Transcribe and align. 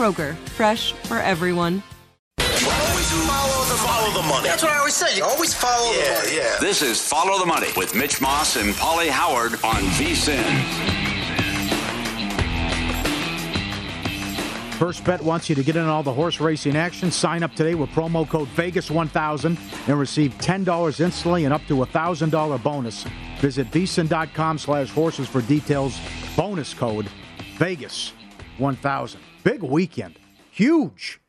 Kroger, 0.00 0.34
fresh 0.56 0.92
for 0.92 1.18
everyone. 1.18 1.82
Always 2.40 3.10
follow 3.28 3.64
the, 3.66 3.74
follow 3.74 4.22
the 4.22 4.26
money. 4.26 4.48
That's 4.48 4.62
what 4.62 4.72
I 4.72 4.78
always 4.78 4.94
say. 4.94 5.14
You 5.18 5.24
always 5.24 5.52
follow 5.52 5.92
the 5.92 5.98
money. 5.98 6.36
Yeah. 6.36 6.56
This 6.58 6.80
is 6.80 7.06
Follow 7.06 7.38
the 7.38 7.44
Money 7.44 7.66
with 7.76 7.94
Mitch 7.94 8.18
Moss 8.18 8.56
and 8.56 8.72
Pauly 8.76 9.10
Howard 9.10 9.52
on 9.62 9.82
VSIN. 9.98 10.40
First 14.78 15.04
Bet 15.04 15.20
wants 15.20 15.50
you 15.50 15.54
to 15.54 15.62
get 15.62 15.76
in 15.76 15.84
all 15.84 16.02
the 16.02 16.14
horse 16.14 16.40
racing 16.40 16.76
action. 16.76 17.10
Sign 17.10 17.42
up 17.42 17.54
today 17.54 17.74
with 17.74 17.90
promo 17.90 18.26
code 18.26 18.48
Vegas1000 18.56 19.58
and 19.86 19.98
receive 19.98 20.32
$10 20.38 21.00
instantly 21.00 21.44
and 21.44 21.52
up 21.52 21.60
to 21.66 21.82
a 21.82 21.86
$1,000 21.86 22.62
bonus. 22.62 23.04
Visit 23.38 23.70
vsin.com 23.70 24.56
slash 24.56 24.90
horses 24.90 25.28
for 25.28 25.42
details. 25.42 26.00
Bonus 26.38 26.72
code 26.72 27.06
Vegas1000. 27.58 29.18
Big 29.42 29.62
weekend. 29.62 30.18
Huge. 30.50 31.20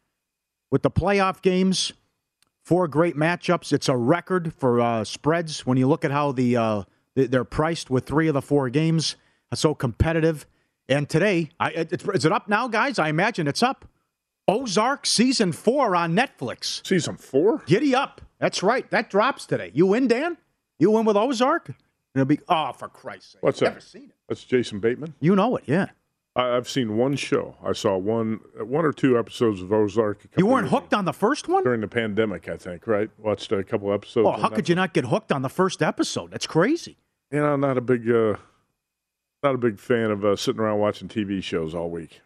With 0.70 0.82
the 0.82 0.92
playoff 0.92 1.42
games, 1.42 1.94
four 2.64 2.88
great 2.88 3.16
matchups. 3.16 3.74
It's 3.74 3.90
a 3.90 3.96
record 3.96 4.54
for 4.54 4.82
uh, 4.82 5.04
spreads 5.04 5.66
when 5.66 5.78
you 5.78 5.88
look 5.88 6.06
at 6.06 6.12
how 6.12 6.32
the 6.32 6.58
uh, 6.58 6.84
they're 7.16 7.44
priced 7.44 7.90
with 7.90 8.06
three 8.06 8.28
of 8.28 8.34
the 8.34 8.42
four 8.42 8.70
games. 8.70 9.16
So 9.54 9.76
competitive. 9.76 10.46
And 10.88 11.10
today, 11.10 11.50
I, 11.60 11.72
it, 11.72 11.94
is 11.94 12.08
is 12.08 12.26
it 12.26 12.32
up 12.32 12.48
now, 12.48 12.68
guys? 12.68 13.00
I 13.00 13.10
imagine 13.10 13.48
it's 13.48 13.64
up. 13.64 13.86
Ozark 14.48 15.06
season 15.06 15.52
four 15.52 15.96
on 15.96 16.16
Netflix. 16.16 16.86
Season 16.86 17.16
four? 17.16 17.64
Giddy 17.66 17.94
up. 17.94 18.22
That's 18.40 18.64
right. 18.64 18.90
That 18.92 19.10
drops 19.10 19.46
today. 19.46 19.72
You 19.74 19.86
win, 19.86 20.08
Dan? 20.08 20.38
You 20.80 20.92
win 20.92 21.06
with 21.06 21.16
Ozark? 21.16 21.72
It'll 22.16 22.26
be 22.26 22.40
oh, 22.50 22.74
for 22.74 22.90
Christ's 22.90 23.34
sake! 23.34 23.44
What's 23.44 23.60
that? 23.60 23.68
Never 23.68 23.80
seen 23.80 24.06
it. 24.06 24.16
That's 24.28 24.44
Jason 24.44 24.80
Bateman. 24.80 25.14
You 25.20 25.36
know 25.36 25.56
it, 25.56 25.64
yeah. 25.66 25.88
I, 26.36 26.56
I've 26.56 26.70
seen 26.70 26.98
one 26.98 27.16
show. 27.16 27.56
I 27.64 27.74
saw 27.74 27.98
one, 27.98 28.40
one 28.58 28.86
or 28.86 28.94
two 28.94 29.18
episodes 29.18 29.62
of 29.62 29.72
Ozark. 29.72 30.26
You 30.38 30.46
weren't 30.46 30.70
hooked 30.70 30.94
on 30.94 31.06
the 31.06 31.14
first 31.14 31.48
one? 31.48 31.64
during 31.64 31.82
the 31.82 31.88
pandemic. 31.88 32.48
I 32.48 32.58
think 32.58 32.88
right. 32.88 33.10
Watched 33.18 33.52
a 33.52 33.64
couple 33.64 33.92
episodes. 33.94 34.28
Oh, 34.28 34.42
how 34.42 34.50
could 34.50 34.70
you 34.70 34.76
not 34.76 34.94
get 34.94 35.06
hooked 35.06 35.32
on 35.32 35.42
the 35.42 35.50
first 35.50 35.82
episode? 35.82 36.32
That's 36.32 36.48
crazy. 36.48 36.98
You 37.32 37.40
know, 37.40 37.54
I'm 37.54 37.62
not 37.62 37.78
a 37.78 37.82
big, 37.82 38.10
uh, 38.10 38.36
not 39.44 39.56
a 39.56 39.58
big 39.58 39.80
fan 39.80 40.12
of 40.12 40.24
uh, 40.24 40.36
sitting 40.36 40.62
around 40.62 40.80
watching 40.80 41.08
TV 41.08 41.42
shows 41.44 41.74
all 41.74 41.90
week. 41.90 42.22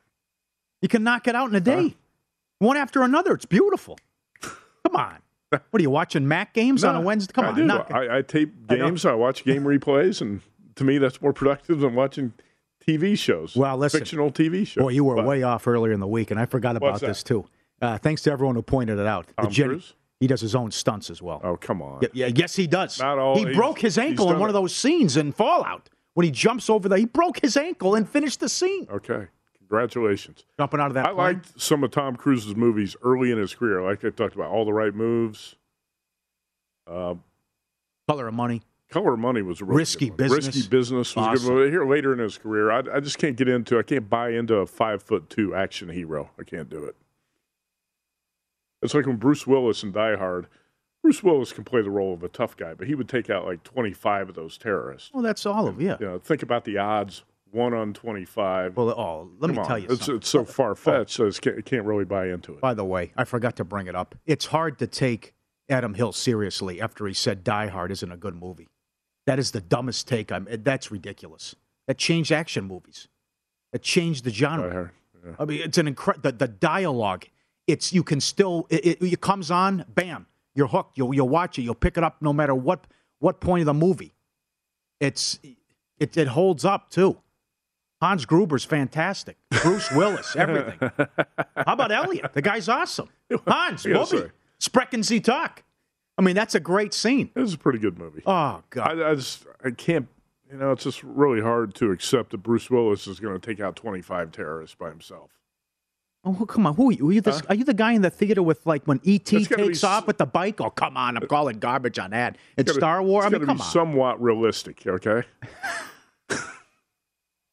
You 0.81 0.88
can 0.88 1.03
knock 1.03 1.28
it 1.28 1.35
out 1.35 1.50
in 1.50 1.56
a 1.56 1.62
day, 1.62 1.96
one 2.59 2.78
after 2.78 3.02
another. 3.02 3.34
It's 3.34 3.46
beautiful. 3.46 3.97
Come 4.41 4.96
on. 4.96 5.18
What 5.50 5.79
are 5.79 5.81
you 5.81 5.90
watching? 5.90 6.28
Mac 6.28 6.53
games 6.53 6.84
on 6.84 6.96
a 6.96 7.02
Wednesday? 7.02 7.31
Come 7.31 7.46
I 7.46 7.50
on, 7.50 7.56
do. 7.56 7.66
knock 7.66 7.90
it. 7.90 7.96
I, 7.96 8.18
I 8.18 8.22
tape 8.22 8.53
I 8.68 8.75
games. 8.75 9.06
I, 9.06 9.13
watch 9.13 9.46
game 9.46 9.63
replays, 9.66 10.22
and 10.22 10.41
to 10.75 10.84
me, 10.84 10.97
that's 10.97 11.22
more 11.22 11.34
productive 11.34 11.79
than 11.79 11.96
watching 11.96 12.34
TV 12.88 13.18
shows. 13.18 13.56
Well, 13.56 13.78
listen. 13.78 14.00
fictional 14.00 14.31
TV 14.31 14.66
shows. 14.68 14.81
Boy, 14.84 14.90
you 14.90 15.03
were 15.03 15.16
But 15.16 15.25
way 15.25 15.44
off 15.44 15.68
earlier 15.68 15.91
in 15.94 16.00
the 16.00 16.07
week, 16.07 16.31
and 16.31 16.40
I 16.40 16.46
forgot 16.46 16.75
about 16.75 17.00
this 17.01 17.23
too. 17.23 17.46
Uh, 17.81 17.97
thanks 17.97 18.22
to 18.23 18.31
everyone 18.31 18.56
who 18.56 18.62
pointed 18.62 19.00
it 19.00 19.06
out. 19.07 19.28
The 19.28 19.34
Tom 19.44 19.51
Jenny- 19.51 19.69
Cruise? 19.69 19.94
He 20.22 20.28
does 20.28 20.40
his 20.40 20.56
own 20.56 20.72
stunts 20.72 21.09
as 21.09 21.22
well. 21.22 21.41
Oh, 21.44 21.57
come 21.57 21.81
on. 21.81 22.00
Yeah, 22.01 22.07
yeah, 22.13 22.31
yes, 22.34 22.56
he 22.56 22.68
does. 22.68 23.00
Not 23.00 23.19
all- 23.19 23.35
he 23.38 23.53
broke 23.53 23.79
his 23.79 23.97
ankle 23.97 24.31
in 24.31 24.40
one 24.40 24.47
it. 24.50 24.51
of 24.51 24.53
those 24.53 24.73
scenes 24.73 25.18
in 25.18 25.34
Fallout 25.34 25.90
when 26.13 26.23
he 26.23 26.31
jumps 26.31 26.69
over 26.69 26.88
the. 26.88 26.97
He 26.97 27.06
broke 27.06 27.41
his 27.41 27.57
ankle 27.57 27.96
and 27.96 28.07
finished 28.07 28.40
the 28.40 28.47
scene. 28.47 28.88
Okay. 28.90 29.28
Congratulations. 29.57 30.46
Jumping 30.57 30.79
out 30.79 30.88
of 30.88 30.94
that 30.94 31.06
I 31.07 31.13
plane. 31.13 31.17
liked 31.17 31.59
some 31.59 31.84
of 31.84 31.91
Tom 31.91 32.16
Cruise's 32.16 32.56
movies 32.56 32.96
early 33.03 33.31
in 33.31 33.38
his 33.38 33.53
career. 33.56 33.81
Like 33.81 34.06
I 34.06 34.09
talked 34.12 34.35
about, 34.35 34.52
All 34.52 34.63
the 34.63 34.72
Right 34.72 34.94
Moves. 34.94 35.56
Uh, 36.88 37.16
Color 38.07 38.28
of 38.28 38.35
Money. 38.35 38.62
Color 38.90 39.18
Money 39.18 39.41
was 39.41 39.62
a 39.62 39.66
really 39.66 39.79
Risky. 39.79 40.09
Business. 40.09 40.46
Risky 40.47 40.68
Business 40.69 41.16
was 41.16 41.28
Awesome. 41.28 41.56
good. 41.56 41.72
Here 41.72 41.85
later 41.85 42.13
in 42.13 42.19
his 42.19 42.38
career, 42.38 42.72
I, 42.72 42.84
I 42.94 43.00
just 43.00 43.18
can't 43.18 43.35
get 43.35 43.50
into. 43.50 43.78
I 43.79 43.84
can't 43.84 44.09
buy 44.09 44.29
into 44.29 44.56
a 44.56 44.66
five 44.66 45.01
foot 45.03 45.29
two 45.29 45.56
action 45.56 45.90
hero. 45.90 46.29
I 46.40 46.44
can't 46.44 46.69
do 46.69 46.84
it. 46.84 46.96
It's 48.81 48.94
like 48.94 49.06
when 49.07 49.18
Bruce 49.18 49.47
Willis 49.47 49.84
in 49.84 49.91
Die 49.91 50.16
Hard. 50.16 50.47
Bruce 51.01 51.22
Willis 51.22 51.53
can 51.53 51.63
play 51.63 51.84
the 51.84 51.91
role 51.91 52.16
of 52.16 52.23
a 52.23 52.28
tough 52.28 52.57
guy, 52.57 52.73
but 52.73 52.88
he 52.88 52.96
would 52.96 53.07
take 53.07 53.29
out 53.29 53.46
like 53.46 53.63
twenty 53.63 53.94
five 53.94 54.29
of 54.29 54.35
those 54.35 54.57
terrorists. 54.57 55.12
Well, 55.13 55.22
that's 55.22 55.46
all 55.46 55.67
of 55.67 55.79
yeah. 55.79 55.97
You 56.00 56.06
know, 56.07 56.19
think 56.19 56.41
about 56.41 56.66
the 56.66 56.78
odds: 56.79 57.23
one 57.52 57.73
on 57.73 57.94
twenty 57.94 58.25
five. 58.25 58.75
Well, 58.75 58.90
oh, 58.90 59.29
let 59.40 59.52
me 59.52 59.57
tell 59.63 59.78
you 59.78 59.85
it's, 59.85 60.00
something. 60.00 60.16
it's 60.16 60.29
so 60.29 60.46
far 60.46 60.73
fetched, 60.73 61.19
oh. 61.19 61.23
so 61.23 61.28
it's, 61.28 61.40
can't, 61.40 61.63
can't 61.63 61.85
really 61.85 62.06
buy 62.06 62.29
into 62.29 62.53
it. 62.53 62.62
By 62.62 62.73
the 62.73 62.85
way, 62.85 63.12
I 63.16 63.23
forgot 63.23 63.56
to 63.57 63.63
bring 63.63 63.85
it 63.88 63.96
up. 63.96 64.16
It's 64.25 64.47
hard 64.47 64.79
to 64.79 64.88
take 64.88 65.34
Adam 65.69 65.94
Hill 65.94 66.12
seriously 66.12 66.81
after 66.81 67.06
he 67.06 67.13
said 67.13 67.44
Die 67.44 67.67
Hard 67.67 67.91
isn't 67.91 68.12
a 68.12 68.17
good 68.17 68.35
movie. 68.35 68.67
That 69.25 69.40
is 69.40 69.52
the 69.52 69.62
dumbest 69.62 70.08
take. 70.08 70.31
I'm. 70.31 70.47
Eh, 70.50 70.58
that's 70.62 70.91
ridiculous. 70.91 71.56
That 71.88 71.97
changed 71.97 72.31
action 72.31 72.66
movies. 72.66 73.08
That 73.72 73.81
changed 73.81 74.24
the 74.24 74.30
genre. 74.31 74.91
Yeah. 75.25 75.34
I 75.40 75.46
mean, 75.46 75.62
it's 75.62 75.78
an 75.78 75.88
incredible. 75.88 76.31
The, 76.31 76.38
the 76.38 76.47
dialogue. 76.47 77.25
It's 77.68 77.91
you 77.94 78.03
can 78.03 78.22
still. 78.22 78.68
It, 78.69 78.85
it, 78.85 79.02
it 79.02 79.22
comes 79.22 79.50
on. 79.50 79.85
Bam. 79.90 80.28
You're 80.53 80.68
hooked. 80.68 80.97
You'll 80.97 81.14
you'll 81.14 81.30
watch 81.30 81.58
it. 81.59 81.64
You'll 81.64 81.75
pick 81.75 81.97
it 81.97 82.03
up 82.03 82.22
no 82.22 82.31
matter 82.34 82.53
what 82.56 82.85
what 83.19 83.40
point 83.41 83.62
of 83.62 83.66
the 83.66 83.74
movie. 83.74 84.14
It's 85.00 85.40
it 85.97 86.16
it 86.16 86.28
holds 86.28 86.64
up 86.64 86.90
too. 86.90 87.18
Hans 88.02 88.25
Gruber's 88.25 88.64
fantastic. 88.66 89.38
Bruce 89.64 89.90
Willis, 89.91 90.35
everything. 90.35 90.78
How 91.56 91.74
about 91.74 91.91
Elliot? 91.91 92.34
The 92.34 92.41
guy's 92.41 92.69
awesome. 92.69 93.09
Hans, 93.47 93.85
Yes, 93.85 94.12
Bobby. 94.12 94.30
Sprechen 94.59 95.03
Sie 95.03 95.19
Talk. 95.22 95.64
I 96.18 96.22
mean, 96.22 96.36
that's 96.36 96.56
a 96.56 96.59
great 96.59 96.94
scene. 96.94 97.30
It 97.36 97.40
was 97.40 97.53
a 97.53 97.58
pretty 97.58 97.80
good 97.80 97.98
movie. 98.00 98.22
Oh 98.26 98.64
God. 98.70 99.00
I, 99.02 99.12
I 99.12 99.16
just 99.16 99.46
I 99.64 99.72
can't. 99.72 100.08
You 100.52 100.58
know, 100.58 100.72
it's 100.72 100.84
just 100.84 101.03
really 101.03 101.42
hard 101.42 101.74
to 101.76 101.92
accept 101.92 102.30
that 102.31 102.38
Bruce 102.38 102.70
Willis 102.70 103.08
is 103.08 103.20
going 103.20 103.40
to 103.40 103.46
take 103.46 103.59
out 103.59 103.76
twenty 103.76 104.02
five 104.02 104.31
terrorists 104.31 104.76
by 104.76 104.90
himself. 104.90 105.31
Oh, 106.24 106.34
come 106.46 106.66
on. 106.66 106.76
Who 106.76 106.90
are 106.90 106.92
you? 106.94 107.09
Are 107.09 107.14
you, 107.14 107.22
this, 107.22 107.42
are 107.50 107.53
you 107.56 107.64
the 107.64 107.74
guy 107.74 107.92
in 107.92 108.02
the 108.02 108.09
theater 108.09 108.42
with 108.42 108.66
like 108.66 108.84
when 108.86 109.00
ET 109.06 109.31
It's 109.31 109.48
be 109.48 109.56
takes 109.56 109.84
off 109.84 110.08
with 110.08 110.18
the 110.18 110.26
bike? 110.26 110.59
Oh, 110.62 110.70
come 110.72 110.98
on. 110.98 111.18
I'm 111.18 111.28
calling 111.28 111.59
garbage 111.59 112.00
on 112.00 112.12
that. 112.12 112.38
It's 112.58 112.72
Gotta- 112.72 112.80
Star 112.80 113.03
Wars. 113.03 113.26
I 113.26 113.28
It's 113.28 113.34
mean, 113.38 113.46
come 113.46 113.58
be 113.58 113.62
on. 113.62 113.70
somewhat 113.70 114.22
realistic. 114.22 114.86
Okay. 114.88 115.24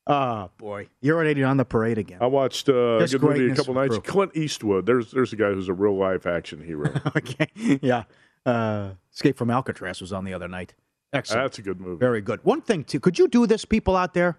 Oh 0.04 0.50
boy, 0.58 0.88
you're 1.00 1.14
already 1.16 1.44
on 1.44 1.58
the 1.58 1.64
parade 1.64 1.96
again. 1.96 2.18
I 2.20 2.26
watched 2.26 2.68
uh, 2.68 2.96
a 2.98 3.06
good 3.06 3.22
movie 3.22 3.50
a 3.50 3.54
couple 3.54 3.74
nights. 3.74 3.94
proof. 3.94 4.02
Clint 4.04 4.36
Eastwood. 4.36 4.84
There's 4.84 5.12
there's 5.12 5.32
a 5.32 5.36
guy 5.36 5.52
who's 5.52 5.68
a 5.68 5.72
real 5.72 5.96
life 5.96 6.26
action 6.26 6.60
hero. 6.60 6.92
okay, 7.16 7.46
yeah. 7.80 8.02
Uh, 8.44 8.90
Escape 9.12 9.36
from 9.36 9.50
Alcatraz 9.50 10.00
was 10.00 10.12
on 10.12 10.24
the 10.24 10.34
other 10.34 10.48
night. 10.48 10.74
Excellent. 11.12 11.44
That's 11.44 11.58
a 11.58 11.62
good 11.62 11.80
movie. 11.80 11.98
Very 11.98 12.20
good. 12.20 12.42
One 12.44 12.62
thing 12.62 12.84
too, 12.84 13.00
could 13.00 13.18
you 13.18 13.28
do 13.28 13.46
this, 13.46 13.64
people 13.64 13.96
out 13.96 14.14
there? 14.14 14.38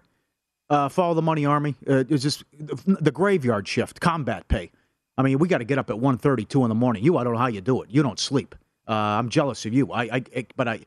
Uh, 0.68 0.88
follow 0.88 1.14
the 1.14 1.22
money 1.22 1.46
army. 1.46 1.76
Uh, 1.88 2.04
is 2.08 2.22
this 2.22 2.42
the 2.86 3.12
graveyard 3.12 3.68
shift, 3.68 4.00
combat 4.00 4.48
pay? 4.48 4.70
I 5.16 5.22
mean, 5.22 5.38
we 5.38 5.46
got 5.46 5.58
to 5.58 5.64
get 5.64 5.78
up 5.78 5.90
at 5.90 5.96
1.30, 5.96 6.48
2 6.48 6.64
in 6.64 6.68
the 6.68 6.74
morning. 6.74 7.04
You, 7.04 7.18
I 7.18 7.24
don't 7.24 7.34
know 7.34 7.38
how 7.38 7.46
you 7.46 7.60
do 7.60 7.82
it. 7.82 7.90
You 7.90 8.02
don't 8.02 8.18
sleep. 8.18 8.54
Uh, 8.88 8.92
I'm 8.92 9.28
jealous 9.28 9.64
of 9.66 9.72
you. 9.72 9.92
I, 9.92 10.02
I, 10.04 10.22
I 10.36 10.46
but 10.56 10.66
I, 10.66 10.80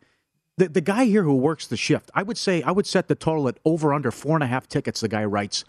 the, 0.58 0.68
the 0.68 0.82
guy 0.82 1.06
here 1.06 1.24
who 1.24 1.36
works 1.36 1.68
the 1.68 1.78
shift, 1.78 2.12
I 2.14 2.24
would 2.24 2.38
say 2.38 2.62
I 2.64 2.72
would 2.72 2.86
set 2.86 3.08
the 3.08 3.16
total 3.16 3.48
at 3.48 3.60
over 3.64 3.94
under 3.94 4.12
four 4.12 4.36
and 4.36 4.44
a 4.44 4.48
half 4.48 4.68
tickets. 4.68 5.00
The 5.00 5.08
guy 5.08 5.24
writes 5.24 5.64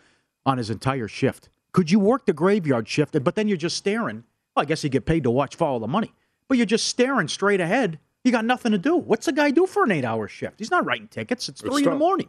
on 0.44 0.58
his 0.58 0.70
entire 0.70 1.08
shift. 1.08 1.48
Could 1.72 1.90
you 1.90 2.00
work 2.00 2.26
the 2.26 2.32
graveyard 2.32 2.88
shift? 2.88 3.22
But 3.22 3.34
then 3.34 3.46
you're 3.46 3.56
just 3.56 3.76
staring. 3.76 4.24
Well, 4.56 4.62
I 4.62 4.64
guess 4.64 4.82
you 4.82 4.90
get 4.90 5.04
paid 5.06 5.22
to 5.24 5.30
watch 5.30 5.54
Follow 5.54 5.78
the 5.78 5.86
Money, 5.86 6.12
but 6.48 6.56
you're 6.56 6.66
just 6.66 6.86
staring 6.86 7.28
straight 7.28 7.60
ahead. 7.60 7.98
You 8.24 8.32
got 8.32 8.44
nothing 8.44 8.72
to 8.72 8.78
do. 8.78 8.96
What's 8.96 9.26
the 9.26 9.32
guy 9.32 9.50
do 9.50 9.66
for 9.66 9.84
an 9.84 9.92
eight-hour 9.92 10.28
shift? 10.28 10.58
He's 10.58 10.70
not 10.70 10.84
writing 10.84 11.08
tickets. 11.08 11.48
It's 11.48 11.60
It's 11.62 11.70
three 11.70 11.84
in 11.84 11.90
the 11.90 11.96
morning. 11.96 12.28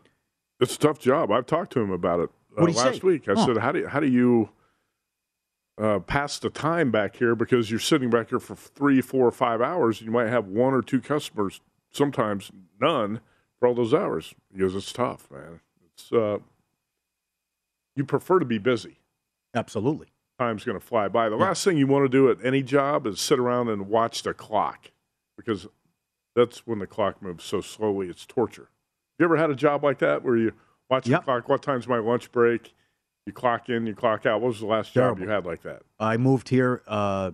It's 0.59 0.75
a 0.75 0.79
tough 0.79 0.99
job. 0.99 1.31
I've 1.31 1.45
talked 1.45 1.73
to 1.73 1.79
him 1.79 1.91
about 1.91 2.19
it 2.19 2.29
uh, 2.57 2.63
last 2.65 2.95
say? 2.95 3.07
week. 3.07 3.27
I 3.27 3.33
Oh. 3.35 3.45
said, 3.45 3.57
"How 3.57 3.71
do 3.71 3.79
you, 3.79 3.87
how 3.87 3.99
do 3.99 4.07
you 4.07 4.49
uh, 5.77 5.99
pass 5.99 6.37
the 6.39 6.49
time 6.49 6.91
back 6.91 7.15
here 7.15 7.35
because 7.35 7.71
you're 7.71 7.79
sitting 7.79 8.09
back 8.09 8.29
here 8.29 8.39
for 8.39 8.55
three, 8.55 8.99
four, 9.01 9.25
or 9.25 9.31
five 9.31 9.61
hours. 9.61 10.01
You 10.01 10.11
might 10.11 10.27
have 10.27 10.45
one 10.47 10.73
or 10.73 10.81
two 10.81 10.99
customers, 10.99 11.61
sometimes 11.89 12.51
none, 12.81 13.21
for 13.57 13.67
all 13.69 13.73
those 13.73 13.93
hours 13.93 14.35
because 14.51 14.75
it's 14.75 14.91
tough, 14.91 15.29
man. 15.31 15.61
It's 15.85 16.11
uh, 16.11 16.39
you 17.95 18.03
prefer 18.03 18.39
to 18.39 18.45
be 18.45 18.57
busy. 18.57 18.99
Absolutely. 19.55 20.07
Time's 20.39 20.63
going 20.63 20.79
to 20.79 20.85
fly 20.85 21.09
by. 21.09 21.27
The 21.27 21.35
last 21.35 21.63
thing 21.65 21.77
you 21.77 21.85
want 21.85 22.05
to 22.05 22.09
do 22.09 22.31
at 22.31 22.37
any 22.45 22.63
job 22.63 23.05
is 23.05 23.19
sit 23.19 23.37
around 23.39 23.67
and 23.67 23.89
watch 23.89 24.23
the 24.23 24.33
clock 24.33 24.91
because 25.37 25.67
that's 26.35 26.65
when 26.65 26.79
the 26.79 26.87
clock 26.87 27.21
moves 27.21 27.43
so 27.43 27.59
slowly. 27.59 28.07
It's 28.07 28.25
torture. 28.25 28.69
You 29.19 29.25
ever 29.25 29.35
had 29.35 29.49
a 29.49 29.55
job 29.55 29.83
like 29.83 29.99
that 29.99 30.23
where 30.23 30.37
you 30.37 30.53
watch 30.89 31.07
Yep. 31.07 31.21
the 31.21 31.25
clock? 31.25 31.49
What 31.49 31.61
time's 31.61 31.87
my 31.89 31.97
lunch 31.97 32.31
break? 32.31 32.73
You 33.25 33.33
clock 33.33 33.67
in, 33.67 33.85
you 33.85 33.93
clock 33.93 34.25
out. 34.25 34.39
What 34.39 34.47
was 34.47 34.59
the 34.61 34.65
last 34.65 34.93
job 34.93 35.19
you 35.19 35.27
had 35.27 35.45
like 35.45 35.61
that? 35.63 35.81
I 35.99 36.15
moved 36.15 36.47
here 36.47 36.81
uh, 36.87 37.31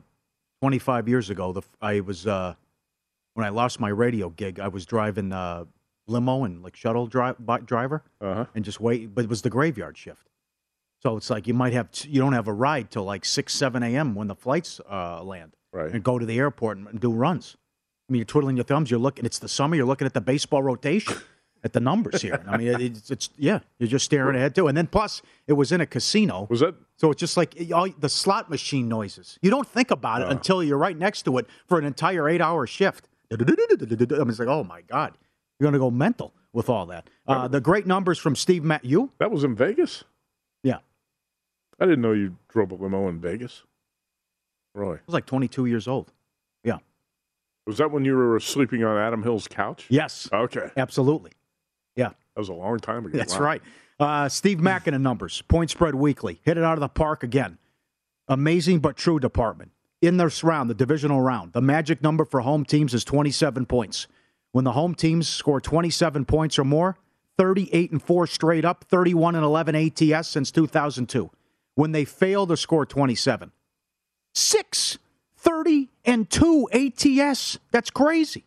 25 0.62 1.08
years 1.08 1.30
ago. 1.30 1.54
The, 1.54 1.62
I 1.80 2.00
was 2.00 2.26
uh, 2.26 2.56
when 3.36 3.46
I 3.46 3.50
lost 3.50 3.80
my 3.80 3.90
radio 3.90 4.30
gig. 4.32 4.60
I 4.60 4.68
was 4.68 4.86
driving 4.88 5.32
uh, 5.32 5.66
limo 6.08 6.44
and 6.44 6.64
like 6.64 6.76
shuttle 6.76 7.06
dri- 7.06 7.36
driver, 7.66 8.04
Uh 8.20 8.34
huh. 8.34 8.46
and 8.56 8.66
just 8.66 8.82
wait. 8.82 9.14
But 9.14 9.26
it 9.26 9.30
was 9.30 9.44
the 9.44 9.50
graveyard 9.52 9.96
shift, 9.96 10.28
so 11.02 11.18
it's 11.18 11.30
like 11.30 11.48
you 11.48 11.54
might 11.54 11.74
have 11.74 11.92
t- 11.92 12.10
you 12.10 12.20
don't 12.20 12.34
have 12.34 12.48
a 12.48 12.54
ride 12.54 12.90
till 12.92 13.04
like 13.04 13.26
six 13.26 13.54
seven 13.54 13.84
a.m. 13.84 14.16
when 14.16 14.28
the 14.28 14.36
flights 14.36 14.80
uh, 14.90 15.24
land, 15.24 15.54
Right. 15.72 15.92
and 15.92 16.04
go 16.04 16.18
to 16.20 16.26
the 16.26 16.38
airport 16.40 16.78
and, 16.78 16.88
and 16.88 17.00
do 17.00 17.12
runs. 17.12 17.58
I 18.10 18.14
mean, 18.14 18.20
you're 18.20 18.26
twiddling 18.26 18.56
your 18.58 18.64
thumbs. 18.66 18.90
You're 18.92 19.00
looking. 19.00 19.26
It's 19.26 19.40
the 19.40 19.48
summer. 19.50 19.76
You're 19.76 19.86
looking 19.88 20.06
at 20.06 20.14
the 20.14 20.22
baseball 20.22 20.64
rotation. 20.64 21.16
At 21.64 21.74
the 21.74 21.80
numbers 21.80 22.22
here, 22.22 22.44
I 22.48 22.58
mean, 22.58 22.80
it's, 22.80 23.10
it's 23.10 23.32
yeah, 23.38 23.58
you're 23.80 23.90
just 23.90 24.06
staring 24.06 24.36
ahead 24.36 24.54
too. 24.54 24.68
And 24.68 24.78
then 24.78 24.86
plus, 24.86 25.24
it 25.48 25.54
was 25.54 25.72
in 25.72 25.82
a 25.82 25.88
casino, 25.88 26.46
Was 26.48 26.60
that 26.60 26.76
so 26.98 27.10
it's 27.10 27.20
just 27.20 27.38
like 27.38 27.58
all 27.74 27.90
the 27.90 28.08
slot 28.08 28.52
machine 28.52 28.88
noises. 28.88 29.40
You 29.42 29.50
don't 29.50 29.68
think 29.68 29.90
about 29.90 30.22
it 30.22 30.28
until 30.30 30.64
you're 30.64 30.78
right 30.78 30.96
next 30.96 31.24
to 31.24 31.40
it 31.40 31.48
for 31.66 31.80
an 31.80 31.86
entire 31.86 32.30
eight 32.30 32.40
hour 32.40 32.68
shift. 32.68 33.10
I 33.32 33.38
mean, 33.38 33.48
it's 34.30 34.40
like, 34.40 34.48
oh 34.48 34.64
my 34.64 34.82
God, 34.82 35.18
you're 35.60 35.66
going 35.66 35.74
to 35.74 35.80
go 35.80 35.90
mental 35.90 36.36
with 36.54 36.70
all 36.70 36.86
that. 36.86 37.10
Uh, 37.28 37.48
the 37.48 37.60
great 37.62 37.88
numbers 37.88 38.20
from 38.20 38.36
Steve 38.36 38.64
Matt. 38.64 38.86
You? 38.86 39.12
that 39.18 39.32
was 39.32 39.44
in 39.44 39.56
Vegas? 39.56 40.04
I 41.80 41.86
didn't 41.86 42.02
know 42.02 42.14
you 42.14 42.38
drove 42.50 42.72
a 42.72 42.76
limo 42.76 43.08
in 43.10 43.20
Vegas. 43.20 43.64
Really? 44.74 44.98
I 44.98 45.02
was 45.06 45.14
like 45.14 45.26
22 45.26 45.66
years 45.66 45.88
old. 45.88 46.12
Yeah. 46.64 46.78
Was 47.68 47.78
that 47.80 47.92
when 47.92 48.06
you 48.06 48.16
were 48.16 48.40
sleeping 48.40 48.84
on 48.84 48.98
Adam 48.98 49.24
Hill's 49.24 49.48
couch? 49.48 49.86
Yes, 49.90 50.30
Okay. 50.32 50.70
absolutely. 50.78 51.32
Yeah. 51.96 52.10
That 52.10 52.40
was 52.40 52.50
a 52.50 52.54
long 52.54 52.80
time 52.80 53.06
ago. 53.06 53.18
That's 53.18 53.36
Wow. 53.36 53.42
right. 53.46 53.62
Uh, 54.00 54.28
Steve 54.30 54.58
Makinen 54.60 55.02
numbers, 55.02 55.42
point 55.44 55.70
spread 55.70 55.96
weekly, 55.96 56.42
hit 56.44 56.58
it 56.58 56.64
out 56.64 56.74
of 56.74 56.82
the 56.82 56.90
park 56.90 57.24
again. 57.24 57.58
Amazing 58.28 58.80
but 58.80 58.98
true 58.98 59.20
department. 59.20 59.72
In 60.02 60.18
this 60.18 60.44
round, 60.44 60.70
the 60.70 60.74
divisional 60.74 61.22
round, 61.22 61.54
the 61.54 61.62
magic 61.62 62.04
number 62.04 62.26
for 62.26 62.42
home 62.42 62.66
teams 62.66 62.94
is 62.94 63.06
27 63.06 63.66
points. 63.66 64.08
When 64.52 64.66
the 64.66 64.74
home 64.74 64.96
teams 64.96 65.28
score 65.28 65.62
27 65.62 66.26
points 66.26 66.60
or 66.60 66.66
more, 66.66 66.98
38 67.38 67.92
and 67.92 68.02
4 68.02 68.28
straight 68.28 68.66
up, 68.66 68.84
31 68.86 69.36
and 69.36 69.44
11 69.44 69.76
ATS 69.76 70.28
since 70.28 70.52
2002. 70.52 71.32
When 71.76 71.92
they 71.92 72.06
fail 72.06 72.48
to 72.48 72.58
score 72.58 72.86
27, 72.86 73.52
6, 74.34 74.98
30 75.38 75.90
and 76.06 76.30
2 76.30 76.70
ATS. 76.74 77.60
That's 77.72 77.90
crazy. 77.90 78.46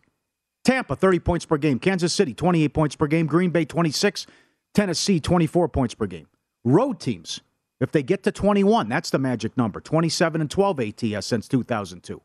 Tampa, 0.65 0.95
30 0.95 1.19
points 1.19 1.45
per 1.45 1.57
game. 1.57 1.79
Kansas 1.79 2.13
City, 2.13 2.33
28 2.33 2.73
points 2.73 2.95
per 2.95 3.07
game. 3.07 3.25
Green 3.25 3.49
Bay, 3.49 3.65
26. 3.65 4.27
Tennessee, 4.73 5.19
24 5.19 5.69
points 5.69 5.95
per 5.95 6.05
game. 6.05 6.27
Road 6.63 6.99
teams, 6.99 7.39
if 7.79 7.91
they 7.91 8.03
get 8.03 8.23
to 8.23 8.31
21, 8.31 8.89
that's 8.89 9.09
the 9.09 9.19
magic 9.19 9.57
number 9.57 9.79
27 9.79 10.41
and 10.41 10.51
12 10.51 10.79
ATS 10.79 11.25
since 11.25 11.47
2002. 11.47 12.21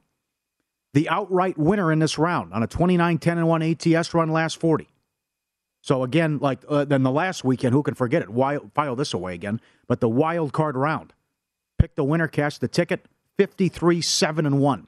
The 0.92 1.08
outright 1.08 1.56
winner 1.56 1.90
in 1.92 2.00
this 2.00 2.18
round 2.18 2.52
on 2.52 2.62
a 2.62 2.66
29 2.66 3.18
10 3.18 3.38
and 3.38 3.48
1 3.48 3.62
ATS 3.62 4.14
run 4.14 4.30
last 4.30 4.60
40. 4.60 4.88
So 5.84 6.02
again, 6.02 6.38
like 6.38 6.60
uh, 6.66 6.86
then 6.86 7.02
the 7.02 7.10
last 7.10 7.44
weekend, 7.44 7.74
who 7.74 7.82
can 7.82 7.92
forget 7.92 8.22
it? 8.22 8.30
Wild, 8.30 8.72
file 8.72 8.96
this 8.96 9.12
away 9.12 9.34
again. 9.34 9.60
But 9.86 10.00
the 10.00 10.08
wild 10.08 10.54
card 10.54 10.78
round, 10.78 11.12
pick 11.78 11.94
the 11.94 12.02
winner, 12.02 12.26
cash 12.26 12.56
the 12.56 12.68
ticket. 12.68 13.04
53 13.36 14.00
7 14.00 14.46
and 14.46 14.60
1. 14.60 14.86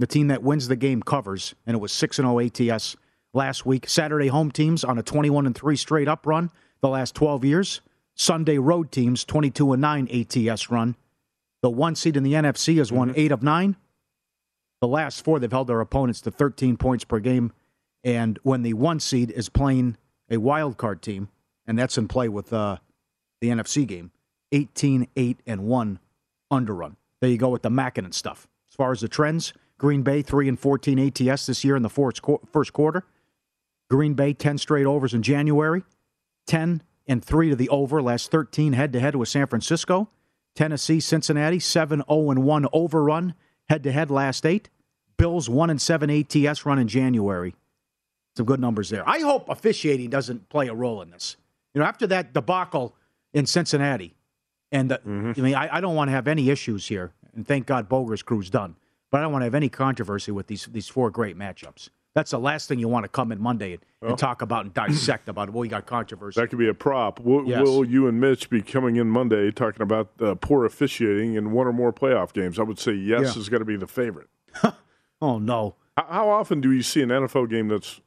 The 0.00 0.08
team 0.08 0.26
that 0.26 0.42
wins 0.42 0.66
the 0.66 0.74
game 0.74 1.04
covers, 1.04 1.54
and 1.64 1.76
it 1.76 1.78
was 1.78 1.92
6 1.92 2.16
0 2.16 2.40
ATS 2.40 2.96
last 3.32 3.64
week. 3.64 3.88
Saturday 3.88 4.26
home 4.26 4.50
teams 4.50 4.82
on 4.82 4.98
a 4.98 5.04
21 5.04 5.46
and 5.46 5.54
3 5.54 5.76
straight 5.76 6.08
up 6.08 6.26
run 6.26 6.50
the 6.80 6.88
last 6.88 7.14
12 7.14 7.44
years. 7.44 7.80
Sunday 8.16 8.58
road 8.58 8.90
teams 8.90 9.24
22 9.24 9.74
and 9.74 9.82
9 9.82 10.08
ATS 10.10 10.68
run. 10.68 10.96
The 11.62 11.70
one 11.70 11.94
seed 11.94 12.16
in 12.16 12.24
the 12.24 12.32
NFC 12.32 12.78
has 12.78 12.90
won 12.90 13.12
8 13.14 13.30
of 13.30 13.44
9. 13.44 13.76
The 14.80 14.88
last 14.88 15.24
four 15.24 15.38
they've 15.38 15.48
held 15.48 15.68
their 15.68 15.80
opponents 15.80 16.20
to 16.22 16.32
13 16.32 16.76
points 16.76 17.04
per 17.04 17.20
game. 17.20 17.52
And 18.02 18.40
when 18.42 18.62
the 18.62 18.74
one 18.74 18.98
seed 18.98 19.30
is 19.30 19.48
playing 19.48 19.96
a 20.30 20.38
wild 20.38 20.76
card 20.76 21.02
team, 21.02 21.28
and 21.66 21.78
that's 21.78 21.98
in 21.98 22.08
play 22.08 22.28
with 22.28 22.52
uh, 22.52 22.78
the 23.40 23.48
NFC 23.48 23.86
game, 23.86 24.10
18 24.52 25.08
8 25.16 25.40
and 25.46 25.64
1 25.64 25.98
underrun. 26.50 26.96
There 27.20 27.30
you 27.30 27.38
go 27.38 27.48
with 27.48 27.62
the 27.62 27.70
Makinen 27.70 28.14
stuff. 28.14 28.46
As 28.68 28.74
far 28.74 28.92
as 28.92 29.00
the 29.00 29.08
trends, 29.08 29.52
Green 29.78 30.02
Bay 30.02 30.22
3 30.22 30.48
and 30.48 30.58
14 30.58 30.98
ATS 30.98 31.46
this 31.46 31.64
year 31.64 31.76
in 31.76 31.82
the 31.82 31.88
fourth, 31.88 32.20
first 32.50 32.72
quarter. 32.72 33.04
Green 33.90 34.14
Bay 34.14 34.32
10 34.32 34.58
straight 34.58 34.86
overs 34.86 35.14
in 35.14 35.22
January, 35.22 35.84
10 36.46 36.82
and 37.06 37.24
3 37.24 37.50
to 37.50 37.56
the 37.56 37.68
over, 37.68 38.02
last 38.02 38.30
13 38.30 38.72
head 38.72 38.92
to 38.92 39.00
head 39.00 39.14
with 39.14 39.28
San 39.28 39.46
Francisco. 39.46 40.08
Tennessee, 40.54 41.00
Cincinnati 41.00 41.58
7 41.58 42.02
0 42.08 42.30
and 42.30 42.44
1 42.44 42.66
overrun 42.72 43.34
head 43.68 43.82
to 43.82 43.92
head 43.92 44.10
last 44.10 44.46
8. 44.46 44.68
Bills 45.16 45.48
1 45.48 45.70
and 45.70 45.80
7 45.80 46.10
ATS 46.10 46.64
run 46.64 46.78
in 46.78 46.88
January. 46.88 47.54
Some 48.36 48.46
good 48.46 48.60
numbers 48.60 48.90
there. 48.90 49.08
I 49.08 49.20
hope 49.20 49.48
officiating 49.48 50.10
doesn't 50.10 50.48
play 50.48 50.68
a 50.68 50.74
role 50.74 51.02
in 51.02 51.10
this. 51.10 51.36
You 51.72 51.80
know, 51.80 51.86
after 51.86 52.06
that 52.08 52.32
debacle 52.32 52.94
in 53.32 53.46
Cincinnati, 53.46 54.16
and 54.72 54.90
the, 54.90 55.00
I 55.04 55.40
mean, 55.40 55.54
I, 55.54 55.76
I 55.76 55.80
don't 55.80 55.94
want 55.94 56.08
to 56.08 56.12
have 56.12 56.26
any 56.26 56.50
issues 56.50 56.88
here. 56.88 57.12
And 57.34 57.46
thank 57.46 57.66
God 57.66 57.88
Boger's 57.88 58.22
crew's 58.22 58.50
done. 58.50 58.76
But 59.10 59.18
I 59.18 59.22
don't 59.22 59.32
want 59.32 59.42
to 59.42 59.46
have 59.46 59.54
any 59.54 59.68
controversy 59.68 60.32
with 60.32 60.48
these 60.48 60.66
these 60.66 60.88
four 60.88 61.10
great 61.10 61.36
matchups. 61.38 61.90
That's 62.14 62.30
the 62.32 62.38
last 62.38 62.68
thing 62.68 62.78
you 62.78 62.88
want 62.88 63.04
to 63.04 63.08
come 63.08 63.30
in 63.32 63.40
Monday 63.40 63.72
and, 63.74 63.82
and 64.10 64.18
talk 64.18 64.40
about 64.42 64.64
and 64.64 64.74
dissect 64.74 65.28
about. 65.28 65.50
Well, 65.50 65.64
you 65.64 65.70
got 65.70 65.86
controversy. 65.86 66.40
That 66.40 66.48
could 66.48 66.58
be 66.60 66.68
a 66.68 66.74
prop. 66.74 67.18
Will, 67.20 67.44
Yes. 67.48 67.62
will 67.62 67.84
you 67.84 68.06
and 68.08 68.20
Mitch 68.20 68.50
be 68.50 68.62
coming 68.62 68.96
in 68.96 69.08
Monday 69.08 69.50
talking 69.52 69.82
about 69.82 70.10
uh, 70.20 70.34
poor 70.36 70.64
officiating 70.64 71.34
in 71.34 71.50
one 71.52 71.66
or 71.66 71.72
more 71.72 71.92
playoff 71.92 72.32
games? 72.32 72.58
I 72.58 72.62
would 72.62 72.78
say 72.78 72.92
yes 72.92 73.34
Yeah. 73.36 73.40
is 73.40 73.48
going 73.48 73.60
to 73.60 73.64
be 73.66 73.76
the 73.76 73.86
favorite. 73.88 74.28
oh 75.20 75.38
no, 75.38 75.74
How, 75.96 76.06
how 76.08 76.28
often 76.28 76.60
do 76.60 76.70
you 76.72 76.82
see 76.82 77.02
an 77.02 77.08
NFL 77.10 77.50
game 77.50 77.66
that's 77.68 78.00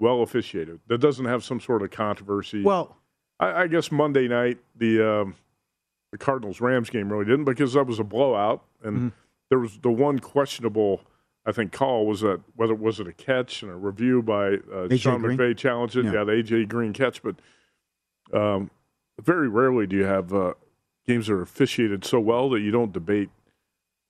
well 0.00 0.22
officiated 0.22 0.80
that 0.86 0.98
doesn't 0.98 1.24
have 1.26 1.42
some 1.44 1.60
sort 1.60 1.82
of 1.82 1.90
controversy? 1.90 2.62
well, 2.62 2.96
I, 3.40 3.62
I 3.62 3.66
guess 3.66 3.90
Monday 3.92 4.28
night 4.28 4.58
the 4.76 5.02
um, 5.22 5.34
the 6.12 6.18
Cardinals 6.18 6.60
Rams 6.60 6.90
game 6.90 7.10
really 7.12 7.24
didn't 7.24 7.44
because 7.44 7.74
that 7.74 7.86
was 7.86 7.98
a 7.98 8.04
blowout, 8.04 8.62
and 8.82 8.96
Mm-hmm. 8.96 9.08
there 9.50 9.58
was 9.58 9.78
the 9.78 9.90
one 9.90 10.18
questionable. 10.18 11.02
I 11.46 11.52
think 11.52 11.72
call 11.72 12.06
was 12.06 12.20
that 12.20 12.40
whether 12.56 12.74
was 12.74 13.00
it 13.00 13.06
a 13.08 13.12
catch 13.12 13.62
and 13.62 13.70
a 13.72 13.74
review 13.74 14.22
by 14.22 14.56
uh. 14.72 14.94
Sean 14.96 15.20
Green? 15.22 15.38
McVay 15.38 15.56
challenged 15.56 15.96
it. 15.96 16.04
Yeah. 16.06 16.12
Yeah, 16.12 16.24
the 16.24 16.32
AJ 16.32 16.68
Green 16.68 16.92
catch, 16.92 17.22
but 17.22 17.36
um, 18.32 18.70
very 19.20 19.48
rarely 19.48 19.86
do 19.86 19.96
you 19.96 20.04
have 20.04 20.32
uh, 20.34 20.54
games 21.06 21.26
that 21.26 21.34
are 21.34 21.42
officiated 21.42 22.04
so 22.04 22.20
well 22.20 22.50
that 22.50 22.60
you 22.60 22.70
don't 22.70 22.92
debate 22.92 23.30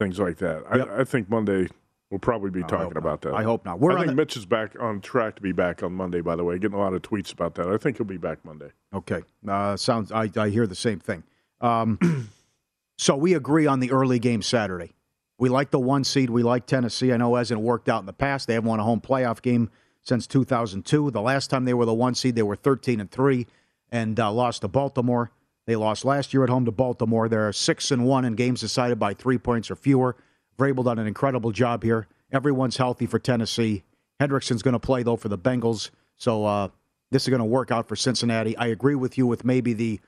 things 0.00 0.18
like 0.18 0.38
that. 0.38 0.64
Yep. 0.74 0.88
I, 0.90 1.00
I 1.00 1.04
think 1.04 1.28
Monday 1.30 1.68
we'll 2.10 2.18
probably 2.18 2.50
be 2.50 2.64
I 2.64 2.66
talking 2.66 2.96
about 2.96 3.22
that. 3.22 3.34
I 3.34 3.42
hope 3.42 3.64
not. 3.64 3.80
We're 3.80 3.92
I 3.92 3.96
think 3.96 4.08
the- 4.08 4.14
Mitch 4.14 4.36
is 4.36 4.46
back 4.46 4.74
on 4.80 5.00
track 5.00 5.36
to 5.36 5.42
be 5.42 5.52
back 5.52 5.82
on 5.82 5.92
Monday. 5.92 6.20
By 6.20 6.36
the 6.36 6.44
way, 6.44 6.58
getting 6.58 6.76
a 6.76 6.80
lot 6.80 6.94
of 6.94 7.02
tweets 7.02 7.32
about 7.32 7.54
that. 7.56 7.68
I 7.68 7.76
think 7.76 7.96
he'll 7.96 8.06
be 8.06 8.16
back 8.16 8.44
Monday. 8.44 8.70
Okay. 8.94 9.22
Uh, 9.46 9.76
sounds. 9.76 10.12
I, 10.12 10.30
I 10.36 10.48
hear 10.48 10.66
the 10.66 10.74
same 10.74 10.98
thing. 10.98 11.24
Um, 11.60 12.30
so 12.98 13.16
we 13.16 13.34
agree 13.34 13.66
on 13.66 13.80
the 13.80 13.92
early 13.92 14.18
game 14.18 14.42
Saturday. 14.42 14.92
We 15.38 15.48
like 15.48 15.70
the 15.70 15.78
one 15.78 16.02
seed. 16.02 16.30
We 16.30 16.42
like 16.42 16.66
Tennessee. 16.66 17.12
I 17.12 17.16
know 17.16 17.34
it 17.36 17.38
hasn't 17.38 17.60
worked 17.60 17.88
out 17.88 18.00
in 18.00 18.06
the 18.06 18.12
past. 18.12 18.48
They 18.48 18.54
haven't 18.54 18.68
won 18.68 18.80
a 18.80 18.84
home 18.84 19.00
playoff 19.00 19.40
game 19.40 19.70
since 20.02 20.26
2002. 20.26 21.12
The 21.12 21.20
last 21.20 21.48
time 21.48 21.64
they 21.64 21.74
were 21.74 21.84
the 21.84 21.94
one 21.94 22.14
seed, 22.14 22.34
they 22.34 22.42
were 22.42 22.56
13 22.56 23.00
and 23.00 23.10
three 23.10 23.46
and 23.90 24.18
uh, 24.18 24.32
lost 24.32 24.62
to 24.62 24.68
Baltimore. 24.68 25.30
They 25.66 25.76
lost 25.76 26.04
last 26.04 26.32
year 26.32 26.44
at 26.44 26.50
home 26.50 26.64
to 26.64 26.72
Baltimore. 26.72 27.28
They're 27.28 27.52
six 27.52 27.90
and 27.90 28.04
one 28.04 28.24
in 28.24 28.34
games 28.34 28.60
decided 28.60 28.98
by 28.98 29.14
three 29.14 29.38
points 29.38 29.70
or 29.70 29.76
fewer. 29.76 30.16
Vrabel 30.58 30.84
done 30.84 30.98
an 30.98 31.06
incredible 31.06 31.52
job 31.52 31.82
here. 31.82 32.06
Everyone's 32.32 32.76
healthy 32.76 33.06
for 33.06 33.18
Tennessee. 33.18 33.84
Hendrickson's 34.20 34.62
going 34.62 34.72
to 34.72 34.80
play 34.80 35.02
though 35.02 35.16
for 35.16 35.28
the 35.28 35.38
Bengals, 35.38 35.90
so 36.16 36.44
uh, 36.44 36.68
this 37.10 37.22
is 37.22 37.28
going 37.28 37.38
to 37.38 37.44
work 37.44 37.70
out 37.70 37.86
for 37.88 37.96
Cincinnati. 37.96 38.56
I 38.56 38.66
agree 38.66 38.96
with 38.96 39.16
you 39.16 39.26
with 39.26 39.44
maybe 39.44 39.72
the 39.72 40.00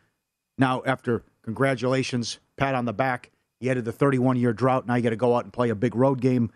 now 0.59 0.83
after 0.85 1.23
congratulations, 1.42 2.40
pat 2.57 2.75
on 2.75 2.85
the 2.85 2.92
back. 2.92 3.30
You 3.61 3.69
had 3.69 3.85
the 3.85 3.92
31 3.92 4.37
year 4.37 4.52
drought. 4.52 4.87
Now 4.87 4.97
you 4.97 5.02
got 5.02 5.11
to 5.11 5.16
go 5.16 5.37
out 5.37 5.45
and 5.45 5.52
play 5.52 5.71
a 5.71 5.75
big 5.75 5.95
road 5.95 6.21
game. 6.21 6.50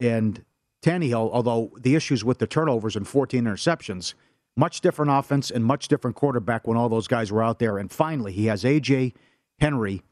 And 0.00 0.44
Tannehill, 0.82 1.30
although 1.32 1.72
the 1.78 1.94
issues 1.94 2.24
with 2.24 2.38
the 2.38 2.46
turnovers 2.46 2.96
and 2.96 3.06
14 3.06 3.44
interceptions, 3.44 4.14
much 4.56 4.80
different 4.80 5.10
offense 5.10 5.50
and 5.50 5.64
much 5.64 5.88
different 5.88 6.16
quarterback 6.16 6.66
when 6.66 6.76
all 6.76 6.88
those 6.88 7.08
guys 7.08 7.30
were 7.30 7.42
out 7.42 7.58
there. 7.58 7.78
And 7.78 7.90
finally, 7.90 8.32
he 8.32 8.46
has 8.46 8.64
AJ 8.64 9.14
Henry 9.58 10.02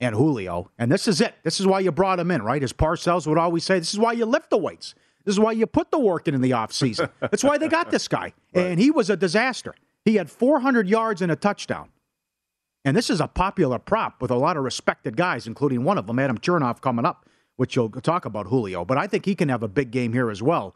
and 0.00 0.14
Julio. 0.14 0.70
And 0.78 0.90
this 0.90 1.08
is 1.08 1.20
it. 1.20 1.34
This 1.42 1.60
is 1.60 1.66
why 1.66 1.80
you 1.80 1.92
brought 1.92 2.20
him 2.20 2.30
in, 2.30 2.42
right? 2.42 2.62
As 2.62 2.72
Parcells 2.72 3.26
would 3.26 3.38
always 3.38 3.64
say, 3.64 3.78
this 3.78 3.92
is 3.92 3.98
why 3.98 4.12
you 4.12 4.26
lift 4.26 4.50
the 4.50 4.58
weights. 4.58 4.94
This 5.24 5.34
is 5.34 5.40
why 5.40 5.52
you 5.52 5.66
put 5.66 5.90
the 5.90 5.98
work 5.98 6.28
in 6.28 6.34
in 6.34 6.40
the 6.40 6.52
offseason. 6.52 7.10
That's 7.20 7.44
why 7.44 7.58
they 7.58 7.68
got 7.68 7.90
this 7.90 8.08
guy. 8.08 8.32
Right. 8.54 8.68
And 8.68 8.80
he 8.80 8.90
was 8.90 9.10
a 9.10 9.16
disaster. 9.16 9.74
He 10.06 10.14
had 10.14 10.30
400 10.30 10.88
yards 10.88 11.20
and 11.20 11.30
a 11.30 11.36
touchdown. 11.36 11.90
And 12.82 12.96
this 12.96 13.10
is 13.10 13.20
a 13.20 13.28
popular 13.28 13.78
prop 13.78 14.22
with 14.22 14.30
a 14.30 14.36
lot 14.36 14.56
of 14.56 14.64
respected 14.64 15.18
guys, 15.18 15.46
including 15.46 15.84
one 15.84 15.98
of 15.98 16.06
them, 16.06 16.18
Adam 16.18 16.38
Chernoff, 16.38 16.80
coming 16.80 17.04
up, 17.04 17.28
which 17.56 17.76
you'll 17.76 17.90
talk 17.90 18.24
about 18.24 18.46
Julio. 18.46 18.86
But 18.86 18.96
I 18.96 19.06
think 19.06 19.26
he 19.26 19.34
can 19.34 19.50
have 19.50 19.62
a 19.62 19.68
big 19.68 19.90
game 19.90 20.14
here 20.14 20.30
as 20.30 20.42
well. 20.42 20.74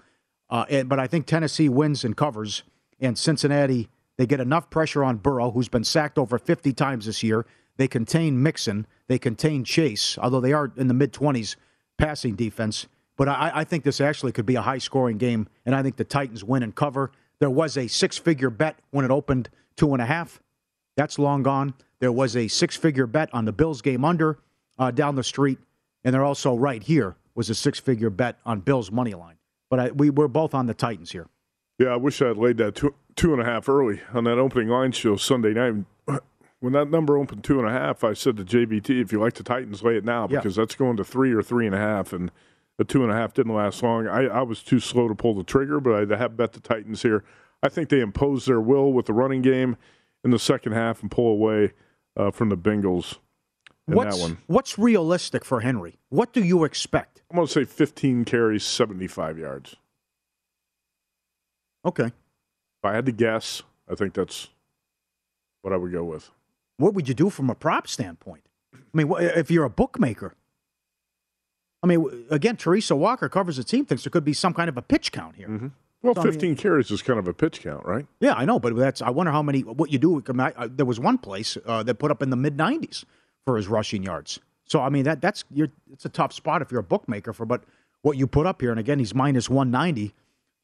Uh, 0.51 0.67
and, 0.69 0.87
but 0.87 0.99
I 0.99 1.07
think 1.07 1.25
Tennessee 1.25 1.71
wins 1.71 2.05
and 2.05 2.15
covers, 2.15 2.63
and 3.01 3.17
Cincinnati, 3.17 3.89
they 4.19 4.27
get 4.27 4.39
enough 4.39 4.69
pressure 4.69 5.03
on 5.03 5.17
Burrow, 5.17 5.51
who's 5.51 5.69
been 5.69 5.85
sacked 5.85 6.19
over 6.19 6.39
50 6.39 6.75
times 6.75 7.07
this 7.07 7.23
year. 7.23 7.47
They 7.77 7.89
contain 7.89 8.43
Mixon. 8.43 8.87
They 9.09 9.19
contain 9.19 9.65
Chase, 9.65 10.19
although 10.19 10.41
they 10.41 10.53
are 10.53 10.73
in 10.77 10.89
the 10.89 10.95
mid 10.95 11.13
20s 11.13 11.57
passing 11.99 12.35
defense. 12.35 12.87
But 13.17 13.29
I, 13.29 13.53
I, 13.55 13.65
think 13.65 13.85
this 13.85 14.01
actually 14.01 14.33
could 14.33 14.47
be 14.47 14.55
a 14.55 14.63
high 14.63 14.79
scoring 14.79 15.19
game, 15.19 15.49
and 15.67 15.75
I 15.75 15.83
think 15.83 15.97
the 15.97 16.05
Titans 16.05 16.43
win 16.43 16.63
and 16.63 16.75
cover. 16.75 17.13
There 17.39 17.51
was 17.51 17.77
a 17.77 17.87
six 17.87 18.19
figure 18.19 18.51
bet 18.51 18.79
when 18.91 19.05
it 19.05 19.11
opened 19.11 19.49
two 19.77 19.93
and 19.93 20.03
a 20.03 20.07
half. 20.07 20.41
That's 20.97 21.19
long 21.19 21.43
gone. 21.43 21.75
There 22.01 22.13
was 22.13 22.37
a 22.37 22.49
six 22.49 22.77
figure 22.77 23.07
bet 23.07 23.29
on 23.33 23.45
the 23.45 23.53
Bills 23.53 23.83
game 23.83 24.05
under 24.05 24.39
uh, 24.79 24.91
down 24.91 25.15
the 25.15 25.23
street, 25.23 25.59
and 26.05 26.15
they're 26.15 26.25
also 26.25 26.55
right 26.55 26.83
here 26.83 27.17
was 27.35 27.51
a 27.51 27.55
six 27.55 27.79
figure 27.79 28.11
bet 28.11 28.39
on 28.45 28.61
Bills 28.61 28.91
money 28.91 29.15
line. 29.15 29.37
But 29.71 29.81
I, 29.81 29.91
we 29.91 30.11
were 30.11 30.29
both 30.29 30.55
on 30.55 30.67
the 30.67 30.75
Titans 30.75 31.13
here. 31.13 31.29
Yeah, 31.79 31.89
I 31.89 31.97
wish 31.97 32.21
I 32.21 32.29
had 32.29 32.37
laid 32.37 32.59
that 32.59 32.75
two, 32.75 32.95
two 33.17 33.33
and 33.33 33.41
a 33.41 33.45
half 33.45 33.69
early 33.69 34.01
on 34.13 34.25
that 34.25 34.39
opening 34.39 34.69
line 34.69 34.93
show 34.93 35.17
Sunday 35.17 35.55
night 35.55 35.85
when 36.63 36.75
that 36.75 36.89
number 36.89 37.19
opened 37.19 37.43
two 37.43 37.59
and 37.59 37.69
a 37.69 37.73
half, 37.73 38.05
I 38.05 38.13
said 38.13 38.37
to 38.37 38.45
JBT, 38.45 39.03
if 39.03 39.11
you 39.11 39.19
like 39.19 39.35
the 39.35 39.43
Titans, 39.43 39.83
lay 39.83 39.97
it 39.97 40.05
now 40.05 40.29
because 40.29 40.57
yeah. 40.57 40.63
that's 40.63 40.77
going 40.77 40.97
to 40.97 41.03
three 41.03 41.33
or 41.33 41.43
three 41.43 41.67
and 41.67 41.75
a 41.75 41.79
half, 41.79 42.13
and 42.13 42.31
the 42.79 42.85
two 42.85 43.03
and 43.03 43.11
a 43.11 43.17
half 43.17 43.35
didn't 43.35 43.53
last 43.53 43.83
long. 43.83 44.07
I, 44.07 44.27
I 44.27 44.43
was 44.43 44.63
too 44.63 44.79
slow 44.79 45.09
to 45.09 45.15
pull 45.17 45.35
the 45.35 45.43
trigger, 45.43 45.81
but 45.81 46.13
I 46.13 46.17
have 46.17 46.37
bet 46.37 46.53
the 46.53 46.61
Titans 46.61 47.03
here. 47.03 47.25
I 47.65 47.69
think 47.69 47.89
they 47.89 47.99
impose 47.99 48.45
their 48.45 48.61
will 48.61 48.93
with 48.93 49.07
the 49.07 49.13
running 49.13 49.43
game 49.43 49.77
in 50.23 50.31
the 50.31 50.39
second 50.39 50.71
half 50.71 51.03
and 51.03 51.11
pull 51.11 51.33
away 51.33 51.73
uh, 52.17 52.31
from 52.31 52.49
the 52.49 52.57
Bengals. 52.57 53.19
In 53.89 53.97
what's, 53.97 54.17
that 54.17 54.23
one. 54.23 54.39
what's 54.47 54.79
realistic 54.79 55.45
for 55.45 55.63
Henry? 55.63 55.99
What 56.11 56.33
do 56.33 56.45
you 56.45 56.63
expect? 56.63 57.23
I'm 57.29 57.35
going 57.35 57.49
to 57.49 57.53
say 57.53 57.65
15 57.65 58.25
carries, 58.25 58.63
75 58.63 59.37
yards. 59.37 59.75
Okay. 61.85 62.07
If 62.07 62.85
I 62.85 62.95
had 62.95 63.07
to 63.07 63.13
guess, 63.13 63.65
I 63.91 63.97
think 63.97 64.15
that's 64.15 64.49
what 65.63 65.73
I 65.73 65.77
would 65.77 65.91
go 65.91 66.05
with 66.05 66.31
what 66.83 66.95
would 66.95 67.09
you 67.09 67.15
do 67.15 67.31
from 67.31 67.49
a 67.49 67.55
prop 67.55 67.87
standpoint? 67.87 68.43
I 68.75 68.79
mean, 68.93 69.13
if 69.19 69.51
you're 69.51 69.65
a 69.65 69.71
bookmaker, 69.71 70.35
I 71.83 71.87
mean, 71.87 72.27
again, 72.31 72.57
Teresa 72.57 72.97
Walker 72.97 73.29
covers 73.29 73.57
the 73.57 73.65
team, 73.65 73.87
thinks 73.87 74.05
there 74.05 74.11
could 74.11 74.25
be 74.25 74.33
some 74.33 74.53
kind 74.53 74.69
of 74.69 74.77
a 74.77 74.83
pitch 74.83 75.13
count 75.13 75.37
here. 75.37 75.49
Mm-hmm. 75.49 75.69
Well, 76.03 76.17
so, 76.17 76.23
15 76.23 76.41
I 76.41 76.49
mean, 76.49 76.57
carries 76.57 76.91
is 76.91 77.01
kind 77.01 77.19
of 77.19 77.29
a 77.29 77.33
pitch 77.33 77.63
count, 77.63 77.87
right? 77.87 78.07
Yeah, 78.19 78.35
I 78.35 78.45
know, 78.45 78.59
but 78.59 78.75
that's. 78.75 79.01
I 79.01 79.11
wonder 79.11 79.31
how 79.31 79.43
many. 79.43 79.61
What 79.61 79.93
you 79.93 79.99
do? 79.99 80.23
I, 80.39 80.67
there 80.67 80.85
was 80.85 80.99
one 80.99 81.19
place 81.19 81.57
uh, 81.65 81.85
that 81.85 81.95
put 81.95 82.11
up 82.11 82.23
in 82.23 82.31
the 82.31 82.37
mid 82.37 82.57
90s 82.57 83.05
for 83.45 83.57
his 83.57 83.69
rushing 83.69 84.03
yards. 84.03 84.41
So 84.67 84.81
I 84.81 84.89
mean, 84.89 85.05
that 85.05 85.21
that's 85.21 85.45
you're, 85.53 85.69
it's 85.93 86.05
a 86.05 86.09
tough 86.09 86.33
spot 86.33 86.63
if 86.63 86.73
you're 86.73 86.81
a 86.81 86.85
bookmaker 86.85 87.33
for. 87.33 87.47
But 87.47 87.63
what 88.03 88.17
you 88.17 88.27
put 88.27 88.47
up 88.47 88.61
here, 88.61 88.71
and 88.71 88.81
again, 88.81 88.99
he's 88.99 89.15
minus 89.15 89.49
190 89.49 90.13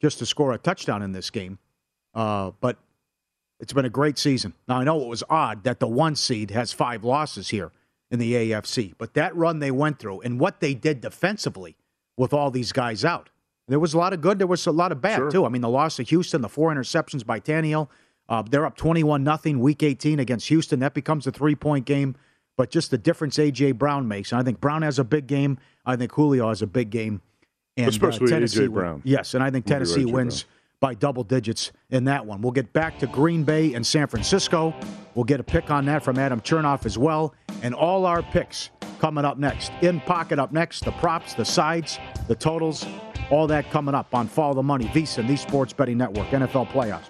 just 0.01 0.19
to 0.19 0.25
score 0.25 0.51
a 0.51 0.57
touchdown 0.57 1.01
in 1.01 1.13
this 1.13 1.29
game. 1.29 1.59
Uh, 2.13 2.51
but 2.59 2.77
it's 3.59 3.73
been 3.73 3.85
a 3.85 3.89
great 3.89 4.17
season. 4.17 4.53
Now, 4.67 4.79
I 4.79 4.83
know 4.83 5.01
it 5.01 5.07
was 5.07 5.23
odd 5.29 5.63
that 5.63 5.79
the 5.79 5.87
one 5.87 6.15
seed 6.15 6.51
has 6.51 6.71
five 6.71 7.03
losses 7.03 7.49
here 7.49 7.71
in 8.09 8.19
the 8.19 8.33
AFC, 8.33 8.93
but 8.97 9.13
that 9.13 9.35
run 9.35 9.59
they 9.59 9.71
went 9.71 9.99
through 9.99 10.21
and 10.21 10.39
what 10.39 10.61
they 10.61 10.73
did 10.73 11.01
defensively 11.01 11.75
with 12.17 12.33
all 12.33 12.51
these 12.51 12.71
guys 12.71 13.05
out. 13.05 13.29
There 13.67 13.79
was 13.79 13.93
a 13.93 13.97
lot 13.97 14.13
of 14.13 14.21
good, 14.21 14.39
there 14.39 14.47
was 14.47 14.65
a 14.65 14.71
lot 14.71 14.91
of 14.91 14.99
bad, 15.01 15.17
sure. 15.17 15.31
too. 15.31 15.45
I 15.45 15.49
mean, 15.49 15.61
the 15.61 15.69
loss 15.69 15.97
to 15.97 16.03
Houston, 16.03 16.41
the 16.41 16.49
four 16.49 16.73
interceptions 16.73 17.25
by 17.25 17.39
Tannehill, 17.39 17.87
uh, 18.27 18.43
they're 18.49 18.65
up 18.65 18.77
21 18.77 19.23
nothing 19.23 19.59
week 19.59 19.83
18 19.83 20.19
against 20.19 20.47
Houston. 20.47 20.79
That 20.79 20.93
becomes 20.93 21.27
a 21.27 21.31
three 21.31 21.55
point 21.55 21.85
game, 21.85 22.15
but 22.57 22.71
just 22.71 22.91
the 22.91 22.97
difference 22.97 23.37
A.J. 23.37 23.73
Brown 23.73 24.07
makes. 24.07 24.31
And 24.31 24.41
I 24.41 24.43
think 24.43 24.59
Brown 24.59 24.81
has 24.81 24.97
a 24.99 25.03
big 25.03 25.27
game. 25.27 25.59
I 25.85 25.95
think 25.95 26.11
Julio 26.11 26.49
has 26.49 26.61
a 26.61 26.67
big 26.67 26.89
game. 26.89 27.21
And, 27.77 27.87
uh, 27.87 27.89
Especially 27.89 28.27
Tennessee, 28.27 28.61
A.J. 28.61 28.67
Brown. 28.67 29.01
Yes, 29.03 29.33
and 29.33 29.43
I 29.43 29.51
think 29.51 29.65
Tennessee 29.65 30.05
wins. 30.05 30.43
Brown 30.43 30.58
by 30.79 30.93
double 30.93 31.23
digits 31.23 31.71
in 31.89 32.05
that 32.05 32.25
one. 32.25 32.41
We'll 32.41 32.51
get 32.51 32.71
back 32.73 32.99
to 32.99 33.07
Green 33.07 33.43
Bay 33.43 33.73
and 33.73 33.85
San 33.85 34.07
Francisco. 34.07 34.73
We'll 35.15 35.25
get 35.25 35.39
a 35.39 35.43
pick 35.43 35.71
on 35.71 35.85
that 35.85 36.03
from 36.03 36.17
Adam 36.17 36.41
Chernoff 36.41 36.85
as 36.85 36.97
well. 36.97 37.33
And 37.61 37.73
all 37.73 38.05
our 38.05 38.23
picks 38.23 38.69
coming 38.99 39.25
up 39.25 39.37
next. 39.37 39.71
In 39.81 39.99
pocket 40.01 40.39
up 40.39 40.51
next, 40.51 40.85
the 40.85 40.91
props, 40.93 41.33
the 41.33 41.45
sides, 41.45 41.99
the 42.27 42.35
totals, 42.35 42.85
all 43.29 43.47
that 43.47 43.69
coming 43.71 43.95
up 43.95 44.13
on 44.13 44.27
Follow 44.27 44.53
the 44.53 44.63
Money, 44.63 44.85
VSIN, 44.85 45.27
the 45.27 45.35
Sports 45.35 45.73
Betting 45.73 45.97
Network, 45.97 46.27
NFL 46.27 46.69
Playoffs. 46.69 47.09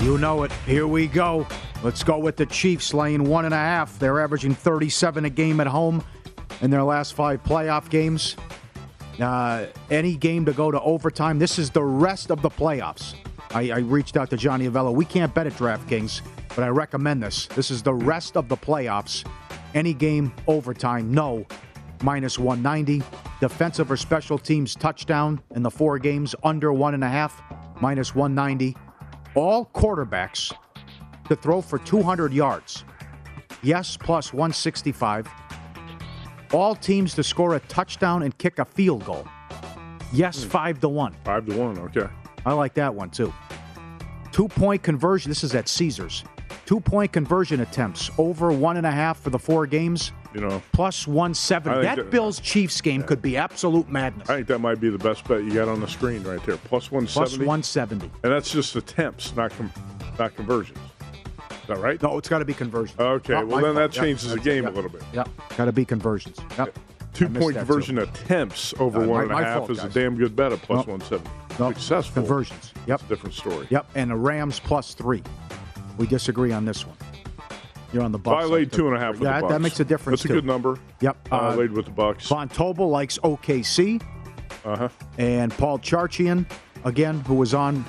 You 0.00 0.16
know 0.18 0.42
it. 0.44 0.52
Here 0.66 0.86
we 0.86 1.06
go. 1.06 1.46
Let's 1.82 2.02
go 2.02 2.18
with 2.18 2.36
the 2.36 2.46
Chiefs 2.46 2.94
laying 2.94 3.24
one 3.24 3.44
and 3.44 3.52
a 3.52 3.58
half. 3.58 3.98
They're 3.98 4.20
averaging 4.20 4.54
37 4.54 5.26
a 5.26 5.30
game 5.30 5.60
at 5.60 5.66
home 5.66 6.02
in 6.62 6.70
their 6.70 6.82
last 6.82 7.12
five 7.12 7.42
playoff 7.44 7.90
games. 7.90 8.36
Uh, 9.20 9.66
any 9.90 10.16
game 10.16 10.46
to 10.46 10.52
go 10.52 10.70
to 10.70 10.80
overtime. 10.80 11.38
This 11.38 11.58
is 11.58 11.70
the 11.70 11.84
rest 11.84 12.30
of 12.30 12.40
the 12.40 12.48
playoffs. 12.48 13.14
I, 13.50 13.70
I 13.70 13.78
reached 13.80 14.16
out 14.16 14.30
to 14.30 14.36
Johnny 14.36 14.66
Avello. 14.66 14.94
We 14.94 15.04
can't 15.04 15.34
bet 15.34 15.46
at 15.46 15.52
DraftKings, 15.54 16.22
but 16.56 16.64
I 16.64 16.68
recommend 16.68 17.22
this. 17.22 17.46
This 17.48 17.70
is 17.70 17.82
the 17.82 17.92
rest 17.92 18.36
of 18.36 18.48
the 18.48 18.56
playoffs. 18.56 19.28
Any 19.74 19.92
game 19.92 20.32
overtime, 20.46 21.12
no. 21.12 21.46
Minus 22.02 22.38
190. 22.38 23.02
Defensive 23.40 23.90
or 23.90 23.96
special 23.96 24.38
teams 24.38 24.74
touchdown 24.74 25.40
in 25.54 25.62
the 25.62 25.70
four 25.70 25.98
games 25.98 26.34
under 26.42 26.72
one 26.72 26.94
and 26.94 27.04
a 27.04 27.08
half, 27.08 27.42
minus 27.80 28.14
190 28.14 28.76
all 29.34 29.66
quarterbacks 29.66 30.52
to 31.28 31.36
throw 31.36 31.60
for 31.60 31.78
200 31.78 32.32
yards. 32.32 32.84
Yes, 33.62 33.96
plus 33.96 34.32
165. 34.32 35.28
All 36.52 36.74
teams 36.74 37.14
to 37.14 37.22
score 37.22 37.54
a 37.54 37.60
touchdown 37.60 38.22
and 38.22 38.36
kick 38.36 38.58
a 38.58 38.64
field 38.64 39.04
goal. 39.04 39.26
Yes, 40.12 40.42
hmm. 40.42 40.50
5 40.50 40.80
to 40.80 40.88
1. 40.88 41.16
Five 41.24 41.46
to 41.46 41.56
one. 41.56 41.78
Okay. 41.78 42.06
I 42.44 42.52
like 42.52 42.74
that 42.74 42.94
one 42.94 43.10
too. 43.10 43.32
Two 44.32 44.48
point 44.48 44.82
conversion. 44.82 45.30
This 45.30 45.44
is 45.44 45.54
at 45.54 45.68
Caesars. 45.68 46.24
Two 46.66 46.80
point 46.80 47.12
conversion 47.12 47.60
attempts 47.60 48.10
over 48.18 48.52
one 48.52 48.76
and 48.76 48.86
a 48.86 48.90
half 48.90 49.20
for 49.20 49.30
the 49.30 49.38
four 49.38 49.66
games. 49.66 50.12
You 50.34 50.40
know, 50.40 50.62
Plus 50.72 51.06
170. 51.06 51.82
That 51.82 51.96
that- 51.96 52.10
Bills 52.10 52.40
Chiefs 52.40 52.80
game 52.80 53.02
could 53.02 53.20
be 53.20 53.36
absolute 53.36 53.88
madness. 53.90 54.30
I 54.30 54.36
think 54.36 54.46
that 54.48 54.58
might 54.60 54.80
be 54.80 54.88
the 54.90 54.98
best 54.98 55.26
bet 55.28 55.44
you 55.44 55.52
got 55.52 55.68
on 55.68 55.80
the 55.80 55.88
screen 55.88 56.22
right 56.22 56.42
there. 56.46 56.56
Plus 56.56 56.90
one 56.90 57.06
Plus 57.06 57.30
seventy. 57.32 57.46
170. 57.46 58.10
And 58.22 58.32
that's 58.32 58.50
just 58.50 58.74
attempts, 58.76 59.34
not 59.36 59.50
com- 59.52 59.72
not 60.18 60.34
conversions. 60.34 60.78
Is 61.50 61.68
that 61.68 61.78
right? 61.78 62.02
No, 62.02 62.16
it's 62.18 62.28
got 62.28 62.38
to 62.38 62.44
be 62.44 62.54
conversions. 62.54 62.98
Okay, 62.98 63.34
Oh, 63.34 63.44
well 63.46 63.56
then 63.60 63.74
fault. 63.74 63.76
that 63.76 63.94
Yep, 63.94 64.04
changes 64.04 64.30
the 64.32 64.40
game 64.40 64.64
yep. 64.64 64.72
a 64.72 64.74
little 64.74 64.90
bit. 64.90 65.02
Yep, 65.12 65.28
got 65.56 65.64
to 65.66 65.72
be 65.72 65.84
conversions. 65.84 66.38
Yep. 66.58 66.78
Two 67.14 67.28
point 67.28 67.56
conversion 67.56 67.96
too. 67.96 68.02
attempts 68.02 68.72
over 68.80 69.02
Uh, 69.02 69.06
one 69.06 69.28
my- 69.28 69.36
and 69.38 69.44
a 69.44 69.44
half 69.48 69.58
fault, 69.58 69.70
is 69.70 69.84
a 69.84 69.88
damn 69.90 70.16
good 70.16 70.34
bet 70.34 70.50
at 70.52 70.62
plus 70.62 70.78
Nope. 70.78 70.88
one 70.88 71.00
seventy. 71.02 71.30
Nope. 71.58 71.74
Successful 71.74 72.22
Conversions. 72.22 72.72
Yep. 72.86 73.02
A 73.02 73.04
different 73.04 73.34
story. 73.34 73.66
Yep. 73.68 73.86
And 73.94 74.10
the 74.10 74.16
Rams 74.16 74.58
plus 74.60 74.94
three. 74.94 75.22
We 75.98 76.06
disagree 76.06 76.52
on 76.52 76.64
this 76.64 76.86
one. 76.86 76.96
You're 77.92 78.02
on 78.02 78.12
the 78.12 78.18
Bucks. 78.18 78.44
I 78.44 78.46
laid 78.46 78.72
two 78.72 78.86
and 78.88 78.96
a 78.96 79.00
half 79.00 79.14
with 79.14 79.22
yeah, 79.22 79.28
the 79.28 79.34
that- 79.34 79.40
Bucks. 79.42 79.52
that 79.52 79.60
makes 79.60 79.80
a 79.80 79.84
difference 79.84 80.22
That's 80.22 80.28
too. 80.28 80.38
a 80.38 80.40
good 80.40 80.46
number. 80.46 80.78
Yep. 81.00 81.28
Uh, 81.30 81.36
I 81.36 81.54
laid 81.54 81.72
with 81.72 81.84
the 81.86 81.90
Bucks. 81.90 82.26
Von 82.28 82.48
Tobel 82.48 82.88
likes 82.88 83.18
OKC. 83.18 84.02
Uh 84.64 84.76
huh. 84.76 84.88
And 85.18 85.52
Paul 85.52 85.78
Charchian, 85.78 86.50
again, 86.84 87.20
who 87.20 87.34
was 87.34 87.52
on 87.54 87.84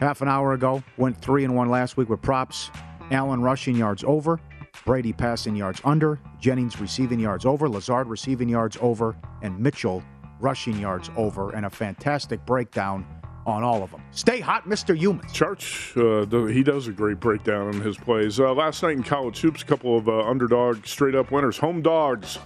half 0.00 0.20
an 0.20 0.28
hour 0.28 0.52
ago, 0.52 0.82
went 0.96 1.20
three 1.20 1.44
and 1.44 1.54
one 1.54 1.70
last 1.70 1.96
week 1.96 2.08
with 2.08 2.20
props. 2.22 2.70
Allen 3.12 3.40
rushing 3.40 3.76
yards 3.76 4.02
over, 4.04 4.40
Brady 4.84 5.12
passing 5.12 5.54
yards 5.54 5.80
under, 5.84 6.18
Jennings 6.40 6.80
receiving 6.80 7.20
yards 7.20 7.46
over, 7.46 7.68
Lazard 7.68 8.08
receiving 8.08 8.48
yards 8.48 8.76
over, 8.80 9.14
and 9.42 9.56
Mitchell 9.60 10.02
rushing 10.40 10.76
yards 10.78 11.08
over, 11.16 11.50
and 11.54 11.66
a 11.66 11.70
fantastic 11.70 12.44
breakdown 12.44 13.06
on 13.46 13.62
all 13.62 13.82
of 13.82 13.90
them. 13.92 14.02
Stay 14.10 14.40
hot, 14.40 14.64
Mr. 14.68 14.98
Youmans. 14.98 15.32
Church, 15.32 15.96
uh, 15.96 16.24
do- 16.24 16.46
he 16.46 16.62
does 16.62 16.88
a 16.88 16.92
great 16.92 17.20
breakdown 17.20 17.72
in 17.74 17.80
his 17.80 17.96
plays. 17.96 18.38
Uh, 18.40 18.52
last 18.52 18.82
night 18.82 18.96
in 18.96 19.02
college 19.02 19.40
hoops, 19.40 19.62
a 19.62 19.64
couple 19.64 19.96
of 19.96 20.08
uh, 20.08 20.20
underdog 20.22 20.84
straight 20.84 21.14
up 21.14 21.30
winners, 21.30 21.56
home 21.56 21.80
dogs. 21.80 22.38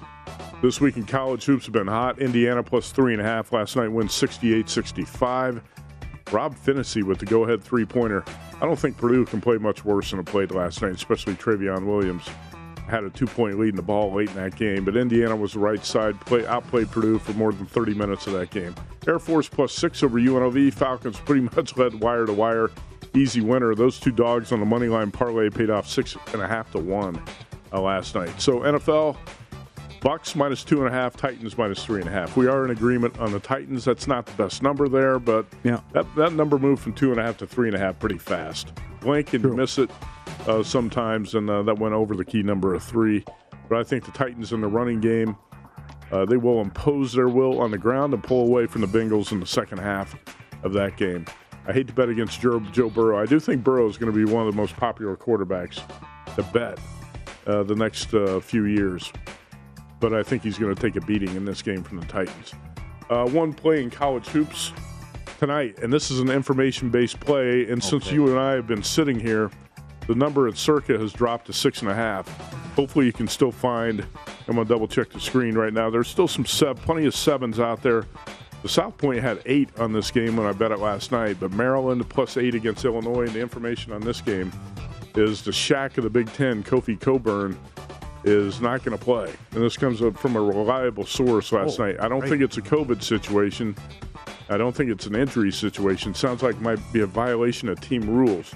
This 0.62 0.80
week 0.80 0.98
in 0.98 1.06
college 1.06 1.44
hoops 1.46 1.64
have 1.66 1.72
been 1.72 1.86
hot. 1.86 2.18
Indiana 2.18 2.62
plus 2.62 2.92
three 2.92 3.14
and 3.14 3.20
a 3.22 3.24
half 3.24 3.50
last 3.52 3.76
night 3.76 3.88
wins 3.88 4.12
68 4.12 4.68
65. 4.68 5.62
Rob 6.30 6.54
Phinisee 6.54 7.02
with 7.02 7.18
the 7.18 7.26
go 7.26 7.44
ahead 7.44 7.62
three 7.64 7.84
pointer. 7.86 8.22
I 8.60 8.66
don't 8.66 8.78
think 8.78 8.96
Purdue 8.98 9.24
can 9.24 9.40
play 9.40 9.56
much 9.56 9.84
worse 9.84 10.10
than 10.10 10.20
it 10.20 10.26
played 10.26 10.50
last 10.52 10.82
night, 10.82 10.92
especially 10.92 11.34
Trevion 11.34 11.86
Williams. 11.86 12.28
Had 12.90 13.04
a 13.04 13.10
two 13.10 13.26
point 13.26 13.58
lead 13.58 13.70
in 13.70 13.76
the 13.76 13.82
ball 13.82 14.12
late 14.12 14.28
in 14.30 14.34
that 14.34 14.56
game, 14.56 14.84
but 14.84 14.96
Indiana 14.96 15.36
was 15.36 15.52
the 15.52 15.60
right 15.60 15.84
side, 15.84 16.20
play, 16.22 16.44
outplayed 16.46 16.90
Purdue 16.90 17.20
for 17.20 17.32
more 17.34 17.52
than 17.52 17.64
30 17.64 17.94
minutes 17.94 18.26
of 18.26 18.32
that 18.32 18.50
game. 18.50 18.74
Air 19.06 19.20
Force 19.20 19.48
plus 19.48 19.72
six 19.72 20.02
over 20.02 20.18
UNLV. 20.18 20.72
Falcons 20.74 21.18
pretty 21.24 21.42
much 21.56 21.76
led 21.76 21.94
wire 22.00 22.26
to 22.26 22.32
wire. 22.32 22.70
Easy 23.14 23.40
winner. 23.40 23.74
Those 23.74 24.00
two 24.00 24.10
dogs 24.10 24.50
on 24.52 24.60
the 24.60 24.66
money 24.66 24.88
line 24.88 25.10
parlay 25.10 25.50
paid 25.50 25.70
off 25.70 25.88
six 25.88 26.16
and 26.32 26.42
a 26.42 26.48
half 26.48 26.70
to 26.72 26.78
one 26.78 27.20
uh, 27.72 27.80
last 27.80 28.14
night. 28.14 28.40
So 28.40 28.60
NFL, 28.60 29.16
Bucks 30.00 30.34
minus 30.34 30.64
two 30.64 30.78
and 30.78 30.88
a 30.88 30.90
half, 30.90 31.14
Titans 31.16 31.58
minus 31.58 31.84
three 31.84 32.00
and 32.00 32.08
a 32.08 32.12
half. 32.12 32.36
We 32.36 32.46
are 32.46 32.64
in 32.64 32.70
agreement 32.70 33.18
on 33.18 33.32
the 33.32 33.40
Titans. 33.40 33.84
That's 33.84 34.06
not 34.06 34.24
the 34.24 34.32
best 34.42 34.62
number 34.62 34.88
there, 34.88 35.18
but 35.18 35.44
Yeah. 35.62 35.80
that, 35.92 36.06
that 36.16 36.32
number 36.32 36.58
moved 36.58 36.82
from 36.82 36.94
two 36.94 37.10
and 37.10 37.20
a 37.20 37.22
half 37.22 37.36
to 37.38 37.46
three 37.46 37.68
and 37.68 37.76
a 37.76 37.78
half 37.78 37.98
pretty 37.98 38.16
fast. 38.16 38.72
Blink 39.00 39.34
and 39.34 39.44
you 39.44 39.54
miss 39.54 39.78
it 39.78 39.90
uh, 40.46 40.62
sometimes, 40.62 41.34
and 41.34 41.50
uh, 41.50 41.62
that 41.64 41.78
went 41.78 41.94
over 41.94 42.14
the 42.14 42.24
key 42.24 42.42
number 42.42 42.72
of 42.74 42.82
three. 42.82 43.24
But 43.68 43.78
I 43.78 43.82
think 43.84 44.04
the 44.06 44.12
Titans 44.12 44.52
in 44.52 44.62
the 44.62 44.68
running 44.68 45.00
game, 45.00 45.36
uh, 46.10 46.24
they 46.24 46.38
will 46.38 46.62
impose 46.62 47.12
their 47.12 47.28
will 47.28 47.60
on 47.60 47.70
the 47.70 47.78
ground 47.78 48.14
and 48.14 48.22
pull 48.22 48.46
away 48.46 48.66
from 48.66 48.80
the 48.80 48.86
Bengals 48.88 49.32
in 49.32 49.40
the 49.40 49.46
second 49.46 49.78
half 49.78 50.16
of 50.62 50.72
that 50.72 50.96
game. 50.96 51.26
I 51.66 51.72
hate 51.74 51.86
to 51.88 51.92
bet 51.92 52.08
against 52.08 52.40
Joe, 52.40 52.60
Joe 52.72 52.88
Burrow. 52.88 53.18
I 53.20 53.26
do 53.26 53.38
think 53.38 53.62
Burrow 53.62 53.86
is 53.86 53.98
going 53.98 54.10
to 54.10 54.16
be 54.26 54.30
one 54.30 54.46
of 54.46 54.52
the 54.52 54.56
most 54.58 54.74
popular 54.76 55.14
quarterbacks 55.14 55.82
to 56.36 56.42
bet 56.54 56.78
uh, 57.46 57.62
the 57.64 57.74
next 57.74 58.14
uh, 58.14 58.40
few 58.40 58.64
years 58.64 59.12
but 60.00 60.12
I 60.12 60.22
think 60.22 60.42
he's 60.42 60.58
going 60.58 60.74
to 60.74 60.80
take 60.80 60.96
a 60.96 61.06
beating 61.06 61.34
in 61.36 61.44
this 61.44 61.62
game 61.62 61.82
from 61.82 62.00
the 62.00 62.06
Titans. 62.06 62.54
Uh, 63.08 63.26
one 63.26 63.52
play 63.52 63.82
in 63.82 63.90
college 63.90 64.26
hoops 64.28 64.72
tonight, 65.38 65.78
and 65.82 65.92
this 65.92 66.10
is 66.10 66.20
an 66.20 66.30
information 66.30 66.90
based 66.90 67.20
play. 67.20 67.68
And 67.70 67.82
since 67.82 68.10
you 68.10 68.28
and 68.28 68.38
I 68.38 68.52
have 68.52 68.66
been 68.66 68.82
sitting 68.82 69.18
here, 69.18 69.50
the 70.06 70.14
number 70.14 70.48
at 70.48 70.56
Circa 70.56 70.98
has 70.98 71.12
dropped 71.12 71.46
to 71.46 71.52
six 71.52 71.82
and 71.82 71.90
a 71.90 71.94
half. 71.94 72.28
Hopefully, 72.74 73.06
you 73.06 73.12
can 73.12 73.28
still 73.28 73.52
find. 73.52 74.04
I'm 74.48 74.54
going 74.54 74.66
to 74.66 74.72
double 74.72 74.88
check 74.88 75.10
the 75.10 75.20
screen 75.20 75.54
right 75.54 75.72
now. 75.72 75.90
There's 75.90 76.08
still 76.08 76.28
some 76.28 76.46
sev- 76.46 76.76
plenty 76.76 77.06
of 77.06 77.14
sevens 77.14 77.60
out 77.60 77.82
there. 77.82 78.06
The 78.62 78.68
South 78.68 78.98
Point 78.98 79.20
had 79.20 79.40
eight 79.46 79.70
on 79.78 79.92
this 79.92 80.10
game 80.10 80.36
when 80.36 80.46
I 80.46 80.52
bet 80.52 80.70
it 80.70 80.78
last 80.78 81.12
night, 81.12 81.38
but 81.40 81.50
Maryland 81.52 82.08
plus 82.08 82.36
eight 82.36 82.54
against 82.54 82.84
Illinois. 82.84 83.22
And 83.22 83.32
the 83.32 83.40
information 83.40 83.92
on 83.92 84.02
this 84.02 84.20
game 84.20 84.52
is 85.14 85.42
the 85.42 85.52
shack 85.52 85.96
of 85.98 86.04
the 86.04 86.10
Big 86.10 86.30
Ten, 86.32 86.62
Kofi 86.62 87.00
Cockburn, 87.00 87.58
is 88.24 88.60
not 88.60 88.84
going 88.84 88.96
to 88.96 89.02
play. 89.02 89.32
And 89.52 89.62
this 89.62 89.76
comes 89.76 90.02
up 90.02 90.16
from 90.18 90.36
a 90.36 90.40
reliable 90.40 91.06
source 91.06 91.52
last 91.52 91.80
Oh, 91.80 91.84
night. 91.86 91.96
I 92.00 92.08
don't 92.08 92.20
great. 92.20 92.30
think 92.30 92.42
it's 92.42 92.56
a 92.58 92.62
COVID 92.62 93.02
situation. 93.02 93.74
I 94.48 94.56
don't 94.56 94.74
think 94.74 94.90
it's 94.90 95.06
an 95.06 95.14
injury 95.14 95.52
situation. 95.52 96.14
Sounds 96.14 96.42
like 96.42 96.56
it 96.56 96.60
might 96.60 96.80
be 96.92 97.00
a 97.00 97.06
violation 97.06 97.68
of 97.68 97.80
team 97.80 98.02
rules. 98.08 98.52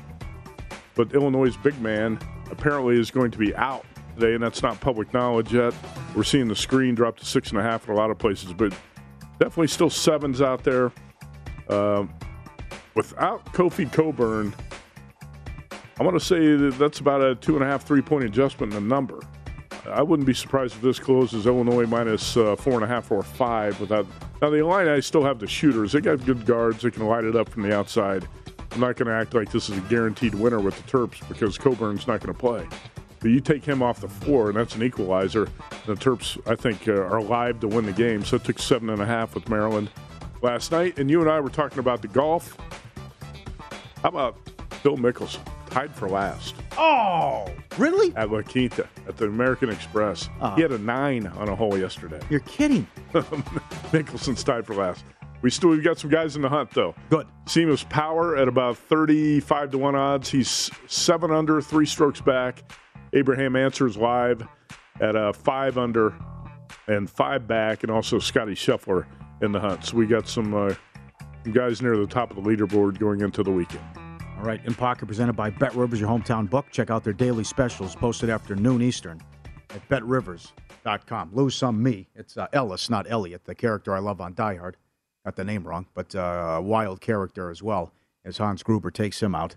But 0.95 1.15
Illinois' 1.15 1.57
big 1.57 1.81
man 1.81 2.19
apparently 2.51 2.99
is 2.99 3.11
going 3.11 3.31
to 3.31 3.39
be 3.39 3.55
out 3.57 3.85
today, 4.15 4.35
and 4.35 4.43
that's 4.43 4.63
not 4.63 4.81
public 4.81 5.13
knowledge 5.15 5.53
yet. 5.53 5.73
We're 6.15 6.23
seeing 6.25 6.49
the 6.49 6.57
screen 6.57 6.95
drop 6.95 7.17
to 7.19 7.25
six 7.25 7.51
and 7.51 7.59
a 7.59 7.63
half 7.63 7.89
in 7.89 7.95
a 7.95 7.97
lot 7.97 8.11
of 8.11 8.19
places, 8.19 8.53
but 8.53 8.73
definitely 9.41 9.69
still 9.69 9.91
sevens 9.91 10.43
out 10.43 10.63
there. 10.63 10.93
Um, 11.69 12.13
without 12.95 13.45
Kofi 13.47 13.91
Cockburn, 13.93 14.55
I 15.99 16.03
want 16.03 16.19
to 16.19 16.25
say 16.25 16.57
that 16.57 16.77
that's 16.79 16.99
about 17.01 17.23
a 17.23 17.35
two 17.37 17.55
and 17.55 17.65
a 17.65 17.67
half, 17.67 17.85
three 17.85 18.03
point 18.03 18.25
adjustment 18.25 18.75
in 18.75 18.83
the 18.83 18.95
number. 18.95 19.21
I 19.87 20.03
wouldn't 20.03 20.27
be 20.27 20.35
surprised 20.35 20.75
if 20.75 20.81
this 20.81 20.99
closes 20.99 21.47
Illinois 21.47 21.87
minus 21.87 22.37
uh, 22.37 22.57
four 22.57 22.75
and 22.75 22.85
a 22.85 22.87
half 22.87 23.11
or 23.11 23.23
five. 23.23 23.79
Without 23.81 24.07
now, 24.41 24.51
the 24.51 24.59
Illini 24.59 25.01
still 25.01 25.25
have 25.25 25.39
the 25.39 25.47
shooters. 25.47 25.93
They 25.93 26.01
got 26.01 26.25
good 26.25 26.47
guards. 26.47 26.83
They 26.83 26.91
can 26.91 27.07
light 27.07 27.25
it 27.25 27.37
up 27.37 27.49
from 27.49 27.63
the 27.63 27.75
outside. 27.75 28.27
I'm 28.73 28.81
not 28.81 28.97
going 28.97 29.09
to 29.09 29.15
act 29.15 29.35
like 29.35 29.51
this 29.51 29.69
is 29.69 29.79
a 29.79 29.81
guaranteed 29.83 30.35
winner 30.35 30.59
with 30.61 30.77
the 30.77 30.91
Terps 30.91 31.27
because 31.29 31.57
Cockburn's 31.57 32.07
not 32.07 32.21
going 32.21 32.35
to 32.35 32.39
play. 32.39 32.67
But 33.21 33.31
you 33.31 33.41
take 33.41 33.65
him 33.65 33.83
off 33.83 34.01
the 34.01 34.09
floor, 34.09 34.49
and 34.49 34.59
that's 34.59 34.75
an 34.75 34.83
equalizer. 34.83 35.49
The 35.87 35.95
Terps, 35.95 36.39
I 36.51 36.57
think, 36.57 36.89
uh, 36.89 36.95
are 36.95 37.23
live 37.23 37.61
to 37.61 37.69
win 37.69 37.87
the 37.87 37.93
game. 37.93 38.25
So 38.25 38.37
it 38.37 38.45
took 38.45 38.59
seven 38.59 38.91
and 38.91 39.01
a 39.01 39.07
half 39.07 39.35
with 39.35 39.49
Maryland 39.49 39.91
last 40.43 40.73
night. 40.73 40.99
And 40.99 41.11
you 41.11 41.21
and 41.21 41.31
I 41.31 41.41
were 41.41 41.51
talking 41.51 41.79
about 41.79 42.03
the 42.03 42.09
golf. 42.09 42.57
How 44.03 44.09
about 44.09 44.37
Phil 44.83 44.97
Mickelson 44.97 45.41
tied 45.75 45.93
for 45.93 46.09
last? 46.09 46.55
Oh, 46.79 47.47
really? 47.79 48.15
at 48.15 48.31
La 48.31 48.43
Quinta 48.43 48.89
at 49.09 49.17
the 49.17 49.27
American 49.27 49.71
Express. 49.71 50.29
Ah. 50.41 50.55
He 50.55 50.63
had 50.63 50.71
a 50.71 50.79
nine 50.79 51.27
on 51.27 51.49
a 51.49 51.57
hole 51.57 51.77
yesterday. 51.77 52.21
You're 52.31 52.41
kidding. 52.41 52.87
Mickelson's 53.13 54.45
tied 54.45 54.65
for 54.67 54.77
last. 54.77 55.05
We 55.43 55.51
still 55.51 55.71
we've 55.71 55.83
got 55.83 55.99
some 55.99 56.11
guys 56.11 56.37
in 56.37 56.43
the 56.43 56.49
hunt 56.49 56.71
though. 56.71 56.95
Good. 57.11 57.27
Seamus 57.47 57.87
Power 57.89 58.37
at 58.37 58.47
about 58.47 58.79
thirty-five 58.79 59.73
to 59.73 59.79
one 59.79 59.97
odds. 59.97 60.31
He's 60.31 60.71
seven 60.87 61.33
under, 61.33 61.61
three 61.61 61.87
strokes 61.87 62.21
back. 62.21 62.63
Abraham 63.13 63.57
Ancer's 63.57 63.97
live 63.97 64.47
at 65.01 65.17
a 65.17 65.33
five 65.33 65.77
under 65.77 66.15
and 66.87 67.11
five 67.11 67.49
back, 67.49 67.83
and 67.83 67.91
also 67.91 68.21
Scotty 68.21 68.55
Scheffler 68.55 69.07
in 69.43 69.51
the 69.51 69.61
hunt. 69.61 69.85
So 69.85 69.97
we 69.97 70.07
got 70.07 70.29
some 70.29 70.55
uh, 70.55 70.75
guys 71.53 71.83
near 71.83 71.97
the 71.97 72.07
top 72.07 72.31
of 72.31 72.43
the 72.43 72.49
leaderboard 72.49 72.99
going 72.99 73.21
into 73.21 73.43
the 73.43 73.51
weekend. 73.51 73.85
All 74.45 74.51
right, 74.51 74.61
In 74.67 74.75
Pocket 74.75 75.07
presented 75.07 75.33
by 75.33 75.49
Bet 75.49 75.75
Rivers, 75.75 75.99
your 75.99 76.11
hometown 76.11 76.51
book. 76.51 76.67
Check 76.71 76.91
out 76.91 77.03
their 77.03 77.15
daily 77.15 77.45
specials 77.45 77.97
posted 77.97 78.29
after 78.29 78.55
noon 78.55 78.83
Eastern 78.83 79.19
at 79.71 79.89
betrivers.com. 79.89 81.31
Lose 81.33 81.55
some 81.55 81.83
me. 81.83 82.09
It's 82.15 82.37
uh, 82.37 82.49
Ellis, 82.53 82.91
not 82.91 83.07
Elliot, 83.11 83.47
the 83.47 83.55
character 83.55 83.95
I 83.95 84.01
love 84.01 84.21
on 84.21 84.35
Die 84.35 84.57
Hard. 84.57 84.77
Got 85.25 85.37
the 85.37 85.45
name 85.45 85.67
wrong, 85.67 85.87
but 85.95 86.15
uh, 86.15 86.57
a 86.59 86.61
wild 86.61 87.01
character 87.01 87.49
as 87.49 87.63
well, 87.63 87.91
as 88.23 88.37
Hans 88.37 88.63
Gruber 88.63 88.91
takes 88.91 89.23
him 89.23 89.35
out 89.35 89.57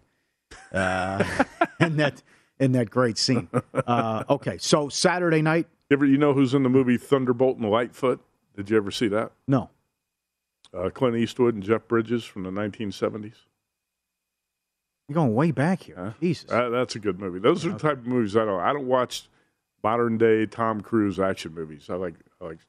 uh, 0.71 1.21
in 1.81 1.97
that 1.97 2.23
in 2.57 2.71
that 2.71 2.89
great 2.89 3.17
scene. 3.17 3.49
Uh, 3.73 4.23
okay, 4.29 4.57
so 4.57 4.87
Saturday 4.87 5.41
night, 5.41 5.67
You 5.89 5.97
ever 5.97 6.05
you 6.05 6.17
know 6.17 6.31
who's 6.33 6.53
in 6.53 6.63
the 6.63 6.69
movie 6.69 6.95
Thunderbolt 6.95 7.57
and 7.57 7.69
Lightfoot? 7.69 8.21
Did 8.55 8.69
you 8.69 8.77
ever 8.77 8.91
see 8.91 9.09
that? 9.09 9.33
no, 9.49 9.69
Uh, 10.73 10.89
Clint 10.91 11.17
Eastwood 11.17 11.55
and 11.55 11.63
Jeff 11.63 11.89
Bridges 11.89 12.23
from 12.23 12.43
the 12.43 12.51
1970s. 12.51 13.33
You're 15.07 15.15
going 15.15 15.33
way 15.35 15.51
back 15.51 15.83
here. 15.83 15.95
Huh? 15.97 16.11
Jesus. 16.19 16.51
Uh, 16.51 16.69
that's 16.69 16.95
a 16.95 16.99
good 16.99 17.19
movie. 17.19 17.39
Those 17.39 17.65
are 17.65 17.71
the 17.71 17.79
type 17.79 17.99
of 17.99 18.07
movies 18.07 18.35
I 18.35 18.45
don't. 18.45 18.59
I 18.59 18.73
don't 18.73 18.87
watch 18.87 19.29
modern 19.83 20.17
day 20.17 20.45
Tom 20.45 20.81
Cruise 20.81 21.19
action 21.19 21.53
movies. 21.53 21.89
I 21.89 21.95
like 21.95 22.15
I 22.41 22.45
like 22.45 22.59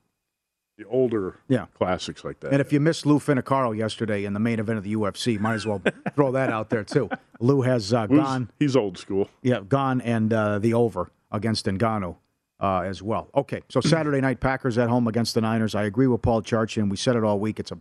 The 0.79 0.85
older 0.87 1.41
Yeah. 1.49 1.67
classics 1.75 2.25
like 2.25 2.39
that. 2.41 2.53
And 2.53 2.61
if 2.61 2.73
you 2.73 2.79
missed 2.79 3.05
Lou 3.07 3.19
Finocchiaro 3.19 3.77
yesterday 3.77 4.25
in 4.25 4.35
the 4.35 4.41
main 4.41 4.61
event 4.61 4.79
of 4.79 4.85
the 4.85 4.95
UFC, 4.95 5.39
might 5.41 5.55
as 5.55 5.67
well 5.67 5.83
throw 6.15 6.31
that 6.33 6.51
out 6.51 6.71
there 6.71 6.85
too. 6.85 7.11
Lou 7.41 7.63
has 7.63 7.93
uh, 7.93 8.07
gone. 8.07 8.51
He's 8.61 8.77
old 8.77 8.99
school. 8.99 9.29
Yeah, 9.43 9.61
gone 9.69 10.01
and 10.01 10.33
uh, 10.33 10.61
the 10.61 10.75
over 10.75 11.11
against 11.33 11.67
Ngannou 11.67 12.15
uh, 12.61 12.81
as 12.83 13.03
well. 13.03 13.31
Okay, 13.35 13.63
so 13.69 13.81
Saturday 13.95 14.21
night 14.21 14.39
Packers 14.39 14.79
at 14.79 14.89
home 14.89 15.09
against 15.09 15.35
the 15.35 15.41
Niners. 15.41 15.75
I 15.75 15.83
agree 15.85 16.07
with 16.07 16.23
Paul 16.23 16.43
Charchian. 16.43 16.89
We 16.89 16.97
said 16.97 17.17
it 17.17 17.25
all 17.25 17.41
week. 17.41 17.59
It's 17.59 17.73
a, 17.73 17.79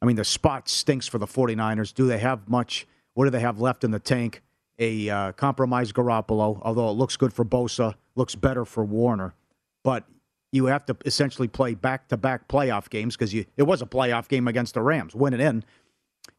I 0.00 0.06
mean, 0.06 0.14
the 0.14 0.24
spot 0.24 0.68
stinks 0.68 1.08
for 1.08 1.18
the 1.18 1.26
49ers. 1.26 1.92
Do 1.92 2.06
they 2.06 2.18
have 2.18 2.48
much? 2.48 2.86
What 3.18 3.24
do 3.24 3.30
they 3.30 3.40
have 3.40 3.58
left 3.58 3.82
in 3.82 3.90
the 3.90 3.98
tank? 3.98 4.42
A 4.78 5.10
uh, 5.10 5.32
compromised 5.32 5.92
Garoppolo, 5.92 6.60
although 6.62 6.88
it 6.88 6.92
looks 6.92 7.16
good 7.16 7.32
for 7.32 7.44
Bosa, 7.44 7.96
looks 8.14 8.36
better 8.36 8.64
for 8.64 8.84
Warner, 8.84 9.34
but 9.82 10.04
you 10.52 10.66
have 10.66 10.86
to 10.86 10.96
essentially 11.04 11.48
play 11.48 11.74
back-to-back 11.74 12.46
playoff 12.46 12.88
games 12.88 13.16
because 13.16 13.34
it 13.34 13.48
was 13.58 13.82
a 13.82 13.86
playoff 13.86 14.28
game 14.28 14.46
against 14.46 14.74
the 14.74 14.82
Rams, 14.82 15.16
win 15.16 15.34
it 15.34 15.40
in, 15.40 15.64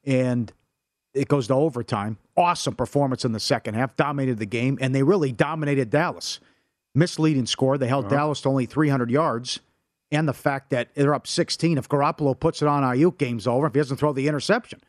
and 0.05 0.53
it 1.13 1.27
goes 1.27 1.47
to 1.47 1.53
overtime. 1.53 2.17
Awesome 2.37 2.75
performance 2.75 3.25
in 3.25 3.33
the 3.33 3.41
second 3.41 3.73
half, 3.73 3.97
dominated 3.97 4.39
the 4.39 4.45
game, 4.45 4.77
and 4.79 4.95
they 4.95 5.03
really 5.03 5.33
dominated 5.33 5.89
Dallas. 5.89 6.39
Misleading 6.95 7.45
score. 7.45 7.77
They 7.77 7.89
held 7.89 8.07
Dallas 8.07 8.39
to 8.43 8.49
only 8.49 8.65
300 8.65 9.11
yards, 9.11 9.59
and 10.13 10.29
the 10.29 10.33
fact 10.33 10.69
that 10.69 10.95
they're 10.95 11.13
up 11.13 11.27
16. 11.27 11.77
If 11.77 11.89
Garoppolo 11.89 12.39
puts 12.39 12.61
it 12.61 12.69
on 12.69 12.83
Aiyuk, 12.83 13.17
game's 13.17 13.47
over. 13.47 13.67
If 13.67 13.73
he 13.73 13.81
doesn't 13.81 13.97
throw 13.97 14.13
the 14.13 14.29
interception, 14.29 14.79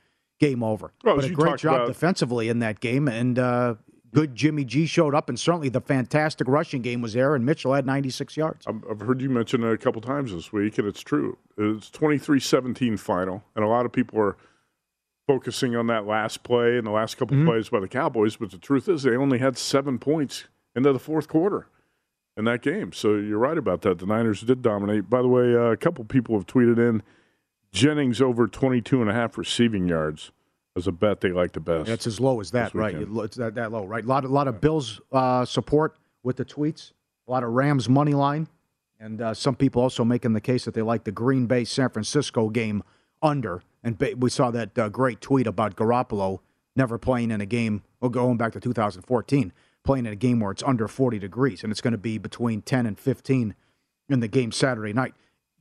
game 0.40 0.62
over. 0.64 0.92
Well, 1.05 1.16
but 1.16 1.24
a 1.26 1.31
great 1.31 1.59
job 1.59 1.74
about- 1.76 1.87
defensively 1.87 2.48
in 2.48 2.59
that 2.59 2.81
game, 2.81 3.07
and 3.07 3.38
uh, 3.38 3.74
good 4.12 4.35
Jimmy 4.35 4.64
G 4.64 4.87
showed 4.87 5.14
up, 5.14 5.29
and 5.29 5.38
certainly 5.38 5.68
the 5.68 5.81
fantastic 5.81 6.48
rushing 6.48 6.83
game 6.83 7.00
was 7.03 7.12
there, 7.12 7.35
and 7.37 7.46
Mitchell 7.46 7.74
had 7.74 7.87
96 7.87 8.37
yards. 8.37 8.66
I've 8.66 9.00
heard 9.00 9.20
you 9.20 9.31
mention 9.31 9.62
it 9.62 9.72
a 9.72 9.79
couple 9.79 10.00
times 10.00 10.33
this 10.33 10.53
week, 10.53 10.79
and 10.79 10.88
it's 10.88 11.00
true. 11.03 11.38
It's 11.57 11.90
23-17 11.90 12.98
final, 12.98 13.44
and 13.55 13.64
a 13.64 13.68
lot 13.68 13.87
of 13.87 13.92
people 13.92 14.18
are 14.18 14.37
focusing 15.29 15.76
on 15.76 15.87
that 15.87 16.07
last 16.07 16.42
play 16.42 16.76
and 16.76 16.87
the 16.87 16.90
last 16.90 17.16
couple 17.16 17.37
Mm-hmm. 17.37 17.46
plays 17.46 17.68
by 17.68 17.79
the 17.81 17.87
Cowboys. 17.88 18.37
But 18.37 18.50
the 18.50 18.59
truth 18.59 18.88
is, 18.88 19.05
they 19.05 19.16
only 19.16 19.38
had 19.38 19.57
seven 19.57 19.98
points 19.98 20.44
into 20.74 20.92
the 20.92 20.98
fourth 20.98 21.29
quarter 21.29 21.68
in 22.37 22.44
that 22.46 22.62
game. 22.62 22.92
So 22.92 23.14
you're 23.16 23.38
right 23.38 23.59
about 23.59 23.83
that. 23.83 23.98
The 23.98 24.07
Niners 24.07 24.40
did 24.40 24.62
dominate. 24.62 25.09
By 25.09 25.22
the 25.22 25.29
way, 25.29 25.55
uh, 25.55 25.70
a 25.70 25.76
couple 25.76 26.05
people 26.05 26.35
have 26.37 26.46
tweeted 26.46 26.79
in 26.79 27.03
Jennings 27.72 28.20
over 28.20 28.46
22 28.46 29.00
and 29.00 29.11
a 29.11 29.12
half 29.12 29.38
receiving 29.38 29.88
yards 29.88 30.33
as 30.76 30.87
a 30.87 30.92
bet 30.92 31.20
they 31.20 31.30
like 31.30 31.52
the 31.52 31.61
best. 31.61 31.87
That's 31.87 32.06
as 32.06 32.20
low 32.20 32.40
as 32.40 32.50
that, 32.52 32.74
right? 32.74 32.94
It's 32.96 33.37
that, 33.37 33.54
that 33.54 33.72
low, 33.72 33.85
right? 33.85 34.04
A 34.04 34.06
lot, 34.06 34.24
a 34.24 34.28
lot 34.28 34.48
of 34.48 34.61
Bills 34.61 35.00
uh, 35.12 35.44
support 35.44 35.96
with 36.22 36.37
the 36.37 36.44
tweets, 36.44 36.92
a 37.26 37.30
lot 37.30 37.42
of 37.42 37.50
Rams 37.50 37.88
money 37.88 38.14
line, 38.14 38.48
and 38.98 39.20
uh, 39.20 39.35
some 39.35 39.54
people 39.54 39.83
also 39.83 40.04
making 40.04 40.33
the 40.33 40.40
case 40.40 40.64
that 40.64 40.74
they 40.74 40.83
like 40.83 41.04
the 41.04 41.12
Green 41.12 41.46
Bay 41.46 41.64
San 41.64 41.90
Francisco 41.90 42.48
game 42.48 42.83
under. 43.22 43.62
And 43.83 43.96
ba- 43.98 44.14
we 44.16 44.30
saw 44.30 44.50
that 44.50 44.78
uh, 44.78 44.88
great 44.88 45.20
tweet 45.20 45.46
about 45.46 45.76
Garoppolo 45.76 46.40
never 46.76 46.98
playing 46.98 47.30
in 47.30 47.40
a 47.40 47.46
game, 47.46 47.83
well, 48.00 48.11
going 48.11 48.37
back 48.37 48.52
to 48.52 48.61
2014, 48.61 49.52
playing 49.85 50.06
in 50.06 50.12
a 50.12 50.16
game 50.16 50.40
where 50.40 50.52
it's 50.52 50.62
under 50.62 50.87
40 50.87 51.18
degrees, 51.18 51.62
and 51.62 51.70
it's 51.70 51.80
going 51.80 51.92
to 51.92 51.98
be 51.98 52.18
between 52.18 52.62
10 52.62 52.87
and 52.87 52.98
15 52.98 53.54
in 54.09 54.20
the 54.20 54.28
game 54.28 54.52
Saturday 54.52 54.92
night. 54.92 55.14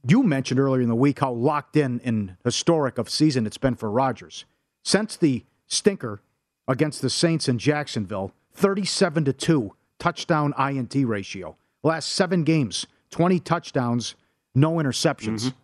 You 0.08 0.24
mentioned 0.24 0.60
earlier 0.60 0.82
in 0.82 0.90
the 0.90 0.96
week 0.96 1.20
how 1.20 1.32
locked 1.32 1.76
in 1.76 2.00
and 2.04 2.38
historic 2.44 2.98
of 2.98 3.10
season 3.10 3.46
it's 3.46 3.58
been 3.58 3.76
for 3.76 3.92
Rodgers. 3.92 4.46
Since 4.84 5.18
the 5.18 5.44
stinker 5.68 6.22
against 6.68 7.02
the 7.02 7.10
Saints 7.10 7.50
in 7.50 7.58
Jacksonville, 7.58 8.32
37 8.54 9.26
to 9.26 9.34
2 9.34 9.74
touchdown 10.00 10.54
INT 10.58 10.96
ratio. 10.96 11.58
Last 11.84 12.12
7 12.14 12.44
games, 12.44 12.88
20 13.12 13.40
touchdowns, 13.40 14.16
no 14.56 14.74
interceptions. 14.74 15.46
Mm-hmm. 15.46 15.58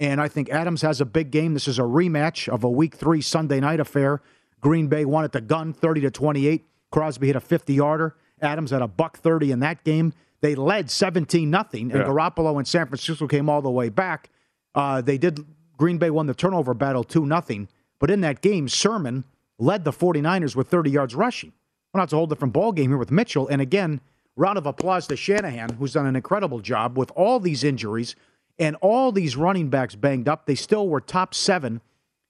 And 0.00 0.20
I 0.20 0.28
think 0.28 0.48
Adams 0.50 0.82
has 0.82 1.00
a 1.00 1.04
big 1.04 1.30
game. 1.30 1.54
This 1.54 1.68
is 1.68 1.78
a 1.78 1.82
rematch 1.82 2.48
of 2.48 2.64
a 2.64 2.70
week 2.70 2.94
3 2.94 3.20
Sunday 3.20 3.60
night 3.60 3.80
affair. 3.80 4.22
Green 4.60 4.86
Bay 4.88 5.04
won 5.04 5.24
at 5.24 5.32
the 5.32 5.40
gun 5.40 5.72
30 5.72 6.02
to 6.02 6.10
28. 6.10 6.64
Crosby 6.90 7.26
hit 7.26 7.36
a 7.36 7.40
50-yarder. 7.40 8.16
Adams 8.40 8.70
had 8.70 8.82
a 8.82 8.88
buck 8.88 9.18
30 9.18 9.52
in 9.52 9.60
that 9.60 9.84
game. 9.84 10.12
They 10.42 10.54
led 10.54 10.90
17 10.90 11.50
nothing, 11.50 11.90
and 11.92 12.00
Yeah. 12.00 12.06
Garoppolo 12.06 12.56
and 12.58 12.66
San 12.66 12.86
Francisco 12.86 13.26
came 13.26 13.48
all 13.48 13.60
the 13.62 13.70
way 13.70 13.88
back. 13.88 14.30
Uh, 14.74 15.00
they 15.00 15.18
did. 15.18 15.44
Green 15.76 15.98
Bay 15.98 16.10
won 16.10 16.26
the 16.26 16.34
turnover 16.34 16.74
battle 16.74 17.04
2 17.04 17.24
nothing. 17.26 17.68
But 17.98 18.10
in 18.10 18.20
that 18.22 18.40
game, 18.40 18.68
Sermon 18.68 19.24
led 19.58 19.84
the 19.84 19.92
49ers 19.92 20.54
with 20.56 20.68
30 20.68 20.90
yards 20.90 21.14
rushing. 21.14 21.52
Well, 21.92 22.02
that's 22.02 22.12
a 22.12 22.16
whole 22.16 22.26
different 22.26 22.54
ball 22.54 22.72
game 22.72 22.90
here 22.90 22.98
with 22.98 23.10
Mitchell. 23.10 23.48
And 23.48 23.60
again, 23.60 24.00
round 24.36 24.56
of 24.58 24.66
applause 24.66 25.06
to 25.08 25.16
Shanahan, 25.16 25.74
who's 25.74 25.92
done 25.94 26.06
an 26.06 26.16
incredible 26.16 26.60
job 26.60 26.96
with 26.96 27.10
all 27.16 27.40
these 27.40 27.64
injuries 27.64 28.14
and 28.58 28.76
all 28.76 29.10
these 29.12 29.36
running 29.36 29.68
backs 29.68 29.94
banged 29.94 30.28
up. 30.28 30.46
They 30.46 30.54
still 30.54 30.88
were 30.88 31.00
top 31.00 31.34
seven 31.34 31.80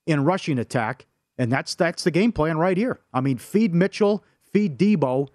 in 0.06 0.24
rushing 0.24 0.58
attack, 0.58 1.06
and 1.38 1.52
that's 1.52 1.74
that's 1.74 2.02
the 2.04 2.10
game 2.10 2.32
plan 2.32 2.56
right 2.58 2.76
here. 2.76 3.00
I 3.12 3.20
mean, 3.20 3.38
feed 3.38 3.74
Mitchell, 3.74 4.24
feed 4.52 4.78
Debo. 4.78 5.28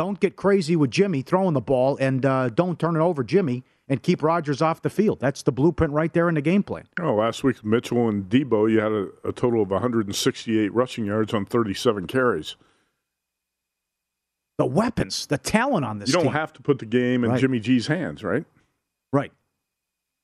Don't 0.00 0.18
get 0.18 0.34
crazy 0.34 0.76
with 0.76 0.90
Jimmy 0.90 1.20
throwing 1.20 1.52
the 1.52 1.60
ball, 1.60 1.98
and 2.00 2.24
uh, 2.24 2.48
don't 2.48 2.78
turn 2.78 2.96
it 2.96 3.00
over 3.00 3.22
Jimmy, 3.22 3.64
and 3.86 4.02
keep 4.02 4.22
Rodgers 4.22 4.62
off 4.62 4.80
the 4.80 4.88
field. 4.88 5.20
That's 5.20 5.42
the 5.42 5.52
blueprint 5.52 5.92
right 5.92 6.10
there 6.10 6.30
in 6.30 6.36
the 6.36 6.40
game 6.40 6.62
plan. 6.62 6.84
Oh, 6.98 7.16
last 7.16 7.44
week 7.44 7.62
Mitchell 7.62 8.08
and 8.08 8.24
Debo, 8.26 8.70
you 8.72 8.80
had 8.80 8.92
a, 8.92 9.08
a 9.28 9.32
total 9.34 9.60
of 9.60 9.70
168 9.70 10.72
rushing 10.72 11.04
yards 11.04 11.34
on 11.34 11.44
37 11.44 12.06
carries. 12.06 12.56
The 14.56 14.64
weapons, 14.64 15.26
the 15.26 15.36
talent 15.36 15.84
on 15.84 15.98
this 15.98 16.08
You 16.08 16.14
don't 16.14 16.22
team. 16.24 16.32
have 16.32 16.54
to 16.54 16.62
put 16.62 16.78
the 16.78 16.86
game 16.86 17.22
in 17.22 17.32
Right. 17.32 17.38
Jimmy 17.40 17.60
G's 17.60 17.86
hands, 17.86 18.24
right? 18.24 18.46
Right. 19.12 19.32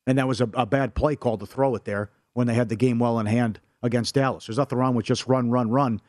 And 0.06 0.16
that 0.16 0.26
was 0.26 0.40
a, 0.40 0.48
a 0.54 0.64
bad 0.64 0.94
play 0.94 1.16
call 1.16 1.36
to 1.36 1.44
throw 1.44 1.74
it 1.74 1.84
there 1.84 2.08
when 2.32 2.46
they 2.46 2.54
had 2.54 2.70
the 2.70 2.76
game 2.76 2.98
well 2.98 3.18
in 3.18 3.26
hand 3.26 3.60
against 3.82 4.14
Dallas. 4.14 4.46
There's 4.46 4.56
nothing 4.56 4.78
wrong 4.78 4.94
with 4.94 5.04
just 5.04 5.26
run, 5.26 5.50
run, 5.50 5.68
run. 5.68 6.00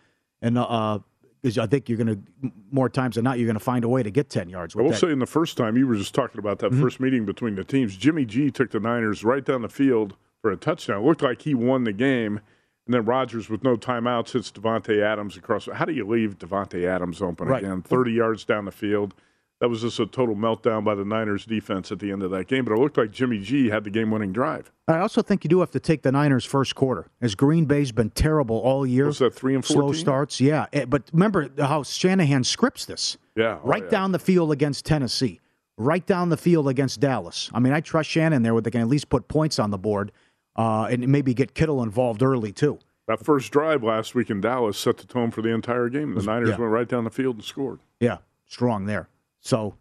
And 0.41 0.58
uh, 0.58 0.99
because 1.41 1.58
I 1.58 1.65
think 1.67 1.88
you're 1.89 1.97
going 1.97 2.08
to, 2.41 2.52
more 2.71 2.89
times 2.89 3.15
than 3.15 3.23
not, 3.23 3.38
you're 3.39 3.45
going 3.47 3.58
to 3.58 3.63
find 3.63 3.84
a 3.86 3.89
way 3.89 4.04
to 4.04 4.12
get 4.12 4.30
10 4.30 4.50
yards 4.50 4.76
I 4.76 4.82
will 4.82 4.89
that. 4.91 4.97
say 4.97 5.12
in 5.12 5.19
the 5.19 5.26
first 5.26 5.58
time, 5.58 5.78
you 5.78 5.88
were 5.88 5.95
just 5.95 6.13
talking 6.15 6.39
about 6.39 6.58
Mm-hmm. 6.60 6.76
that 6.76 6.82
first 6.82 7.00
meeting 7.00 7.26
between 7.26 7.56
the 7.56 7.63
teams. 7.63 7.95
Jimmy 7.95 8.26
G 8.26 8.50
took 8.52 8.71
the 8.71 8.80
Niners 8.80 9.23
right 9.23 9.43
down 9.45 9.62
the 9.62 9.69
field 9.69 10.15
for 10.41 10.52
a 10.52 10.58
touchdown. 10.58 11.02
It 11.04 11.06
looked 11.06 11.21
like 11.21 11.41
he 11.43 11.54
won 11.54 11.84
the 11.84 11.93
game. 11.93 12.39
And 12.86 12.93
then 12.93 13.04
Rodgers, 13.06 13.50
with 13.50 13.63
no 13.63 13.76
timeouts, 13.76 14.32
hits 14.32 14.50
Davante 14.52 15.02
Adams 15.02 15.36
across. 15.36 15.67
How 15.73 15.84
do 15.86 15.91
you 15.93 16.08
leave 16.08 16.38
Davante 16.39 16.86
Adams 16.88 17.21
open 17.21 17.47
Right. 17.47 17.63
again? 17.63 17.82
30 17.82 18.12
yards 18.13 18.45
down 18.45 18.65
the 18.65 18.71
field. 18.71 19.13
That 19.60 19.70
was 19.70 19.82
just 19.82 20.00
a 20.00 20.06
total 20.06 20.36
meltdown 20.36 20.84
by 20.84 20.93
the 20.93 21.04
Niners 21.04 21.43
defense 21.43 21.91
at 21.91 21.98
the 21.98 22.12
end 22.12 22.22
of 22.22 22.30
that 22.30 22.48
game. 22.48 22.63
But 22.63 22.74
it 22.74 22.80
looked 22.80 22.98
like 22.98 23.12
Jimmy 23.12 23.39
G 23.39 23.70
had 23.70 23.84
the 23.84 23.89
game 23.89 24.12
winning 24.12 24.32
drive. 24.32 24.72
I 24.88 25.00
also 25.00 25.24
think 25.24 25.43
you 25.43 25.50
do 25.50 25.62
have 25.62 25.72
to 25.72 25.80
take 25.80 26.04
the 26.04 26.12
Niners 26.12 26.46
first 26.46 26.76
quarter, 26.76 27.08
as 27.22 27.34
Green 27.34 27.65
Bay's 27.65 27.91
been 27.91 28.12
terrible 28.12 28.58
all 28.58 28.86
year. 28.86 29.08
Was 29.08 29.17
that 29.20 29.34
3 29.34 29.56
and 29.56 29.65
Slow 29.65 29.93
starts, 29.93 30.39
yeah. 30.39 30.67
Eh, 30.74 30.86
But 30.86 31.10
remember 31.12 31.50
how 31.58 31.82
Shanahan 31.82 32.43
scripts 32.43 32.86
this. 32.86 33.17
Yeah. 33.36 33.60
oh, 33.63 33.67
right 33.67 33.84
yeah. 33.84 33.89
down 33.89 34.12
the 34.12 34.20
field 34.20 34.52
against 34.52 34.86
Tennessee, 34.86 35.39
right 35.78 36.06
down 36.06 36.30
the 36.30 36.38
field 36.38 36.67
against 36.67 37.00
Dallas. 37.00 37.50
I 37.54 37.60
mean, 37.60 37.74
I 37.74 37.82
trust 37.82 38.10
Shannon 38.10 38.43
there 38.43 38.54
where 38.54 38.62
they 38.62 38.72
can 38.72 38.82
at 38.82 38.88
least 38.88 39.10
put 39.10 39.28
points 39.28 39.58
on 39.60 39.72
the 39.72 39.78
board 39.78 40.12
uh, 40.56 40.88
and 40.89 41.08
maybe 41.08 41.34
get 41.34 41.56
Kittle 41.56 41.82
involved 41.82 42.22
early, 42.22 42.52
too. 42.52 42.78
That 43.08 43.24
first 43.24 43.52
drive 43.52 43.84
last 43.84 44.13
week 44.15 44.30
in 44.30 44.41
Dallas 44.41 44.78
set 44.78 44.98
the 44.98 45.08
tone 45.08 45.32
for 45.32 45.41
the 45.41 45.50
entire 45.50 45.88
game. 45.89 46.13
The 46.13 46.24
Niners 46.24 46.50
yeah. 46.50 46.58
went 46.58 46.72
right 46.72 46.88
down 46.88 47.06
the 47.06 47.10
field 47.10 47.38
and 47.38 47.43
scored. 47.43 47.80
Yeah, 48.00 48.17
strong 48.46 48.86
there. 48.86 49.08
So, 49.48 49.76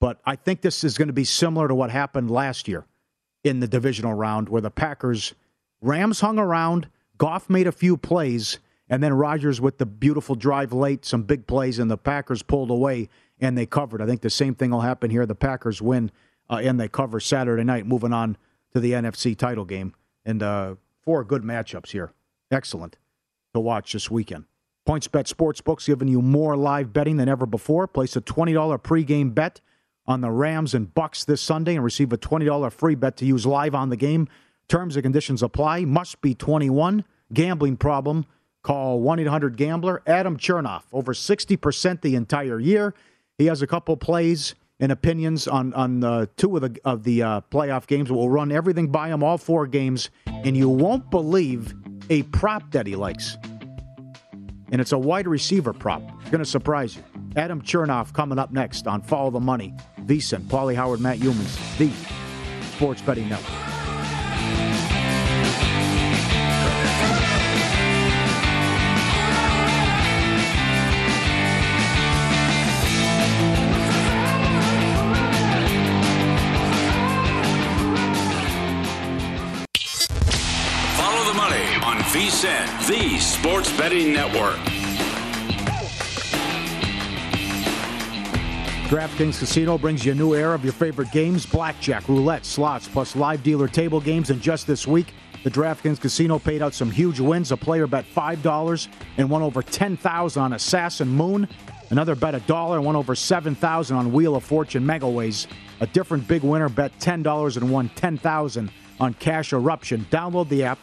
but 0.00 0.20
I 0.26 0.34
think 0.34 0.60
this 0.60 0.82
is 0.82 0.98
going 0.98 1.06
to 1.06 1.12
be 1.12 1.22
similar 1.22 1.68
to 1.68 1.74
what 1.74 1.88
happened 1.90 2.32
last 2.32 2.66
year 2.66 2.84
in 3.44 3.60
the 3.60 3.68
divisional 3.68 4.12
round 4.12 4.48
where 4.48 4.60
the 4.60 4.72
Packers, 4.72 5.34
Rams 5.80 6.18
hung 6.18 6.36
around, 6.36 6.88
Goff 7.16 7.48
made 7.48 7.68
a 7.68 7.72
few 7.72 7.96
plays, 7.96 8.58
and 8.88 9.00
then 9.00 9.14
Rodgers 9.14 9.60
with 9.60 9.78
the 9.78 9.86
beautiful 9.86 10.34
drive 10.34 10.72
late, 10.72 11.04
some 11.04 11.22
big 11.22 11.46
plays, 11.46 11.78
and 11.78 11.88
the 11.88 11.96
Packers 11.96 12.42
pulled 12.42 12.70
away 12.72 13.08
and 13.40 13.56
they 13.56 13.66
covered. 13.66 14.02
I 14.02 14.06
think 14.06 14.20
the 14.20 14.30
same 14.30 14.56
thing 14.56 14.72
will 14.72 14.80
happen 14.80 15.10
here. 15.10 15.26
The 15.26 15.36
Packers 15.36 15.80
win 15.80 16.10
uh, 16.50 16.56
and 16.56 16.80
they 16.80 16.88
cover 16.88 17.20
Saturday 17.20 17.62
night, 17.62 17.86
moving 17.86 18.12
on 18.12 18.36
to 18.72 18.80
the 18.80 18.92
NFC 18.92 19.36
title 19.36 19.64
game. 19.64 19.94
And 20.24 20.42
uh, 20.42 20.74
four 21.02 21.22
good 21.22 21.44
matchups 21.44 21.90
here. 21.90 22.12
Excellent 22.50 22.96
to 23.54 23.60
watch 23.60 23.92
this 23.92 24.10
weekend. 24.10 24.46
PointsBet 24.88 25.30
Sportsbooks 25.30 25.86
giving 25.86 26.08
you 26.08 26.22
more 26.22 26.56
live 26.56 26.94
betting 26.94 27.18
than 27.18 27.28
ever 27.28 27.44
before. 27.44 27.86
Place 27.86 28.16
a 28.16 28.22
$20 28.22 28.54
pregame 28.80 29.34
bet 29.34 29.60
on 30.06 30.22
the 30.22 30.30
Rams 30.30 30.72
and 30.72 30.94
Bucks 30.94 31.26
this 31.26 31.42
Sunday 31.42 31.74
and 31.74 31.84
receive 31.84 32.10
a 32.10 32.16
$20 32.16 32.72
free 32.72 32.94
bet 32.94 33.18
to 33.18 33.26
use 33.26 33.44
live 33.44 33.74
on 33.74 33.90
the 33.90 33.96
game. 33.96 34.28
Terms 34.66 34.96
and 34.96 35.02
conditions 35.02 35.42
apply. 35.42 35.84
Must 35.84 36.18
be 36.22 36.34
21. 36.34 37.04
Gambling 37.34 37.76
problem. 37.76 38.24
Call 38.62 39.02
1-800-GAMBLER. 39.02 40.04
Adam 40.06 40.38
Chernoff, 40.38 40.84
over 40.90 41.12
60% 41.12 42.00
the 42.00 42.14
entire 42.14 42.58
year. 42.58 42.94
He 43.36 43.44
has 43.44 43.60
a 43.60 43.66
couple 43.66 43.94
plays 43.98 44.54
and 44.80 44.90
opinions 44.90 45.46
on 45.46 45.74
on 45.74 46.02
uh, 46.02 46.26
two 46.38 46.56
of 46.56 46.62
the 46.62 46.80
of 46.86 47.02
the 47.02 47.22
uh, 47.22 47.40
playoff 47.50 47.86
games. 47.86 48.10
We'll 48.10 48.30
run 48.30 48.50
everything 48.50 48.90
by 48.90 49.08
him, 49.08 49.22
all 49.22 49.36
four 49.36 49.66
games, 49.66 50.08
and 50.26 50.56
you 50.56 50.70
won't 50.70 51.10
believe 51.10 51.74
a 52.08 52.22
prop 52.22 52.70
that 52.70 52.86
he 52.86 52.96
likes 52.96 53.36
and 54.70 54.80
it's 54.80 54.92
a 54.92 54.98
wide 54.98 55.26
receiver 55.26 55.72
prop. 55.72 56.02
Going 56.30 56.38
to 56.38 56.44
surprise 56.44 56.96
you. 56.96 57.02
Adam 57.36 57.62
Chernoff 57.62 58.12
coming 58.12 58.38
up 58.38 58.52
next 58.52 58.86
on 58.86 59.02
Follow 59.02 59.30
the 59.30 59.40
Money. 59.40 59.74
VSIN, 60.00 60.42
Pauly 60.42 60.74
Howard, 60.74 61.00
Matt 61.00 61.18
Youmans, 61.18 61.78
the 61.78 61.90
Sports 62.76 63.02
Betting 63.02 63.28
Network. 63.28 63.77
The 82.40 83.18
Sports 83.18 83.76
Betting 83.76 84.12
Network. 84.12 84.54
DraftKings 88.88 89.40
Casino 89.40 89.76
brings 89.76 90.06
you 90.06 90.12
a 90.12 90.14
new 90.14 90.36
era 90.36 90.54
of 90.54 90.62
your 90.62 90.72
favorite 90.72 91.10
games 91.10 91.44
blackjack, 91.44 92.08
roulette, 92.08 92.46
slots, 92.46 92.86
plus 92.86 93.16
live 93.16 93.42
dealer 93.42 93.66
table 93.66 94.00
games. 94.00 94.30
And 94.30 94.40
just 94.40 94.68
this 94.68 94.86
week, 94.86 95.14
the 95.42 95.50
DraftKings 95.50 96.00
Casino 96.00 96.38
paid 96.38 96.62
out 96.62 96.74
some 96.74 96.92
huge 96.92 97.18
wins. 97.18 97.50
A 97.50 97.56
player 97.56 97.88
bet 97.88 98.04
$5 98.04 98.88
and 99.16 99.28
won 99.28 99.42
over 99.42 99.60
$10,000 99.60 100.40
on 100.40 100.52
Assassin 100.52 101.08
Moon. 101.08 101.48
Another 101.90 102.14
bet 102.14 102.36
a 102.36 102.40
dollar 102.40 102.76
and 102.76 102.86
won 102.86 102.94
over 102.94 103.16
7,000 103.16 103.96
on 103.96 104.12
Wheel 104.12 104.36
of 104.36 104.44
Fortune 104.44 104.84
Megaways. 104.84 105.48
A 105.80 105.88
different 105.88 106.28
big 106.28 106.44
winner 106.44 106.68
bet 106.68 106.96
$10 107.00 107.56
and 107.56 107.68
won 107.68 107.88
10,000 107.96 108.70
on 109.00 109.14
Cash 109.14 109.52
Eruption. 109.52 110.06
Download 110.12 110.48
the 110.48 110.62
app. 110.62 110.78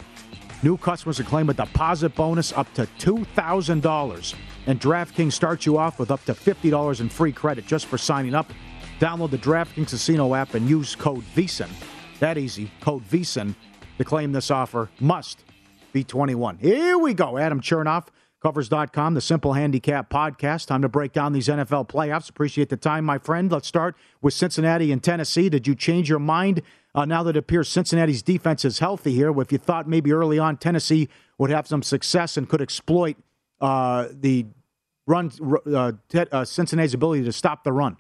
New 0.64 0.78
customers 0.78 1.18
can 1.18 1.26
claim 1.26 1.50
a 1.50 1.54
deposit 1.54 2.16
bonus 2.16 2.52
up 2.54 2.72
to 2.74 2.88
$2,000. 3.00 4.36
And 4.68 4.82
DraftKings 4.82 5.34
starts 5.34 5.66
you 5.66 5.78
off 5.78 6.00
with 6.00 6.12
up 6.12 6.24
to 6.26 6.34
$50 6.34 7.02
in 7.02 7.10
free 7.10 7.32
credit 7.32 7.68
just 7.68 7.86
for 7.86 7.98
signing 7.98 8.34
up. 8.34 8.52
Download 9.00 9.30
the 9.30 9.38
DraftKings 9.38 9.90
Casino 9.90 10.34
app 10.34 10.54
and 10.54 10.70
use 10.70 10.96
code 10.96 11.24
VSIN. 11.36 11.70
That 12.20 12.38
easy, 12.38 12.72
code 12.82 13.04
VSIN 13.04 13.56
to 13.98 14.04
claim 14.04 14.32
this 14.32 14.50
offer. 14.50 14.90
Must 15.00 15.44
be 15.94 16.04
21. 16.04 16.58
Here 16.58 16.98
we 16.98 17.14
go. 17.14 17.38
Adam 17.38 17.62
Chernoff, 17.62 18.08
covers.com, 18.42 19.14
the 19.14 19.22
Simple 19.22 19.54
Handicap 19.54 20.10
podcast. 20.10 20.68
Time 20.68 20.82
to 20.82 20.90
break 20.90 21.14
down 21.14 21.34
these 21.34 21.48
NFL 21.48 21.90
playoffs. 21.90 22.30
Appreciate 22.30 22.70
the 22.70 22.78
time, 22.78 23.06
my 23.06 23.18
friend. 23.18 23.52
Let's 23.52 23.68
start 23.68 23.96
with 24.22 24.34
Cincinnati 24.34 24.92
and 24.92 25.04
Tennessee. 25.04 25.50
Did 25.50 25.68
you 25.68 25.76
change 25.76 26.10
your 26.10 26.20
mind 26.20 26.62
uh, 26.96 27.06
now 27.06 27.22
that 27.24 27.36
it 27.36 27.40
appears 27.40 27.68
Cincinnati's 27.68 28.24
defense 28.24 28.64
is 28.64 28.80
healthy 28.80 29.14
here? 29.14 29.38
If 29.42 29.52
you 29.52 29.58
thought 29.58 29.88
maybe 29.88 30.14
early 30.14 30.40
on 30.40 30.58
Tennessee 30.58 31.10
would 31.38 31.50
have 31.50 31.68
some 31.68 31.84
success 31.84 32.38
and 32.38 32.48
could 32.48 32.62
exploit 32.62 33.18
uh, 33.60 34.08
the 34.12 34.46
run, 35.06 35.30
uh, 35.68 35.92
uh, 36.32 36.46
Cincinnati's 36.46 36.94
ability 36.94 37.26
to 37.26 37.34
stop 37.34 37.64
the 37.66 37.74
run. 37.74 37.98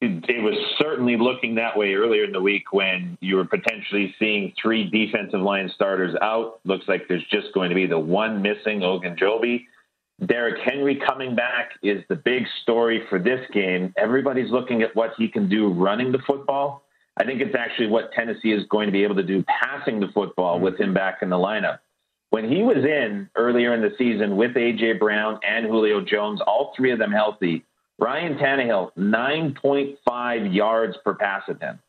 It 0.00 0.42
was 0.42 0.54
certainly 0.78 1.16
looking 1.16 1.54
that 1.56 1.76
way 1.76 1.94
earlier 1.94 2.24
in 2.24 2.32
the 2.32 2.40
week 2.40 2.72
when 2.72 3.16
you 3.20 3.36
were 3.36 3.44
potentially 3.44 4.12
seeing 4.18 4.52
three 4.60 4.90
defensive 4.90 5.40
line 5.40 5.70
starters 5.74 6.16
out. 6.20 6.58
Looks 6.64 6.88
like 6.88 7.06
there's 7.06 7.24
just 7.30 7.52
going 7.54 7.68
to 7.68 7.76
be 7.76 7.86
the 7.86 7.98
one 7.98 8.42
missing, 8.42 8.80
Ogunjobi. 8.80 9.66
Derrick 10.26 10.60
Henry 10.64 11.00
coming 11.06 11.36
back 11.36 11.70
is 11.82 12.02
the 12.08 12.16
big 12.16 12.44
story 12.62 13.04
for 13.08 13.20
this 13.20 13.40
game. 13.52 13.92
Everybody's 13.96 14.50
looking 14.50 14.82
at 14.82 14.94
what 14.96 15.12
he 15.16 15.28
can 15.28 15.48
do 15.48 15.72
running 15.72 16.10
the 16.10 16.18
football. 16.26 16.84
I 17.16 17.24
think 17.24 17.40
it's 17.40 17.54
actually 17.54 17.88
what 17.88 18.12
Tennessee 18.12 18.52
is 18.52 18.64
going 18.70 18.86
to 18.86 18.92
be 18.92 19.04
able 19.04 19.16
to 19.16 19.22
do 19.22 19.44
passing 19.44 20.00
the 20.00 20.08
football 20.14 20.60
with 20.60 20.80
him 20.80 20.94
back 20.94 21.18
in 21.22 21.30
the 21.30 21.36
lineup. 21.36 21.78
When 22.30 22.50
he 22.50 22.62
was 22.62 22.78
in 22.78 23.28
earlier 23.36 23.74
in 23.74 23.82
the 23.82 23.94
season 23.98 24.36
with 24.36 24.56
A.J. 24.56 24.94
Brown 24.94 25.38
and 25.46 25.66
Julio 25.66 26.00
Jones, 26.00 26.40
all 26.46 26.72
three 26.74 26.90
of 26.90 26.98
them 26.98 27.12
healthy, 27.12 27.64
Ryan 27.98 28.38
Tannehill, 28.38 28.92
9.5 28.96 30.54
yards 30.54 30.96
per 31.04 31.14
pass 31.14 31.42
attempt. 31.48 31.84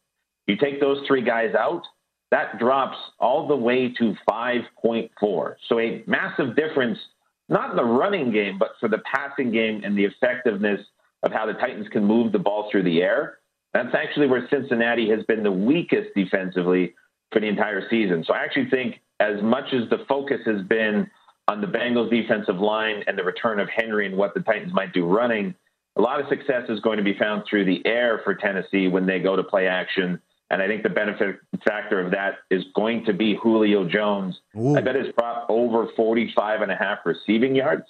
You 0.47 0.57
take 0.57 0.81
those 0.81 1.01
three 1.07 1.21
guys 1.21 1.55
out, 1.55 1.83
that 2.31 2.59
drops 2.59 2.97
all 3.19 3.47
the 3.47 3.55
way 3.55 3.93
to 3.97 4.15
5.4. 4.29 5.55
So 5.69 5.79
a 5.79 6.03
massive 6.07 6.55
difference, 6.55 6.99
not 7.47 7.71
in 7.71 7.75
the 7.77 7.85
running 7.85 8.31
game, 8.31 8.57
but 8.59 8.71
for 8.79 8.89
the 8.89 8.97
passing 8.99 9.51
game 9.51 9.81
and 9.85 9.97
the 9.97 10.03
effectiveness 10.03 10.81
of 11.23 11.31
how 11.31 11.45
the 11.45 11.53
Titans 11.53 11.87
can 11.89 12.03
move 12.03 12.31
the 12.31 12.39
ball 12.39 12.69
through 12.69 12.83
the 12.83 13.01
air. 13.01 13.37
That's 13.73 13.93
actually 13.95 14.27
where 14.27 14.47
Cincinnati 14.49 15.09
has 15.09 15.23
been 15.23 15.43
the 15.43 15.51
weakest 15.51 16.09
defensively 16.15 16.93
for 17.31 17.39
the 17.39 17.47
entire 17.47 17.87
season. 17.89 18.23
So 18.25 18.33
I 18.33 18.43
actually 18.43 18.69
think 18.69 19.01
as 19.19 19.41
much 19.41 19.73
as 19.73 19.89
the 19.89 20.05
focus 20.07 20.41
has 20.45 20.61
been 20.61 21.09
on 21.47 21.59
the 21.59 21.67
Bengals 21.67 22.09
defensive 22.09 22.57
line 22.59 23.03
and 23.07 23.17
the 23.17 23.23
return 23.23 23.59
of 23.59 23.67
Henry 23.69 24.05
and 24.05 24.15
what 24.15 24.33
the 24.33 24.41
Titans 24.41 24.73
might 24.73 24.93
do 24.93 25.05
running, 25.05 25.55
a 25.95 26.01
lot 26.01 26.19
of 26.19 26.27
success 26.27 26.69
is 26.69 26.79
going 26.79 26.97
to 26.97 27.03
be 27.03 27.17
found 27.17 27.43
through 27.49 27.65
the 27.65 27.85
air 27.85 28.21
for 28.23 28.33
Tennessee 28.33 28.87
when 28.87 29.05
they 29.05 29.19
go 29.19 29.35
to 29.35 29.43
play 29.43 29.67
action. 29.67 30.19
And 30.49 30.61
I 30.61 30.67
think 30.67 30.83
the 30.83 30.89
benefit 30.89 31.39
factor 31.65 31.99
of 31.99 32.11
that 32.11 32.39
is 32.51 32.63
going 32.75 33.05
to 33.05 33.13
be 33.13 33.35
Julio 33.41 33.87
Jones. 33.87 34.39
Ooh. 34.57 34.75
I 34.75 34.81
bet 34.81 34.95
his 34.95 35.11
prop 35.17 35.47
over 35.49 35.87
45 35.95 36.61
and 36.61 36.71
a 36.71 36.75
half 36.75 36.99
receiving 37.05 37.55
yards. 37.55 37.85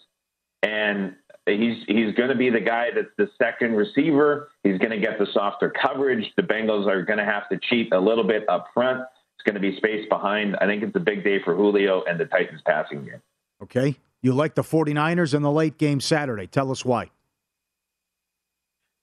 And 0.61 1.15
he's 1.45 1.83
he's 1.87 2.13
going 2.15 2.29
to 2.29 2.35
be 2.35 2.49
the 2.49 2.59
guy 2.59 2.87
that's 2.95 3.09
the 3.17 3.29
second 3.37 3.75
receiver. 3.75 4.49
He's 4.63 4.77
going 4.77 4.91
to 4.91 4.99
get 4.99 5.19
the 5.19 5.27
softer 5.33 5.69
coverage. 5.69 6.25
The 6.37 6.43
Bengals 6.43 6.87
are 6.87 7.01
going 7.03 7.19
to 7.19 7.25
have 7.25 7.49
to 7.49 7.59
cheat 7.69 7.93
a 7.93 7.99
little 7.99 8.23
bit 8.23 8.47
up 8.49 8.67
front. 8.73 9.01
It's 9.35 9.43
going 9.45 9.55
to 9.55 9.61
be 9.61 9.75
space 9.77 10.07
behind. 10.09 10.55
I 10.61 10.65
think 10.65 10.83
it's 10.83 10.95
a 10.95 11.01
big 11.01 11.23
day 11.23 11.41
for 11.43 11.55
Julio 11.55 12.03
and 12.07 12.19
the 12.19 12.25
Titans 12.25 12.61
passing 12.65 13.05
game. 13.05 13.21
Okay. 13.61 13.97
You 14.21 14.33
like 14.33 14.55
the 14.55 14.61
49ers 14.61 15.33
in 15.33 15.41
the 15.41 15.51
late 15.51 15.77
game 15.77 15.99
Saturday. 15.99 16.47
Tell 16.47 16.71
us 16.71 16.85
why. 16.85 17.11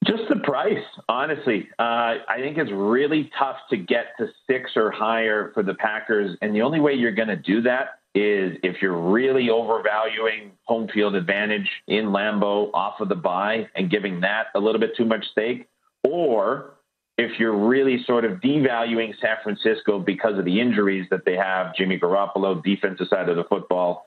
Just 0.07 0.23
the 0.31 0.37
price, 0.37 0.83
honestly. 1.11 1.69
Uh, 1.79 2.25
I 2.27 2.39
think 2.39 2.57
it's 2.57 2.71
really 2.73 3.31
tough 3.39 3.59
to 3.69 3.77
get 3.77 4.17
to 4.19 4.29
six 4.47 4.71
or 4.77 4.91
higher 4.91 5.51
for 5.53 5.63
the 5.63 5.75
Packers. 5.75 6.39
And 6.41 6.55
the 6.55 6.63
only 6.63 6.81
way 6.81 6.95
you're 6.95 7.13
going 7.13 7.29
to 7.29 7.37
do 7.37 7.61
that 7.63 8.00
is 8.15 8.59
if 8.63 8.83
you're 8.83 8.99
really 8.99 9.51
overvaluing 9.51 10.51
home 10.65 10.89
field 10.93 11.15
advantage 11.15 11.69
in 11.87 12.07
Lambeau 12.07 12.71
off 12.75 13.01
of 13.01 13.09
the 13.09 13.15
bye 13.15 13.69
and 13.77 13.91
giving 13.91 14.21
that 14.21 14.47
a 14.55 14.59
little 14.59 14.81
bit 14.81 14.97
too 14.97 15.05
much 15.05 15.25
stake, 15.31 15.69
or 16.03 16.75
if 17.19 17.39
you're 17.39 17.57
really 17.57 18.03
sort 18.05 18.25
of 18.25 18.41
devaluing 18.41 19.13
San 19.21 19.37
Francisco 19.43 19.99
because 19.99 20.39
of 20.39 20.45
the 20.45 20.61
injuries 20.61 21.07
that 21.11 21.25
they 21.25 21.37
have, 21.37 21.75
Jimmy 21.77 21.99
Garoppolo, 21.99 22.63
defensive 22.63 23.07
side 23.09 23.29
of 23.29 23.37
the 23.37 23.45
football. 23.45 24.07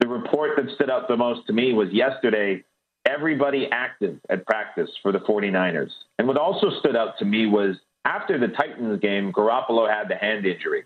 The 0.00 0.08
report 0.08 0.50
that 0.56 0.74
stood 0.74 0.90
out 0.90 1.08
the 1.08 1.16
most 1.16 1.46
to 1.46 1.52
me 1.52 1.72
was 1.72 1.88
yesterday, 1.90 2.64
everybody 3.06 3.68
active 3.70 4.18
at 4.28 4.44
practice 4.46 4.90
for 5.02 5.12
the 5.12 5.20
49ers. 5.20 5.90
And 6.18 6.28
what 6.28 6.36
also 6.36 6.70
stood 6.80 6.96
out 6.96 7.18
to 7.18 7.24
me 7.24 7.46
was 7.46 7.76
after 8.04 8.38
the 8.38 8.48
Titans 8.48 9.00
game, 9.00 9.32
Garoppolo 9.32 9.88
had 9.88 10.08
the 10.08 10.16
hand 10.16 10.44
injury. 10.44 10.84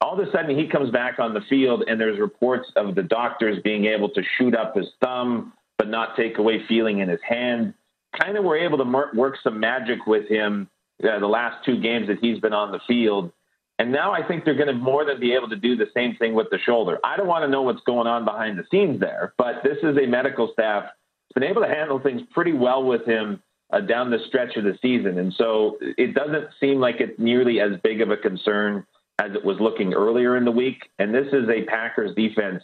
All 0.00 0.20
of 0.20 0.28
a 0.28 0.30
sudden, 0.32 0.58
he 0.58 0.68
comes 0.68 0.90
back 0.90 1.18
on 1.18 1.34
the 1.34 1.40
field, 1.48 1.84
and 1.86 2.00
there's 2.00 2.18
reports 2.18 2.70
of 2.76 2.94
the 2.94 3.02
doctors 3.02 3.58
being 3.62 3.86
able 3.86 4.10
to 4.10 4.22
shoot 4.36 4.54
up 4.54 4.76
his 4.76 4.86
thumb, 5.02 5.52
but 5.78 5.88
not 5.88 6.16
take 6.16 6.38
away 6.38 6.62
feeling 6.68 6.98
in 6.98 7.08
his 7.08 7.20
hand. 7.26 7.74
Kind 8.20 8.36
of 8.36 8.44
were 8.44 8.56
able 8.56 8.78
to 8.78 9.08
work 9.14 9.36
some 9.42 9.58
magic 9.58 10.06
with 10.06 10.28
him 10.28 10.68
uh, 11.02 11.18
the 11.18 11.26
last 11.26 11.64
two 11.64 11.80
games 11.80 12.06
that 12.08 12.18
he's 12.20 12.38
been 12.38 12.52
on 12.52 12.70
the 12.70 12.80
field. 12.86 13.32
And 13.78 13.90
now 13.90 14.12
I 14.12 14.26
think 14.26 14.44
they're 14.44 14.54
going 14.54 14.68
to 14.68 14.74
more 14.74 15.04
than 15.04 15.18
be 15.18 15.34
able 15.34 15.48
to 15.48 15.56
do 15.56 15.74
the 15.74 15.88
same 15.92 16.14
thing 16.16 16.34
with 16.34 16.46
the 16.50 16.58
shoulder. 16.58 16.98
I 17.02 17.16
don't 17.16 17.26
want 17.26 17.44
to 17.44 17.48
know 17.48 17.62
what's 17.62 17.82
going 17.84 18.06
on 18.06 18.24
behind 18.24 18.58
the 18.58 18.64
scenes 18.70 19.00
there, 19.00 19.34
but 19.36 19.62
this 19.64 19.78
is 19.82 19.96
a 19.96 20.06
medical 20.06 20.50
staff 20.52 20.84
that's 20.84 21.34
been 21.34 21.42
able 21.42 21.62
to 21.62 21.68
handle 21.68 21.98
things 21.98 22.22
pretty 22.32 22.52
well 22.52 22.84
with 22.84 23.04
him 23.04 23.42
uh, 23.72 23.80
down 23.80 24.10
the 24.10 24.20
stretch 24.28 24.56
of 24.56 24.62
the 24.62 24.78
season. 24.80 25.18
And 25.18 25.34
so 25.36 25.78
it 25.80 26.14
doesn't 26.14 26.50
seem 26.60 26.78
like 26.78 26.96
it's 27.00 27.18
nearly 27.18 27.60
as 27.60 27.72
big 27.82 28.00
of 28.00 28.10
a 28.10 28.16
concern 28.16 28.86
as 29.20 29.32
it 29.34 29.44
was 29.44 29.56
looking 29.60 29.94
earlier 29.94 30.36
in 30.36 30.44
the 30.44 30.50
week. 30.50 30.90
And 30.98 31.14
this 31.14 31.26
is 31.28 31.48
a 31.48 31.64
Packers 31.64 32.14
defense 32.14 32.62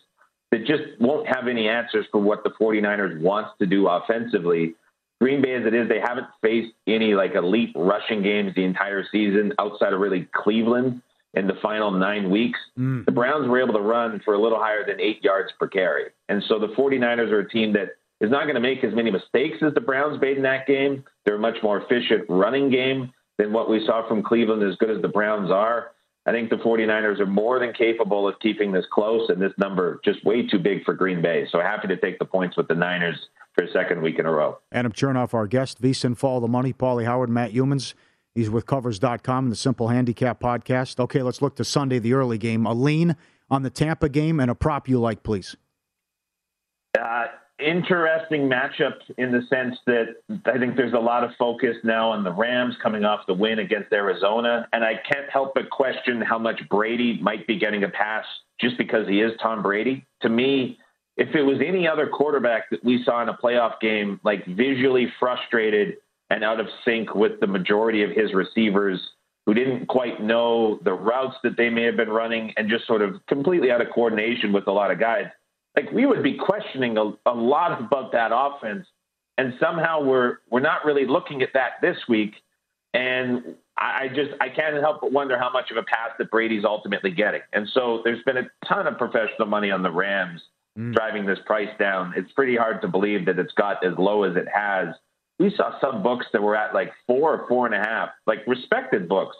that 0.50 0.66
just 0.66 0.82
won't 0.98 1.28
have 1.28 1.46
any 1.48 1.68
answers 1.68 2.06
for 2.10 2.20
what 2.20 2.42
the 2.42 2.50
49ers 2.60 3.20
wants 3.20 3.50
to 3.60 3.66
do 3.66 3.86
offensively. 3.86 4.74
Green 5.20 5.42
Bay 5.42 5.54
as 5.54 5.66
it 5.66 5.74
is, 5.74 5.88
they 5.88 6.00
haven't 6.00 6.26
faced 6.42 6.72
any 6.86 7.14
like 7.14 7.34
elite 7.34 7.72
rushing 7.76 8.22
games 8.22 8.54
the 8.54 8.64
entire 8.64 9.04
season 9.12 9.52
outside 9.58 9.92
of 9.92 10.00
really 10.00 10.28
Cleveland 10.34 11.02
in 11.34 11.46
the 11.46 11.54
final 11.62 11.90
nine 11.90 12.30
weeks. 12.30 12.58
Mm. 12.78 13.04
The 13.04 13.12
Browns 13.12 13.48
were 13.48 13.62
able 13.62 13.74
to 13.74 13.80
run 13.80 14.20
for 14.24 14.34
a 14.34 14.40
little 14.40 14.58
higher 14.58 14.84
than 14.84 15.00
eight 15.00 15.22
yards 15.22 15.52
per 15.58 15.68
carry. 15.68 16.06
And 16.28 16.42
so 16.48 16.58
the 16.58 16.68
49ers 16.68 17.30
are 17.30 17.40
a 17.40 17.48
team 17.48 17.74
that 17.74 17.90
is 18.20 18.30
not 18.30 18.44
going 18.44 18.54
to 18.54 18.60
make 18.60 18.82
as 18.82 18.94
many 18.94 19.10
mistakes 19.10 19.58
as 19.62 19.72
the 19.74 19.80
Browns 19.80 20.20
made 20.20 20.36
in 20.36 20.42
that 20.42 20.66
game. 20.66 21.04
They're 21.24 21.36
a 21.36 21.38
much 21.38 21.58
more 21.62 21.80
efficient 21.80 22.24
running 22.28 22.70
game 22.70 23.12
than 23.38 23.52
what 23.52 23.70
we 23.70 23.84
saw 23.86 24.06
from 24.08 24.22
Cleveland, 24.22 24.62
as 24.62 24.76
good 24.76 24.90
as 24.90 25.00
the 25.00 25.08
Browns 25.08 25.50
are. 25.50 25.92
I 26.30 26.32
think 26.32 26.48
the 26.48 26.58
49ers 26.58 27.18
are 27.18 27.26
more 27.26 27.58
than 27.58 27.72
capable 27.72 28.28
of 28.28 28.38
keeping 28.38 28.70
this 28.70 28.84
close, 28.92 29.28
and 29.30 29.42
this 29.42 29.52
number 29.58 30.00
just 30.04 30.24
way 30.24 30.46
too 30.46 30.60
big 30.60 30.84
for 30.84 30.94
Green 30.94 31.20
Bay. 31.20 31.44
So 31.50 31.58
happy 31.58 31.88
to 31.88 31.96
take 31.96 32.20
the 32.20 32.24
points 32.24 32.56
with 32.56 32.68
the 32.68 32.74
Niners 32.76 33.16
for 33.52 33.64
a 33.64 33.72
second 33.72 34.00
week 34.00 34.20
in 34.20 34.26
a 34.26 34.30
row. 34.30 34.58
Adam 34.70 34.92
Chernoff, 34.92 35.34
our 35.34 35.48
guest, 35.48 35.82
VSIN 35.82 36.16
Fall 36.16 36.38
the 36.38 36.46
Money, 36.46 36.72
Pauly 36.72 37.04
Howard, 37.04 37.30
Matt 37.30 37.50
Youmans. 37.50 37.94
He's 38.32 38.48
with 38.48 38.64
Covers.com 38.64 39.46
and 39.46 39.50
the 39.50 39.56
Simple 39.56 39.88
Handicap 39.88 40.38
podcast. 40.38 41.00
Okay, 41.00 41.20
let's 41.20 41.42
look 41.42 41.56
to 41.56 41.64
Sunday, 41.64 41.98
the 41.98 42.12
early 42.12 42.38
game. 42.38 42.64
A 42.64 42.74
lean 42.74 43.16
on 43.50 43.64
the 43.64 43.70
Tampa 43.70 44.08
game 44.08 44.38
and 44.38 44.52
a 44.52 44.54
prop 44.54 44.88
you 44.88 45.00
like, 45.00 45.24
please. 45.24 45.56
Uh, 46.96 47.24
interesting 47.60 48.48
matchup 48.48 48.94
in 49.18 49.32
the 49.32 49.42
sense 49.48 49.76
that 49.86 50.16
I 50.46 50.58
think 50.58 50.76
there's 50.76 50.92
a 50.92 50.98
lot 50.98 51.24
of 51.24 51.30
focus 51.38 51.76
now 51.84 52.10
on 52.10 52.24
the 52.24 52.32
Rams 52.32 52.74
coming 52.82 53.04
off 53.04 53.26
the 53.26 53.34
win 53.34 53.58
against 53.58 53.92
Arizona. 53.92 54.68
And 54.72 54.84
I 54.84 54.94
can't 54.94 55.30
help 55.30 55.54
but 55.54 55.70
question 55.70 56.20
how 56.20 56.38
much 56.38 56.60
Brady 56.68 57.18
might 57.22 57.46
be 57.46 57.58
getting 57.58 57.84
a 57.84 57.88
pass 57.88 58.24
just 58.60 58.78
because 58.78 59.08
he 59.08 59.20
is 59.20 59.32
Tom 59.42 59.62
Brady. 59.62 60.06
To 60.22 60.28
me, 60.28 60.78
if 61.16 61.34
it 61.34 61.42
was 61.42 61.58
any 61.64 61.86
other 61.86 62.06
quarterback 62.06 62.70
that 62.70 62.84
we 62.84 63.02
saw 63.04 63.22
in 63.22 63.28
a 63.28 63.34
playoff 63.34 63.80
game, 63.80 64.20
like 64.24 64.44
visually 64.46 65.12
frustrated 65.18 65.96
and 66.30 66.44
out 66.44 66.60
of 66.60 66.66
sync 66.84 67.14
with 67.14 67.40
the 67.40 67.46
majority 67.46 68.02
of 68.02 68.10
his 68.10 68.32
receivers 68.32 69.00
who 69.46 69.54
didn't 69.54 69.86
quite 69.86 70.22
know 70.22 70.78
the 70.84 70.92
routes 70.92 71.36
that 71.42 71.56
they 71.56 71.70
may 71.70 71.82
have 71.82 71.96
been 71.96 72.10
running 72.10 72.52
and 72.56 72.68
just 72.70 72.86
sort 72.86 73.02
of 73.02 73.14
completely 73.26 73.70
out 73.70 73.80
of 73.80 73.88
coordination 73.92 74.52
with 74.52 74.66
a 74.68 74.72
lot 74.72 74.90
of 74.90 75.00
guys. 75.00 75.26
Like 75.76 75.90
we 75.92 76.06
would 76.06 76.22
be 76.22 76.37
questioning 76.37 76.96
a, 76.98 77.12
a 77.26 77.35
lot 77.35 77.80
about 77.80 78.12
that 78.12 78.30
offense, 78.35 78.87
and 79.38 79.54
somehow 79.61 80.02
we're 80.02 80.38
we're 80.50 80.61
not 80.61 80.85
really 80.85 81.06
looking 81.06 81.42
at 81.42 81.50
that 81.54 81.74
this 81.80 81.96
week. 82.09 82.35
And 82.92 83.54
I, 83.78 84.04
I 84.04 84.09
just 84.09 84.30
I 84.40 84.48
can't 84.48 84.76
help 84.80 85.00
but 85.00 85.12
wonder 85.12 85.38
how 85.38 85.50
much 85.50 85.70
of 85.70 85.76
a 85.76 85.83
pass 85.83 86.11
that 86.18 86.30
Brady's 86.30 86.64
ultimately 86.64 87.12
getting. 87.12 87.42
And 87.52 87.68
so 87.72 88.02
there's 88.04 88.22
been 88.24 88.37
a 88.37 88.50
ton 88.66 88.87
of 88.87 88.98
professional 88.98 89.46
money 89.46 89.70
on 89.70 89.83
the 89.83 89.90
Rams 89.90 90.42
mm. 90.78 90.92
driving 90.92 91.26
this 91.26 91.38
price 91.46 91.70
down. 91.78 92.12
It's 92.16 92.33
pretty 92.33 92.56
hard 92.56 92.83
to 92.83 92.88
believe 92.88 93.26
that 93.26 93.38
it's 93.38 93.52
got 93.54 93.85
as 93.85 93.92
low 93.98 94.24
as 94.24 94.37
it 94.37 94.46
has. 94.52 94.88
We 95.38 95.52
saw 95.56 95.80
some 95.80 96.02
books 96.02 96.26
that 96.33 96.42
were 96.42 96.56
at 96.56 96.74
like 96.74 96.92
four 97.06 97.35
or 97.35 97.48
four 97.48 97.66
and 97.66 97.74
a 97.74 97.78
half, 97.78 98.11
like 98.26 98.38
respected 98.46 99.09
books 99.09 99.37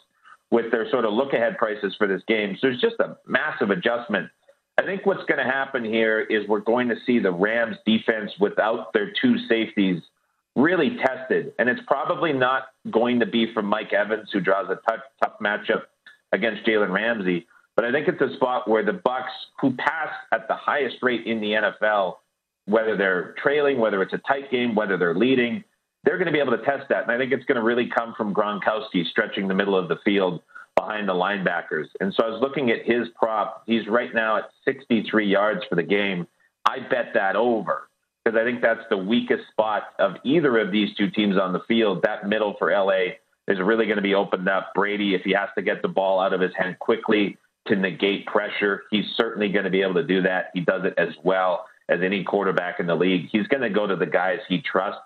with 0.51 0.71
their 0.73 0.89
sort 0.91 1.05
of 1.05 1.13
look 1.13 1.33
ahead 1.33 1.59
prices 1.59 1.95
for 1.97 2.07
this 2.07 2.23
game. 2.27 2.57
So 2.61 2.69
there's 2.69 2.81
just 2.81 2.97
a 3.01 3.17
massive 3.27 3.71
adjustment. 3.71 4.31
I 4.79 4.83
think 4.83 5.05
what's 5.05 5.25
going 5.25 5.45
to 5.45 5.51
happen 5.51 5.85
here 5.85 6.21
is 6.21 6.49
we're 6.49 6.61
going 6.61 6.89
to 6.89 6.97
see 7.05 7.19
the 7.19 7.33
Rams 7.33 7.77
defense 7.85 8.33
without 8.41 8.93
their 8.93 9.13
two 9.21 9.37
safeties 9.47 10.03
really 10.57 10.97
tested. 11.05 11.53
And 11.59 11.69
it's 11.69 11.81
probably 11.87 12.33
not 12.33 12.69
going 12.91 13.21
to 13.21 13.27
be 13.27 13.53
from 13.53 13.67
Mike 13.67 13.93
Evans, 13.93 14.31
who 14.33 14.41
draws 14.41 14.69
a 14.71 14.79
tough, 14.89 15.01
tough 15.23 15.35
matchup 15.41 15.83
against 16.33 16.65
Jalen 16.67 16.91
Ramsey. 16.91 17.47
But 17.77 17.85
I 17.85 17.93
think 17.93 18.09
it's 18.09 18.21
a 18.21 18.35
spot 18.37 18.69
where 18.69 18.85
the 18.85 18.93
Bucks, 18.93 19.33
who 19.61 19.75
pass 19.77 20.09
at 20.33 20.49
the 20.49 20.55
highest 20.55 20.97
rate 21.03 21.27
in 21.27 21.41
the 21.41 21.53
NFL, 21.53 22.17
whether 22.67 22.97
they're 22.97 23.35
trailing, 23.43 23.79
whether 23.79 24.03
it's 24.03 24.13
a 24.13 24.19
tight 24.19 24.51
game, 24.51 24.75
whether 24.75 24.97
they're 24.97 25.15
leading, 25.15 25.65
they're 26.05 26.17
going 26.17 26.27
to 26.27 26.33
be 26.33 26.41
able 26.41 26.57
to 26.57 26.65
test 26.65 26.89
that. 26.89 27.03
And 27.03 27.13
I 27.13 27.19
think 27.19 27.33
it's 27.33 27.45
going 27.45 27.57
to 27.57 27.63
really 27.63 27.89
come 27.89 28.15
from 28.17 28.35
Gronkowski 28.35 29.07
stretching 29.11 29.49
the 29.49 29.55
middle 29.55 29.77
of 29.77 29.89
the 29.89 29.97
field 30.05 30.43
behind 30.81 31.09
the 31.09 31.13
linebackers. 31.13 31.87
And 32.01 32.13
so 32.15 32.25
I 32.25 32.29
was 32.29 32.41
looking 32.41 32.71
at 32.71 32.85
his 32.85 33.09
prop. 33.15 33.63
He's 33.67 33.87
right 33.87 34.15
now 34.15 34.39
at 34.39 34.51
63 34.65 35.27
yards 35.27 35.61
for 35.69 35.75
the 35.75 35.83
game. 35.83 36.27
I 36.67 36.79
bet 36.81 37.13
that 37.15 37.37
over 37.37 37.89
because 38.25 38.39
I 38.39 38.45
think 38.45 38.63
that's 38.63 38.85
the 38.91 38.97
weakest 38.97 39.43
spot 39.51 39.83
of 39.99 40.17
either 40.25 40.59
of 40.59 40.73
these 40.73 40.95
two 40.97 41.11
teams 41.11 41.39
on 41.39 41.53
the 41.53 41.61
field. 41.69 42.03
That 42.03 42.29
middle 42.29 42.55
for 42.59 42.71
LA 42.71 43.15
is 43.49 43.59
really 43.61 43.87
going 43.87 43.97
to 43.97 44.03
be 44.03 44.15
opened 44.15 44.49
up. 44.49 44.73
Brady, 44.75 45.15
if 45.15 45.23
he 45.23 45.33
has 45.33 45.49
to 45.57 45.63
get 45.63 45.83
the 45.83 45.89
ball 45.89 46.21
out 46.21 46.33
of 46.33 46.41
his 46.41 46.53
hand 46.57 46.79
quickly 46.79 47.37
to 47.67 47.77
negate 47.77 48.27
pressure, 48.27 48.85
he's 48.91 49.07
certainly 49.17 49.49
going 49.49 49.65
to 49.65 49.71
be 49.71 49.83
able 49.83 49.95
to 49.95 50.05
do 50.05 50.23
that. 50.23 50.51
He 50.55 50.61
does 50.61 50.85
it 50.85 50.95
as 50.97 51.15
well 51.25 51.67
as 51.89 52.01
any 52.03 52.25
quarterback 52.25 52.81
in 52.81 52.87
the 52.87 52.95
league. 52.95 53.29
He's 53.31 53.47
going 53.49 53.63
to 53.63 53.71
go 53.71 53.87
to 53.87 53.97
the 53.97 54.07
guys 54.07 54.39
he 54.49 54.61
trusts. 54.61 55.01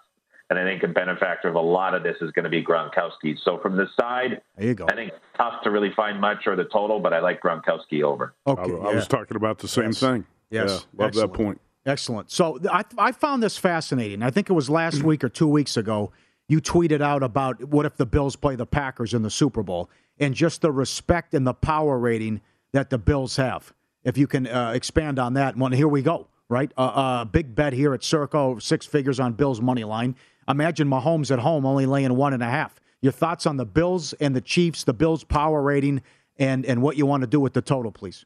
And 0.50 0.58
I 0.58 0.64
think 0.64 0.82
a 0.82 0.88
benefactor 0.88 1.48
of 1.48 1.54
a 1.54 1.60
lot 1.60 1.94
of 1.94 2.02
this 2.02 2.16
is 2.20 2.30
going 2.32 2.44
to 2.44 2.50
be 2.50 2.62
Gronkowski. 2.62 3.36
So 3.44 3.58
from 3.58 3.76
the 3.76 3.86
side, 3.98 4.42
there 4.58 4.68
you 4.68 4.74
go. 4.74 4.86
I 4.88 4.94
think 4.94 5.12
tough 5.36 5.62
to 5.64 5.70
really 5.70 5.90
find 5.96 6.20
much 6.20 6.46
or 6.46 6.54
the 6.54 6.64
total, 6.64 7.00
but 7.00 7.14
I 7.14 7.20
like 7.20 7.40
Gronkowski 7.40 8.02
over. 8.02 8.34
Okay, 8.46 8.62
I, 8.62 8.66
yeah. 8.66 8.88
I 8.88 8.94
was 8.94 9.08
talking 9.08 9.36
about 9.36 9.58
the 9.58 9.68
same 9.68 9.86
yes. 9.86 10.00
thing. 10.00 10.26
Yes, 10.50 10.68
yeah, 10.68 11.00
love 11.00 11.08
Excellent. 11.08 11.32
that 11.32 11.36
point. 11.36 11.60
Excellent. 11.86 12.30
So 12.30 12.58
I, 12.70 12.82
I 12.98 13.12
found 13.12 13.42
this 13.42 13.56
fascinating. 13.56 14.22
I 14.22 14.30
think 14.30 14.48
it 14.50 14.52
was 14.52 14.70
last 14.70 15.02
week 15.02 15.24
or 15.24 15.28
two 15.28 15.48
weeks 15.48 15.76
ago. 15.76 16.12
You 16.48 16.60
tweeted 16.60 17.00
out 17.00 17.22
about 17.22 17.64
what 17.64 17.86
if 17.86 17.96
the 17.96 18.06
Bills 18.06 18.36
play 18.36 18.54
the 18.54 18.66
Packers 18.66 19.14
in 19.14 19.22
the 19.22 19.30
Super 19.30 19.62
Bowl 19.62 19.90
and 20.18 20.34
just 20.34 20.60
the 20.60 20.70
respect 20.70 21.34
and 21.34 21.46
the 21.46 21.54
power 21.54 21.98
rating 21.98 22.40
that 22.72 22.90
the 22.90 22.98
Bills 22.98 23.36
have. 23.36 23.72
If 24.02 24.18
you 24.18 24.26
can 24.26 24.46
uh, 24.46 24.72
expand 24.74 25.18
on 25.18 25.34
that, 25.34 25.56
one, 25.56 25.72
here 25.72 25.88
we 25.88 26.02
go. 26.02 26.28
Right, 26.50 26.70
a 26.76 26.80
uh, 26.80 26.84
uh, 26.84 27.24
big 27.24 27.54
bet 27.54 27.72
here 27.72 27.94
at 27.94 28.04
Circa, 28.04 28.56
six 28.60 28.84
figures 28.84 29.18
on 29.18 29.32
Bills 29.32 29.62
money 29.62 29.82
line. 29.82 30.14
Imagine 30.48 30.88
Mahomes 30.88 31.30
at 31.30 31.38
home 31.38 31.66
only 31.66 31.86
laying 31.86 32.14
one 32.14 32.32
and 32.32 32.42
a 32.42 32.50
half. 32.50 32.80
Your 33.00 33.12
thoughts 33.12 33.46
on 33.46 33.56
the 33.56 33.66
Bills 33.66 34.12
and 34.14 34.34
the 34.34 34.40
Chiefs, 34.40 34.84
the 34.84 34.94
Bills 34.94 35.24
power 35.24 35.60
rating, 35.60 36.02
and 36.38 36.64
and 36.64 36.82
what 36.82 36.96
you 36.96 37.06
want 37.06 37.22
to 37.22 37.26
do 37.26 37.40
with 37.40 37.52
the 37.52 37.62
total, 37.62 37.92
please. 37.92 38.24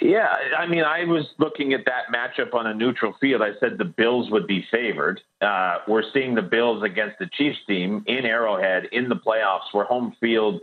Yeah, 0.00 0.34
I 0.58 0.66
mean, 0.66 0.84
I 0.84 1.04
was 1.04 1.24
looking 1.38 1.72
at 1.72 1.84
that 1.86 2.12
matchup 2.14 2.54
on 2.54 2.66
a 2.66 2.74
neutral 2.74 3.14
field. 3.20 3.42
I 3.42 3.50
said 3.58 3.78
the 3.78 3.84
Bills 3.84 4.30
would 4.30 4.46
be 4.46 4.64
favored. 4.70 5.20
Uh, 5.40 5.78
we're 5.88 6.02
seeing 6.12 6.34
the 6.34 6.42
Bills 6.42 6.82
against 6.82 7.18
the 7.18 7.28
Chiefs 7.32 7.58
team 7.66 8.04
in 8.06 8.24
Arrowhead 8.24 8.88
in 8.92 9.08
the 9.08 9.16
playoffs, 9.16 9.72
where 9.72 9.84
home 9.84 10.14
field, 10.20 10.60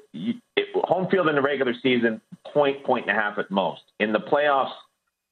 home 0.75 1.09
field 1.09 1.27
in 1.27 1.35
the 1.35 1.41
regular 1.41 1.73
season, 1.81 2.21
point, 2.53 2.83
point 2.83 3.07
and 3.09 3.17
a 3.17 3.19
half 3.19 3.37
at 3.37 3.49
most. 3.49 3.81
In 3.99 4.13
the 4.13 4.19
playoffs, 4.19 4.71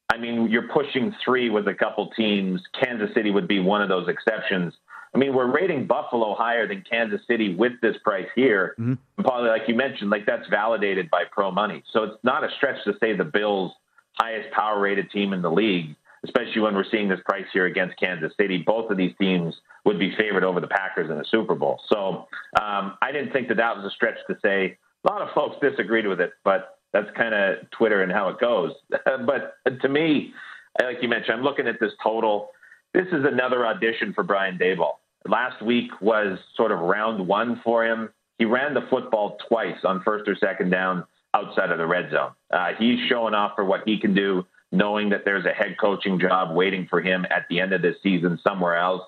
I 0.09 0.17
mean, 0.17 0.49
you're 0.49 0.69
pushing 0.69 1.13
three 1.23 1.49
with 1.49 1.67
a 1.67 1.73
couple 1.73 2.09
teams. 2.11 2.61
Kansas 2.81 3.09
City 3.13 3.29
would 3.29 3.47
be 3.47 3.59
one 3.59 3.81
of 3.81 3.89
those 3.89 4.07
exceptions. 4.07 4.73
I 5.13 5.17
mean, 5.17 5.33
we're 5.33 5.51
rating 5.51 5.87
Buffalo 5.87 6.35
higher 6.35 6.67
than 6.67 6.83
Kansas 6.89 7.21
City 7.27 7.55
with 7.55 7.73
this 7.81 7.95
price 8.03 8.27
here. 8.35 8.75
Mm-hmm. 8.79 8.93
And 9.17 9.25
probably, 9.25 9.49
like 9.49 9.63
you 9.67 9.75
mentioned, 9.75 10.09
like 10.09 10.25
that's 10.25 10.47
validated 10.49 11.09
by 11.09 11.23
pro 11.29 11.51
money. 11.51 11.83
So 11.91 12.03
it's 12.03 12.23
not 12.23 12.43
a 12.43 12.49
stretch 12.57 12.83
to 12.85 12.93
say 12.99 13.15
the 13.15 13.23
Bills 13.23 13.71
highest 14.13 14.51
power 14.51 14.79
rated 14.79 15.11
team 15.11 15.33
in 15.33 15.41
the 15.41 15.51
league, 15.51 15.95
especially 16.23 16.61
when 16.61 16.75
we're 16.75 16.89
seeing 16.89 17.07
this 17.07 17.19
price 17.25 17.45
here 17.53 17.65
against 17.65 17.97
Kansas 17.97 18.31
City. 18.39 18.63
Both 18.65 18.91
of 18.91 18.97
these 18.97 19.13
teams 19.19 19.55
would 19.85 19.99
be 19.99 20.13
favored 20.17 20.43
over 20.43 20.59
the 20.59 20.67
Packers 20.67 21.09
in 21.09 21.17
the 21.17 21.25
Super 21.29 21.55
Bowl. 21.55 21.81
So 21.89 22.27
um, 22.61 22.97
I 23.01 23.11
didn't 23.11 23.31
think 23.31 23.47
that 23.49 23.57
that 23.57 23.75
was 23.75 23.85
a 23.85 23.91
stretch 23.91 24.17
to 24.29 24.37
say. 24.41 24.77
A 25.07 25.11
lot 25.11 25.21
of 25.21 25.29
folks 25.33 25.55
disagreed 25.61 26.07
with 26.07 26.19
it, 26.19 26.33
but 26.43 26.76
that's 26.93 27.10
kind 27.15 27.34
of 27.34 27.69
Twitter 27.71 28.02
and 28.02 28.12
how 28.12 28.30
it 28.30 28.39
goes. 28.39 28.73
but 29.06 29.56
to 29.82 29.89
me, 29.89 30.34
like 30.82 30.97
you 31.02 31.10
mentioned, 31.10 31.38
I'm 31.38 31.43
looking 31.43 31.67
at 31.67 31.80
this 31.80 31.91
total. 32.02 32.50
This 32.93 33.08
is 33.08 33.26
another 33.26 33.65
audition 33.65 34.13
for 34.13 34.23
Brian 34.23 34.58
Daboll. 34.58 34.93
Last 35.28 35.62
week 35.62 35.91
was 36.02 36.39
sort 36.56 36.71
of 36.71 36.80
round 36.80 37.28
one 37.28 37.62
for 37.63 37.86
him. 37.86 38.10
He 38.38 38.45
ran 38.45 38.73
the 38.73 38.88
football 38.89 39.38
twice 39.47 39.78
on 39.84 40.02
first 40.04 40.28
or 40.28 40.36
second 40.36 40.69
down 40.69 41.04
outside 41.34 41.71
of 41.71 41.78
the 41.78 41.88
red 41.88 42.12
zone. 42.12 42.32
Uh, 42.52 42.69
he's 42.78 43.00
showing 43.10 43.34
off 43.34 43.54
for 43.56 43.65
what 43.65 43.82
he 43.86 44.00
can 44.00 44.13
do, 44.13 44.45
knowing 44.71 45.10
that 45.10 45.26
there's 45.26 45.45
a 45.45 45.52
head 45.52 45.76
coaching 45.80 46.19
job 46.19 46.56
waiting 46.56 46.88
for 46.89 47.02
him 47.02 47.26
at 47.30 47.45
the 47.50 47.60
end 47.60 47.73
of 47.73 47.82
this 47.82 47.95
season 48.02 48.39
somewhere 48.43 48.78
else. 48.78 49.04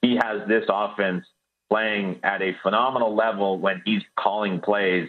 He 0.00 0.16
has 0.16 0.46
this 0.46 0.64
offense 0.68 1.24
playing 1.70 2.20
at 2.22 2.42
a 2.42 2.54
phenomenal 2.62 3.14
level 3.14 3.58
when 3.58 3.82
he's 3.84 4.02
calling 4.18 4.60
plays 4.60 5.08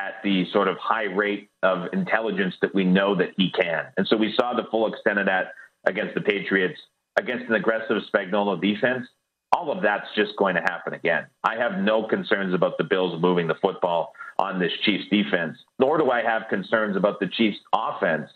at 0.00 0.14
the 0.22 0.44
sort 0.52 0.68
of 0.68 0.76
high 0.78 1.04
rate 1.04 1.50
of 1.62 1.92
intelligence 1.92 2.54
that 2.62 2.74
we 2.74 2.84
know 2.84 3.16
that 3.16 3.30
he 3.36 3.50
can. 3.50 3.84
And 3.96 4.06
so 4.06 4.16
we 4.16 4.32
saw 4.34 4.54
the 4.54 4.68
full 4.70 4.92
extent 4.92 5.18
of 5.18 5.26
that 5.26 5.52
against 5.86 6.14
the 6.14 6.20
Patriots, 6.20 6.78
against 7.18 7.48
an 7.48 7.54
aggressive 7.54 7.96
Spagnuolo 8.12 8.60
defense. 8.60 9.06
All 9.52 9.72
of 9.72 9.82
that's 9.82 10.06
just 10.14 10.36
going 10.36 10.54
to 10.54 10.60
happen 10.60 10.92
again. 10.92 11.26
I 11.42 11.56
have 11.56 11.80
no 11.80 12.06
concerns 12.06 12.54
about 12.54 12.78
the 12.78 12.84
Bills 12.84 13.20
moving 13.20 13.48
the 13.48 13.56
football 13.60 14.12
on 14.38 14.60
this 14.60 14.72
Chiefs 14.84 15.04
defense, 15.10 15.56
nor 15.80 15.98
do 15.98 16.10
I 16.10 16.22
have 16.22 16.42
concerns 16.48 16.96
about 16.96 17.18
the 17.18 17.26
Chiefs 17.26 17.58
offense, 17.74 18.30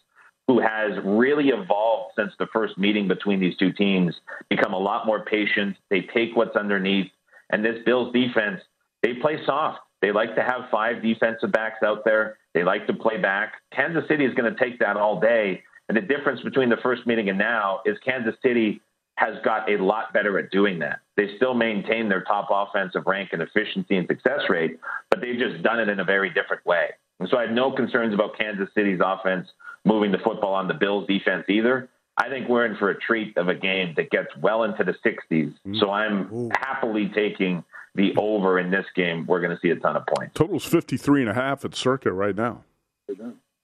who 0.48 0.58
has 0.58 0.98
really 1.04 1.50
evolved 1.50 2.14
since 2.18 2.32
the 2.38 2.48
first 2.52 2.76
meeting 2.76 3.06
between 3.06 3.38
these 3.38 3.56
two 3.56 3.72
teams, 3.72 4.14
become 4.50 4.72
a 4.72 4.78
lot 4.78 5.06
more 5.06 5.24
patient. 5.24 5.76
They 5.90 6.00
take 6.00 6.34
what's 6.34 6.56
underneath. 6.56 7.10
And 7.50 7.64
this 7.64 7.76
Bills 7.84 8.12
defense, 8.12 8.60
they 9.02 9.14
play 9.14 9.38
soft. 9.46 9.78
They 10.02 10.12
like 10.12 10.34
to 10.34 10.42
have 10.42 10.68
five 10.70 11.00
defensive 11.00 11.52
backs 11.52 11.82
out 11.82 12.04
there. 12.04 12.36
They 12.52 12.64
like 12.64 12.86
to 12.88 12.92
play 12.92 13.16
back. 13.18 13.54
Kansas 13.74 14.04
City 14.08 14.26
is 14.26 14.34
going 14.34 14.52
to 14.52 14.58
take 14.62 14.80
that 14.80 14.96
all 14.96 15.20
day. 15.20 15.62
And 15.88 15.96
the 15.96 16.02
difference 16.02 16.40
between 16.42 16.68
the 16.68 16.76
first 16.82 17.06
meeting 17.06 17.28
and 17.28 17.38
now 17.38 17.80
is 17.86 17.96
Kansas 18.04 18.34
City 18.42 18.80
has 19.16 19.34
got 19.44 19.70
a 19.70 19.76
lot 19.76 20.12
better 20.12 20.38
at 20.38 20.50
doing 20.50 20.80
that. 20.80 21.00
They 21.16 21.36
still 21.36 21.54
maintain 21.54 22.08
their 22.08 22.24
top 22.24 22.48
offensive 22.50 23.04
rank 23.06 23.30
and 23.32 23.42
efficiency 23.42 23.96
and 23.96 24.06
success 24.08 24.40
rate, 24.48 24.78
but 25.10 25.20
they've 25.20 25.38
just 25.38 25.62
done 25.62 25.78
it 25.78 25.88
in 25.88 26.00
a 26.00 26.04
very 26.04 26.30
different 26.30 26.64
way. 26.66 26.90
And 27.20 27.28
so 27.28 27.36
I 27.36 27.42
have 27.42 27.50
no 27.50 27.70
concerns 27.70 28.14
about 28.14 28.36
Kansas 28.36 28.68
City's 28.74 29.00
offense 29.04 29.46
moving 29.84 30.10
the 30.12 30.18
football 30.18 30.54
on 30.54 30.66
the 30.66 30.74
Bills 30.74 31.06
defense 31.06 31.44
either. 31.48 31.88
I 32.16 32.28
think 32.28 32.48
we're 32.48 32.66
in 32.66 32.76
for 32.76 32.90
a 32.90 32.98
treat 32.98 33.36
of 33.36 33.48
a 33.48 33.54
game 33.54 33.94
that 33.96 34.10
gets 34.10 34.28
well 34.40 34.64
into 34.64 34.84
the 34.84 34.92
60s. 34.92 35.20
Mm-hmm. 35.30 35.78
So 35.78 35.90
I'm 35.90 36.50
happily 36.58 37.10
taking 37.14 37.64
the 37.94 38.14
over 38.16 38.58
in 38.58 38.70
this 38.70 38.86
game. 38.94 39.26
We're 39.26 39.40
going 39.40 39.50
to 39.50 39.58
see 39.60 39.70
a 39.70 39.76
ton 39.76 39.96
of 39.96 40.04
points. 40.06 40.34
Total's 40.34 40.64
53 40.64 41.22
and 41.22 41.30
a 41.30 41.34
half 41.34 41.64
at 41.64 41.74
Circa 41.74 42.12
right 42.12 42.34
now. 42.34 42.64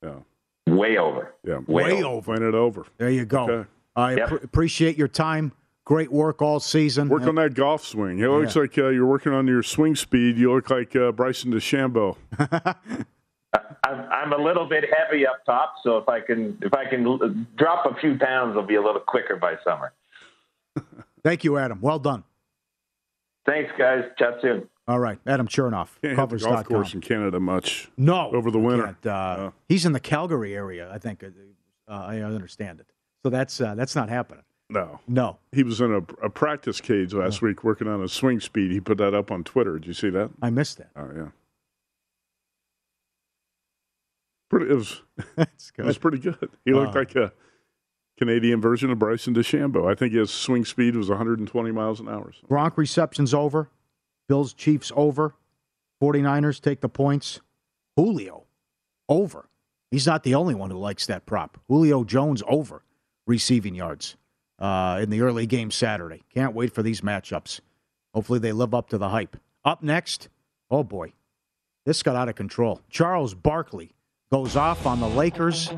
Yeah. 0.02 0.14
Way 0.66 0.98
over. 0.98 1.34
Yeah. 1.44 1.58
Way, 1.66 1.94
Way 1.94 2.02
over. 2.02 2.34
Find 2.34 2.44
it 2.44 2.54
over. 2.54 2.86
There 2.98 3.10
you 3.10 3.24
go. 3.24 3.48
Okay. 3.48 3.68
I 3.96 4.16
yep. 4.16 4.32
ap- 4.32 4.44
appreciate 4.44 4.96
your 4.96 5.08
time. 5.08 5.52
Great 5.84 6.12
work 6.12 6.42
all 6.42 6.60
season. 6.60 7.08
Work 7.08 7.22
on 7.22 7.36
that 7.36 7.54
golf 7.54 7.82
swing. 7.82 8.18
It 8.18 8.28
looks 8.28 8.54
yeah. 8.54 8.62
like 8.62 8.76
uh, 8.76 8.88
you're 8.88 9.06
working 9.06 9.32
on 9.32 9.46
your 9.46 9.62
swing 9.62 9.96
speed. 9.96 10.36
You 10.36 10.52
look 10.52 10.68
like 10.68 10.94
uh, 10.94 11.12
Bryson 11.12 11.50
DeChambeau. 11.50 12.16
I'm 13.84 14.32
a 14.34 14.36
little 14.36 14.68
bit 14.68 14.84
heavy 14.92 15.26
up 15.26 15.44
top, 15.46 15.76
so 15.82 15.96
if 15.96 16.06
I 16.06 16.20
can 16.20 16.58
if 16.60 16.74
I 16.74 16.84
can 16.84 17.46
drop 17.56 17.86
a 17.86 17.98
few 17.98 18.18
pounds, 18.18 18.54
I'll 18.54 18.66
be 18.66 18.74
a 18.74 18.82
little 18.82 19.00
quicker 19.00 19.36
by 19.36 19.54
summer. 19.64 19.94
Thank 21.24 21.44
you, 21.44 21.56
Adam. 21.56 21.80
Well 21.80 21.98
done. 21.98 22.24
Thanks, 23.48 23.72
guys. 23.78 24.04
Chat 24.18 24.34
soon. 24.42 24.68
All 24.86 24.98
right, 24.98 25.18
Adam 25.26 25.48
Chernoff. 25.48 25.88
Can't 26.02 26.16
covers 26.16 26.44
golf 26.44 26.66
course 26.66 26.92
in 26.92 27.00
Canada 27.00 27.40
much. 27.40 27.90
No, 27.96 28.30
over 28.32 28.50
the 28.50 28.58
winter. 28.58 28.94
Uh, 29.04 29.50
He's 29.68 29.86
in 29.86 29.92
the 29.92 30.00
Calgary 30.00 30.54
area, 30.54 30.90
I 30.92 30.98
think. 30.98 31.22
Uh, 31.24 31.30
I 31.90 32.20
understand 32.20 32.80
it. 32.80 32.86
So 33.22 33.30
that's 33.30 33.58
uh, 33.60 33.74
that's 33.74 33.96
not 33.96 34.08
happening. 34.10 34.44
No, 34.70 35.00
no. 35.08 35.38
He 35.52 35.62
was 35.62 35.80
in 35.80 35.92
a, 35.94 35.98
a 36.26 36.28
practice 36.28 36.80
cage 36.82 37.14
last 37.14 37.40
week 37.40 37.64
working 37.64 37.88
on 37.88 38.02
a 38.02 38.08
swing 38.08 38.38
speed. 38.40 38.70
He 38.70 38.80
put 38.80 38.98
that 38.98 39.14
up 39.14 39.30
on 39.30 39.44
Twitter. 39.44 39.78
Did 39.78 39.86
you 39.86 39.94
see 39.94 40.10
that? 40.10 40.30
I 40.42 40.50
missed 40.50 40.76
that. 40.76 40.90
Oh 40.94 41.08
yeah. 41.16 41.28
pretty. 44.50 44.70
It 44.70 44.74
was. 44.74 45.00
That's 45.36 45.72
It 45.78 45.84
was 45.84 45.96
pretty 45.98 46.18
good. 46.18 46.50
He 46.66 46.72
looked 46.74 46.94
Uh. 46.94 46.98
like 46.98 47.16
a 47.16 47.32
Canadian 48.18 48.60
version 48.60 48.90
of 48.90 48.98
Bryson 48.98 49.34
DeChambeau. 49.34 49.90
I 49.90 49.94
think 49.94 50.12
his 50.12 50.30
swing 50.30 50.64
speed 50.64 50.96
was 50.96 51.08
120 51.08 51.72
miles 51.72 52.00
an 52.00 52.08
hour. 52.08 52.32
Gronk 52.50 52.76
receptions 52.76 53.32
over. 53.32 53.70
Bills 54.28 54.52
Chiefs 54.52 54.92
over. 54.94 55.34
49ers 56.02 56.60
take 56.60 56.80
the 56.80 56.88
points. 56.88 57.40
Julio 57.96 58.44
over. 59.08 59.48
He's 59.90 60.06
not 60.06 60.22
the 60.22 60.34
only 60.34 60.54
one 60.54 60.70
who 60.70 60.78
likes 60.78 61.06
that 61.06 61.26
prop. 61.26 61.58
Julio 61.68 62.04
Jones 62.04 62.42
over 62.46 62.84
receiving 63.26 63.74
yards 63.74 64.16
uh, 64.58 64.98
in 65.02 65.10
the 65.10 65.22
early 65.22 65.46
game 65.46 65.70
Saturday. 65.70 66.22
Can't 66.34 66.54
wait 66.54 66.74
for 66.74 66.82
these 66.82 67.00
matchups. 67.00 67.60
Hopefully 68.14 68.38
they 68.38 68.52
live 68.52 68.74
up 68.74 68.90
to 68.90 68.98
the 68.98 69.08
hype. 69.08 69.36
Up 69.64 69.82
next, 69.82 70.28
oh 70.70 70.82
boy, 70.82 71.12
this 71.86 72.02
got 72.02 72.16
out 72.16 72.28
of 72.28 72.34
control. 72.34 72.80
Charles 72.90 73.34
Barkley 73.34 73.92
goes 74.30 74.56
off 74.56 74.84
on 74.84 75.00
the 75.00 75.08
Lakers 75.08 75.70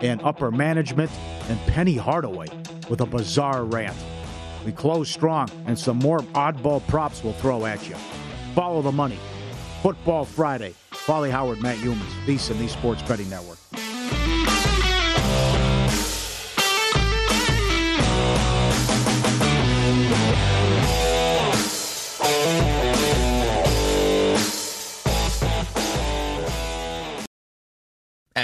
and 0.00 0.22
upper 0.22 0.52
management, 0.52 1.10
and 1.48 1.58
Penny 1.66 1.96
Hardaway 1.96 2.46
with 2.88 3.00
a 3.00 3.06
bizarre 3.06 3.64
rant. 3.64 3.96
We 4.64 4.70
close 4.70 5.10
strong, 5.10 5.50
and 5.66 5.76
some 5.76 5.96
more 5.96 6.20
oddball 6.34 6.86
props 6.86 7.24
we'll 7.24 7.32
throw 7.34 7.66
at 7.66 7.88
you. 7.88 7.96
Follow 8.54 8.80
the 8.80 8.92
money. 8.92 9.18
Football 9.82 10.24
Friday. 10.24 10.74
Pauly 10.92 11.30
Howard, 11.30 11.60
Matt 11.60 11.78
Youmans, 11.78 12.26
VSiN, 12.26 12.58
the 12.58 12.68
Sports 12.68 13.02
Betting 13.02 13.28
Network. 13.28 13.58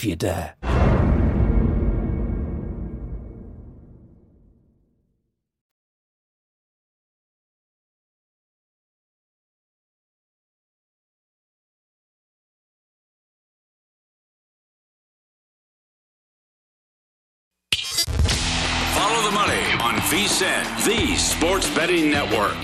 if 0.00 0.06
you 0.06 0.16
dare. 0.16 0.54
Follow 18.94 19.22
the 19.22 19.30
money 19.32 19.52
on 19.82 19.96
VSIN, 20.08 20.84
the 20.86 21.16
Sports 21.16 21.68
Betting 21.74 22.10
Network. 22.10 22.56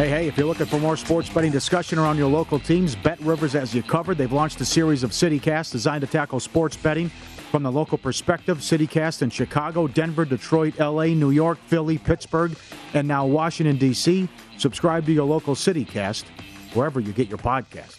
Hey, 0.00 0.08
hey, 0.08 0.28
if 0.28 0.38
you're 0.38 0.46
looking 0.46 0.64
for 0.64 0.78
more 0.78 0.96
sports 0.96 1.28
betting 1.28 1.52
discussion 1.52 1.98
around 1.98 2.16
your 2.16 2.30
local 2.30 2.58
teams, 2.58 2.96
Bet 2.96 3.20
Rivers 3.20 3.52
has 3.52 3.74
you 3.74 3.82
covered. 3.82 4.16
They've 4.16 4.32
launched 4.32 4.58
a 4.62 4.64
series 4.64 5.02
of 5.02 5.10
CityCasts 5.10 5.70
designed 5.70 6.00
to 6.00 6.06
tackle 6.06 6.40
sports 6.40 6.74
betting 6.74 7.10
from 7.50 7.62
the 7.62 7.70
local 7.70 7.98
perspective. 7.98 8.60
CityCast 8.60 9.20
in 9.20 9.28
Chicago, 9.28 9.86
Denver, 9.86 10.24
Detroit, 10.24 10.78
LA, 10.78 11.08
New 11.08 11.32
York, 11.32 11.58
Philly, 11.66 11.98
Pittsburgh, 11.98 12.56
and 12.94 13.06
now 13.06 13.26
Washington, 13.26 13.76
D.C. 13.76 14.26
Subscribe 14.56 15.04
to 15.04 15.12
your 15.12 15.26
local 15.26 15.54
CityCast 15.54 16.24
wherever 16.72 16.98
you 16.98 17.12
get 17.12 17.28
your 17.28 17.36
podcast. 17.36 17.98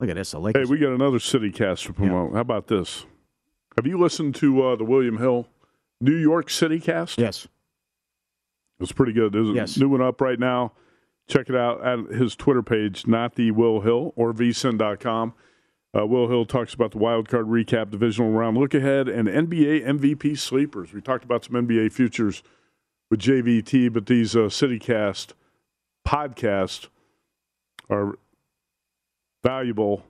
Look 0.00 0.10
at 0.10 0.16
this. 0.16 0.32
The 0.32 0.52
Hey, 0.54 0.66
we 0.66 0.76
got 0.76 0.92
another 0.92 1.18
city 1.18 1.50
cast 1.50 1.86
to 1.86 1.94
promote. 1.94 2.34
How 2.34 2.40
about 2.40 2.66
this? 2.66 3.06
Have 3.78 3.86
you 3.86 3.98
listened 3.98 4.34
to 4.34 4.66
uh, 4.66 4.76
the 4.76 4.84
William 4.84 5.16
Hill 5.16 5.48
New 5.98 6.16
York 6.16 6.50
City 6.50 6.78
cast? 6.78 7.18
yes. 7.18 7.48
It's 8.80 8.92
pretty 8.92 9.12
good. 9.12 9.32
There's 9.32 9.76
a 9.76 9.80
new 9.80 9.88
one 9.88 10.02
up 10.02 10.20
right 10.20 10.38
now. 10.38 10.72
Check 11.28 11.48
it 11.48 11.54
out 11.56 11.84
at 11.84 12.16
his 12.16 12.34
Twitter 12.34 12.62
page, 12.62 13.06
not 13.06 13.36
the 13.36 13.50
Will 13.52 13.82
Hill 13.82 14.12
or 14.16 14.32
vsin.com. 14.32 15.34
Uh, 15.96 16.06
Will 16.06 16.28
Hill 16.28 16.44
talks 16.44 16.72
about 16.72 16.92
the 16.92 16.98
wild 16.98 17.28
card 17.28 17.46
recap, 17.46 17.90
divisional 17.90 18.30
round 18.30 18.56
look 18.56 18.74
ahead, 18.74 19.08
and 19.08 19.28
NBA 19.28 19.84
MVP 19.84 20.38
sleepers. 20.38 20.92
We 20.92 21.00
talked 21.00 21.24
about 21.24 21.44
some 21.44 21.54
NBA 21.54 21.92
futures 21.92 22.42
with 23.10 23.20
JVT, 23.20 23.92
but 23.92 24.06
these 24.06 24.36
uh, 24.36 24.40
CityCast 24.40 25.32
podcasts 26.06 26.88
are 27.88 28.18
valuable 29.44 30.04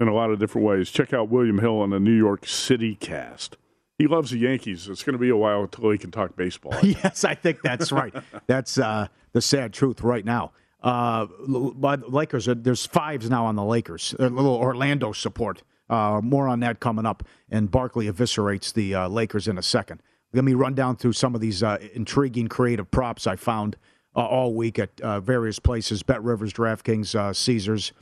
in 0.00 0.08
a 0.08 0.14
lot 0.14 0.30
of 0.30 0.38
different 0.38 0.66
ways. 0.66 0.90
Check 0.90 1.12
out 1.12 1.28
William 1.28 1.58
Hill 1.58 1.78
on 1.78 1.90
the 1.90 2.00
New 2.00 2.16
York 2.16 2.46
City 2.46 2.94
Cast. 2.96 3.56
He 3.98 4.06
loves 4.06 4.30
the 4.30 4.38
Yankees. 4.38 4.88
It's 4.88 5.02
going 5.02 5.14
to 5.14 5.18
be 5.18 5.30
a 5.30 5.36
while 5.36 5.62
until 5.62 5.90
he 5.90 5.98
can 5.98 6.10
talk 6.10 6.36
baseball. 6.36 6.74
yes, 6.82 7.24
I 7.24 7.34
think 7.34 7.62
that's 7.62 7.92
right. 7.92 8.14
that's 8.46 8.78
uh, 8.78 9.08
the 9.32 9.40
sad 9.40 9.72
truth 9.72 10.02
right 10.02 10.24
now. 10.24 10.52
Uh, 10.82 11.26
Lakers, 11.46 12.48
there's 12.48 12.84
fives 12.84 13.30
now 13.30 13.46
on 13.46 13.56
the 13.56 13.64
Lakers. 13.64 14.14
A 14.18 14.28
little 14.28 14.54
Orlando 14.54 15.12
support. 15.12 15.62
Uh, 15.88 16.20
more 16.22 16.48
on 16.48 16.60
that 16.60 16.80
coming 16.80 17.06
up. 17.06 17.22
And 17.50 17.70
Barkley 17.70 18.06
eviscerates 18.06 18.72
the 18.72 18.94
uh, 18.94 19.08
Lakers 19.08 19.48
in 19.48 19.56
a 19.56 19.62
second. 19.62 20.02
Let 20.32 20.44
me 20.44 20.54
run 20.54 20.74
down 20.74 20.96
through 20.96 21.14
some 21.14 21.34
of 21.34 21.40
these 21.40 21.62
uh, 21.62 21.78
intriguing 21.94 22.48
creative 22.48 22.90
props 22.90 23.26
I 23.26 23.36
found 23.36 23.76
uh, 24.14 24.26
all 24.26 24.54
week 24.54 24.78
at 24.78 25.00
uh, 25.00 25.20
various 25.20 25.58
places: 25.58 26.02
Bet 26.02 26.22
Rivers, 26.22 26.52
DraftKings, 26.52 27.14
uh, 27.14 27.32
Caesars, 27.32 27.92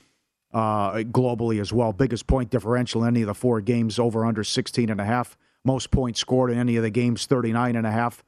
uh, 0.53 0.92
globally 0.95 1.61
as 1.61 1.72
well. 1.72 1.92
Biggest 1.92 2.26
point 2.26 2.51
differential 2.51 3.03
in 3.03 3.09
any 3.09 3.22
of 3.22 3.26
the 3.28 3.34
four 3.34 3.61
games 3.61 3.99
over 3.99 4.24
under 4.24 4.42
16 4.42 4.90
and 4.90 5.01
a 5.01 5.05
half. 5.05 5.36
Most 5.65 5.91
points 5.91 6.21
scored 6.21 6.51
in 6.51 6.59
any 6.59 6.77
of 6.77 6.83
the 6.83 6.91
games 6.91 7.27
39 7.27 7.77
and 7.77 7.87
a 7.87 7.91
half. 7.91 8.23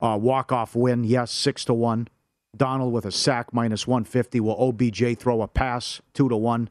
Uh, 0.00 0.18
walk 0.20 0.52
off 0.52 0.76
win, 0.76 1.04
yes, 1.04 1.30
six 1.30 1.64
to 1.64 1.74
one. 1.74 2.08
Donald 2.56 2.92
with 2.92 3.04
a 3.04 3.12
sack 3.12 3.52
minus 3.52 3.86
150. 3.86 4.40
Will 4.40 4.56
OBJ 4.58 5.18
throw 5.18 5.42
a 5.42 5.48
pass 5.48 6.00
two 6.14 6.28
to 6.28 6.36
one? 6.36 6.70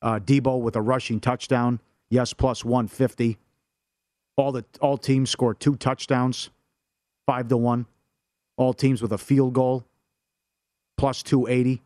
Uh, 0.00 0.20
Debo 0.20 0.60
with 0.60 0.76
a 0.76 0.80
rushing 0.80 1.18
touchdown, 1.18 1.80
yes, 2.08 2.32
plus 2.32 2.64
150. 2.64 3.38
All 4.36 4.52
the 4.52 4.64
all 4.80 4.96
teams 4.96 5.30
score 5.30 5.54
two 5.54 5.74
touchdowns, 5.74 6.50
five 7.26 7.48
to 7.48 7.56
one. 7.56 7.86
All 8.56 8.72
teams 8.72 9.02
with 9.02 9.12
a 9.12 9.18
field 9.18 9.54
goal, 9.54 9.84
plus 10.96 11.22
280 11.22 11.82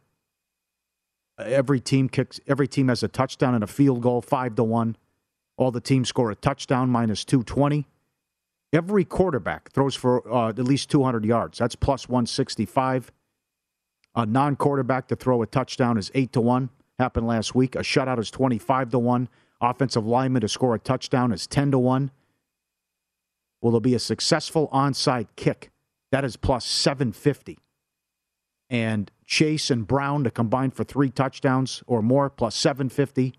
every 1.38 1.80
team 1.80 2.08
kicks 2.08 2.40
every 2.46 2.68
team 2.68 2.88
has 2.88 3.02
a 3.02 3.08
touchdown 3.08 3.54
and 3.54 3.64
a 3.64 3.66
field 3.66 4.02
goal 4.02 4.20
five 4.20 4.54
to 4.54 4.64
one 4.64 4.96
all 5.62 5.70
the 5.70 5.80
teams 5.80 6.08
score 6.08 6.30
a 6.30 6.34
touchdown 6.34 6.90
minus 6.90 7.24
220 7.24 7.86
every 8.72 9.04
quarterback 9.04 9.70
throws 9.72 9.94
for 9.94 10.26
uh, 10.32 10.48
at 10.48 10.58
least 10.58 10.90
200 10.90 11.24
yards. 11.24 11.58
That's 11.58 11.76
plus 11.76 12.08
165 12.08 13.12
a 14.14 14.26
non-quarterback 14.26 15.08
to 15.08 15.16
throw 15.16 15.40
a 15.40 15.46
touchdown 15.46 15.96
is 15.96 16.10
8 16.14 16.32
to 16.34 16.40
1 16.40 16.68
happened 16.98 17.26
last 17.26 17.54
week. 17.54 17.74
A 17.74 17.78
shutout 17.78 18.18
is 18.18 18.30
25 18.30 18.90
to 18.90 18.98
1 18.98 19.28
offensive 19.60 20.06
lineman 20.06 20.42
to 20.42 20.48
score 20.48 20.74
a 20.74 20.78
touchdown 20.78 21.32
is 21.32 21.46
10 21.46 21.70
to 21.70 21.78
1 21.78 22.10
will 23.62 23.70
there 23.70 23.80
be 23.80 23.94
a 23.94 23.98
successful 23.98 24.68
onside 24.72 25.28
kick? 25.36 25.70
That 26.10 26.24
is 26.24 26.36
plus 26.36 26.66
750 26.66 27.58
and 28.68 29.10
Chase 29.24 29.70
and 29.70 29.86
Brown 29.86 30.24
to 30.24 30.30
combine 30.30 30.72
for 30.72 30.84
three 30.84 31.10
touchdowns 31.10 31.82
or 31.86 32.02
more, 32.02 32.28
plus 32.28 32.54
750. 32.56 33.34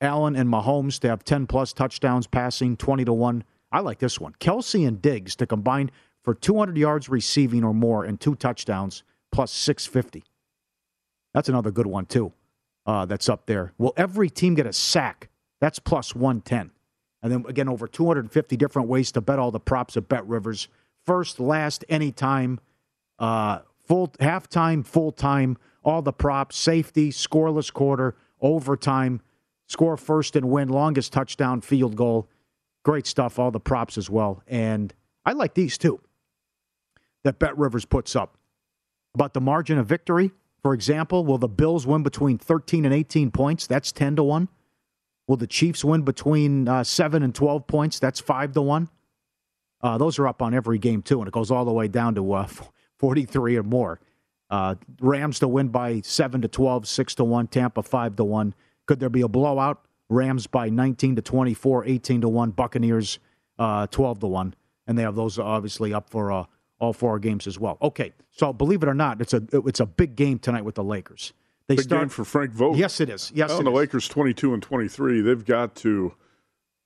Allen 0.00 0.36
and 0.36 0.48
Mahomes 0.48 0.98
to 1.00 1.08
have 1.08 1.24
10 1.24 1.46
plus 1.46 1.72
touchdowns 1.72 2.26
passing, 2.26 2.76
20 2.76 3.04
to 3.04 3.12
1. 3.12 3.44
I 3.72 3.80
like 3.80 3.98
this 3.98 4.18
one. 4.18 4.34
Kelsey 4.38 4.84
and 4.84 5.00
Diggs 5.00 5.36
to 5.36 5.46
combine 5.46 5.90
for 6.22 6.34
200 6.34 6.76
yards 6.76 7.08
receiving 7.08 7.64
or 7.64 7.74
more 7.74 8.04
and 8.04 8.20
two 8.20 8.34
touchdowns 8.34 9.02
plus 9.30 9.52
650. 9.52 10.24
That's 11.34 11.48
another 11.48 11.70
good 11.70 11.86
one 11.86 12.06
too. 12.06 12.32
Uh, 12.86 13.04
that's 13.06 13.28
up 13.28 13.46
there. 13.46 13.72
Will 13.78 13.92
every 13.96 14.30
team 14.30 14.54
get 14.54 14.66
a 14.66 14.72
sack? 14.72 15.28
That's 15.60 15.78
plus 15.78 16.14
110. 16.14 16.70
And 17.22 17.32
then 17.32 17.44
again, 17.48 17.68
over 17.68 17.86
250 17.86 18.56
different 18.56 18.88
ways 18.88 19.12
to 19.12 19.20
bet 19.20 19.38
all 19.38 19.50
the 19.50 19.60
props 19.60 19.96
at 19.96 20.08
Bet 20.08 20.26
Rivers. 20.26 20.68
First, 21.04 21.38
last, 21.38 21.84
anytime, 21.88 22.58
uh, 23.18 23.60
full 23.86 24.08
halftime, 24.20 24.84
full 24.84 25.12
time, 25.12 25.58
all 25.84 26.02
the 26.02 26.12
props, 26.12 26.56
safety, 26.56 27.10
scoreless 27.10 27.72
quarter, 27.72 28.16
overtime, 28.40 29.20
score 29.70 29.96
first 29.96 30.34
and 30.34 30.50
win, 30.50 30.68
longest 30.68 31.12
touchdown, 31.12 31.60
field 31.60 31.94
goal. 31.94 32.28
Great 32.84 33.06
stuff, 33.06 33.38
all 33.38 33.52
the 33.52 33.60
props 33.60 33.96
as 33.96 34.10
well. 34.10 34.42
And 34.48 34.92
I 35.24 35.32
like 35.32 35.54
these 35.54 35.78
too 35.78 36.00
that 37.22 37.38
Bet 37.38 37.56
Rivers 37.56 37.84
puts 37.84 38.16
up. 38.16 38.36
About 39.14 39.32
the 39.32 39.40
margin 39.40 39.78
of 39.78 39.86
victory, 39.86 40.32
for 40.62 40.74
example, 40.74 41.24
will 41.24 41.38
the 41.38 41.48
Bills 41.48 41.86
win 41.86 42.02
between 42.02 42.36
13 42.36 42.84
and 42.84 42.92
18 42.92 43.30
points? 43.30 43.66
That's 43.66 43.92
10 43.92 44.16
to 44.16 44.24
1. 44.24 44.48
Will 45.28 45.36
the 45.36 45.46
Chiefs 45.46 45.84
win 45.84 46.02
between 46.02 46.66
uh, 46.66 46.82
7 46.82 47.22
and 47.22 47.34
12 47.34 47.66
points? 47.66 47.98
That's 47.98 48.18
5 48.18 48.52
to 48.52 48.62
1. 48.62 48.88
Uh, 49.82 49.98
those 49.98 50.18
are 50.18 50.26
up 50.26 50.42
on 50.42 50.52
every 50.54 50.78
game, 50.78 51.02
too, 51.02 51.20
and 51.20 51.28
it 51.28 51.32
goes 51.32 51.50
all 51.50 51.64
the 51.64 51.72
way 51.72 51.86
down 51.86 52.14
to 52.16 52.32
uh, 52.32 52.48
43 52.98 53.56
or 53.56 53.62
more. 53.62 54.00
Uh, 54.48 54.74
Rams 55.00 55.38
to 55.38 55.48
win 55.48 55.68
by 55.68 56.00
7 56.00 56.42
to 56.42 56.48
12, 56.48 56.88
6 56.88 57.14
to 57.16 57.24
1, 57.24 57.46
Tampa 57.48 57.82
5 57.82 58.16
to 58.16 58.24
1. 58.24 58.54
Could 58.90 58.98
there 58.98 59.08
be 59.08 59.20
a 59.20 59.28
blowout? 59.28 59.84
Rams 60.08 60.48
by 60.48 60.68
19 60.68 61.14
to 61.14 61.22
24, 61.22 61.84
18 61.84 62.22
to 62.22 62.28
1, 62.28 62.50
Buccaneers 62.50 63.20
uh, 63.56 63.86
12 63.86 64.18
to 64.18 64.26
1. 64.26 64.54
And 64.88 64.98
they 64.98 65.04
have 65.04 65.14
those 65.14 65.38
obviously 65.38 65.94
up 65.94 66.10
for 66.10 66.32
uh, 66.32 66.46
all 66.80 66.92
four 66.92 67.20
games 67.20 67.46
as 67.46 67.56
well. 67.56 67.78
Okay, 67.80 68.12
so 68.32 68.52
believe 68.52 68.82
it 68.82 68.88
or 68.88 68.94
not, 68.94 69.20
it's 69.20 69.32
a 69.32 69.44
it's 69.52 69.78
a 69.78 69.86
big 69.86 70.16
game 70.16 70.40
tonight 70.40 70.64
with 70.64 70.74
the 70.74 70.82
Lakers. 70.82 71.32
They 71.68 71.76
big 71.76 71.84
start, 71.84 72.02
game 72.02 72.08
for 72.08 72.24
Frank 72.24 72.50
Vogel. 72.50 72.80
Yes, 72.80 73.00
it 73.00 73.08
is. 73.08 73.30
Yes, 73.32 73.50
well, 73.50 73.62
the 73.62 73.70
is. 73.70 73.76
Lakers 73.76 74.08
twenty 74.08 74.34
two 74.34 74.54
and 74.54 74.60
twenty 74.60 74.88
three. 74.88 75.20
They've 75.20 75.44
got 75.44 75.76
to. 75.76 76.16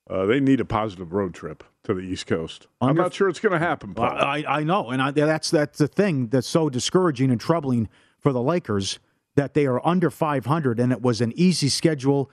Uh, 0.07 0.27
they 0.27 0.39
need 0.39 0.59
a 0.59 0.65
positive 0.65 1.11
road 1.11 1.33
trip 1.33 1.63
to 1.85 1.95
the 1.95 2.01
East 2.01 2.27
Coast. 2.27 2.67
Under, 2.81 2.91
I'm 2.91 3.03
not 3.03 3.15
sure 3.15 3.29
it's 3.29 3.39
going 3.39 3.59
to 3.59 3.65
happen. 3.65 3.95
Paul. 3.95 4.11
I, 4.11 4.45
I 4.47 4.63
know, 4.63 4.91
and 4.91 5.01
I, 5.01 5.09
that's 5.09 5.49
that's 5.49 5.79
the 5.79 5.87
thing 5.87 6.27
that's 6.27 6.47
so 6.47 6.69
discouraging 6.69 7.31
and 7.31 7.41
troubling 7.41 7.89
for 8.19 8.31
the 8.31 8.43
Lakers 8.43 8.99
that 9.35 9.53
they 9.53 9.65
are 9.65 9.85
under 9.85 10.09
500, 10.09 10.79
and 10.79 10.91
it 10.91 11.01
was 11.01 11.21
an 11.21 11.33
easy 11.35 11.69
schedule 11.69 12.31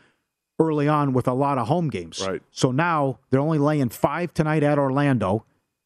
early 0.59 0.89
on 0.89 1.13
with 1.13 1.27
a 1.27 1.33
lot 1.33 1.59
of 1.59 1.69
home 1.69 1.89
games. 1.89 2.25
Right. 2.27 2.43
So 2.51 2.71
now 2.71 3.19
they're 3.31 3.41
only 3.41 3.59
laying 3.59 3.89
five 3.89 4.33
tonight 4.33 4.63
at 4.63 4.79
Orlando. 4.79 5.45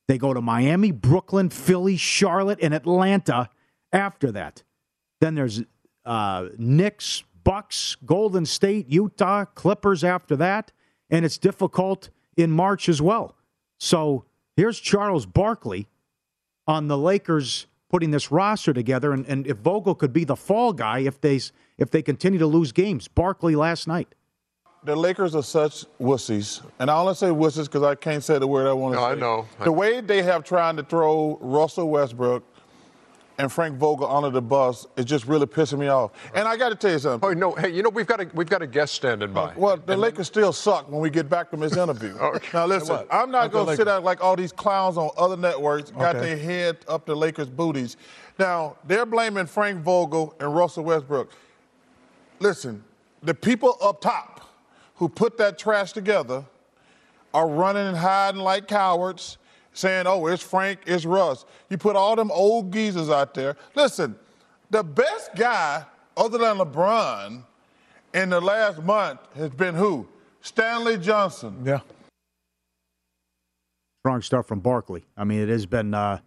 They 0.09 0.19
go 0.19 0.35
to 0.35 0.41
Miami, 0.41 0.93
Brooklyn, 0.93 1.49
Philly, 1.49 1.97
Charlotte, 1.97 2.59
and 2.63 2.75
Atlanta 2.75 3.49
after 3.93 4.31
that. 4.33 4.63
Then 5.21 5.35
there's 5.35 5.63
uh, 6.05 6.49
Knicks, 6.59 7.25
Bucks, 7.43 7.97
Golden 8.05 8.45
State, 8.47 8.89
Utah, 8.89 9.45
Clippers 9.45 10.05
after 10.05 10.37
that. 10.37 10.73
And 11.11 11.25
it's 11.25 11.39
difficult 11.39 12.11
in 12.37 12.51
March 12.51 12.89
as 12.89 13.01
well. 13.01 13.37
So 13.79 14.25
here's 14.57 14.79
Charles 14.79 15.27
Barkley 15.27 15.89
on 16.67 16.89
the 16.89 16.99
Lakers 16.99 17.67
putting 17.97 18.11
this 18.11 18.31
roster 18.31 18.75
together. 18.75 19.15
And, 19.15 19.25
and 19.25 19.47
if 19.47 19.57
Vogel 19.57 19.95
could 19.95 20.13
be 20.13 20.25
the 20.25 20.37
fall 20.37 20.75
guy 20.75 20.99
if 20.99 21.19
they, 21.19 21.41
if 21.79 21.91
they 21.91 22.03
continue 22.03 22.39
to 22.39 22.47
lose 22.47 22.71
games, 22.71 23.09
Barkley 23.09 23.57
last 23.57 23.89
night 23.89 24.15
the 24.85 24.95
Lakers 24.95 25.35
are 25.35 25.43
such 25.43 25.87
wussies, 25.99 26.63
and 26.79 26.91
I 26.91 26.97
only 26.99 27.15
say 27.15 27.29
wussies 27.29 27.65
because 27.65 27.83
I 27.83 27.95
can't 27.95 28.23
say 28.23 28.39
the 28.39 28.47
word 28.47 28.69
I 28.69 28.73
want 28.75 28.95
to 28.95 29.01
no, 29.01 29.07
say. 29.07 29.13
I 29.13 29.15
know. 29.15 29.47
The 29.65 29.73
way 29.73 30.01
they 30.03 30.23
have 30.23 30.45
tried 30.45 30.77
to 30.77 30.85
throw 30.85 31.39
Russell 31.41 31.89
Westbrook 31.89 32.45
and 33.39 33.53
Frank 33.53 33.77
Vogel 33.77 34.11
under 34.11 34.31
the 34.31 34.43
bus 34.43 34.87
is 34.97 35.05
just 35.05 35.27
really 35.27 35.47
pissing 35.47 35.79
me 35.79 35.89
off. 35.89 36.13
And 36.35 36.49
I 36.49 36.57
got 36.57 36.71
to 36.71 36.75
tell 36.75 36.93
you 36.93 36.99
something. 36.99 37.29
Oh 37.29 37.33
no! 37.33 37.55
Hey, 37.55 37.71
you 37.71 37.83
know 37.83 37.91
we've 37.91 38.07
got 38.07 38.21
a 38.21 38.29
we've 38.35 38.49
got 38.49 38.63
a 38.63 38.67
guest 38.67 38.95
standing 38.95 39.33
by. 39.33 39.53
Well, 39.57 39.77
the 39.77 39.93
and 39.93 40.01
Lakers 40.01 40.27
still 40.27 40.53
suck 40.53 40.91
when 40.91 41.01
we 41.01 41.11
get 41.11 41.29
back 41.29 41.51
from 41.51 41.61
this 41.61 41.77
interview. 41.77 42.15
okay. 42.21 42.49
Now 42.55 42.67
listen, 42.67 43.07
I'm 43.11 43.31
not 43.31 43.53
going 43.53 43.67
to 43.67 43.77
sit 43.77 43.89
out 43.89 44.05
like 44.05 44.23
all 44.23 44.37
these 44.37 44.53
clowns 44.53 44.97
on 44.97 45.11
other 45.17 45.37
networks 45.37 45.91
got 45.91 46.17
okay. 46.17 46.27
their 46.27 46.39
head 46.39 46.79
up 46.89 47.07
the 47.07 47.15
Lakers' 47.15 47.49
booties. 47.49 47.97
Now 48.39 48.77
they're 48.85 49.07
blaming 49.07 49.47
Frank 49.47 49.83
Vogel 49.83 50.35
and 50.41 50.55
Russell 50.55 50.85
Westbrook. 50.85 51.31
Listen, 52.39 52.85
the 53.23 53.35
people 53.35 53.77
up 53.83 54.01
top 54.01 54.49
who 54.97 55.09
put 55.09 55.39
that 55.39 55.59
trash 55.59 55.93
together 55.93 56.45
are 57.35 57.49
running 57.49 57.87
and 57.87 57.97
hiding 57.97 58.41
like 58.41 58.67
cowards, 58.67 59.37
saying, 59.77 60.07
oh, 60.07 60.27
it's 60.27 60.43
Frank, 60.43 60.81
it's 60.87 61.05
Russ. 61.05 61.45
You 61.69 61.77
put 61.77 61.97
all 61.97 62.17
them 62.17 62.31
old 62.31 62.73
geezers 62.73 63.11
out 63.11 63.35
there. 63.35 63.57
Listen, 63.75 64.17
the 64.71 64.83
best 64.83 65.35
guy 65.37 65.85
other 66.17 66.39
than 66.39 66.57
LeBron 66.57 67.43
in 68.15 68.31
the 68.31 68.41
last 68.41 68.83
month 68.83 69.21
has 69.37 69.51
been 69.51 69.75
who? 69.75 70.09
Stanley 70.41 70.97
Johnson. 70.97 71.63
Yeah. 71.65 71.81
Strong 74.03 74.23
stuff 74.23 74.47
from 74.47 74.61
Barkley. 74.61 75.05
I 75.17 75.25
mean, 75.25 75.41
it 75.41 75.49
has 75.49 75.67
been 75.67 75.93
uh, 75.93 76.21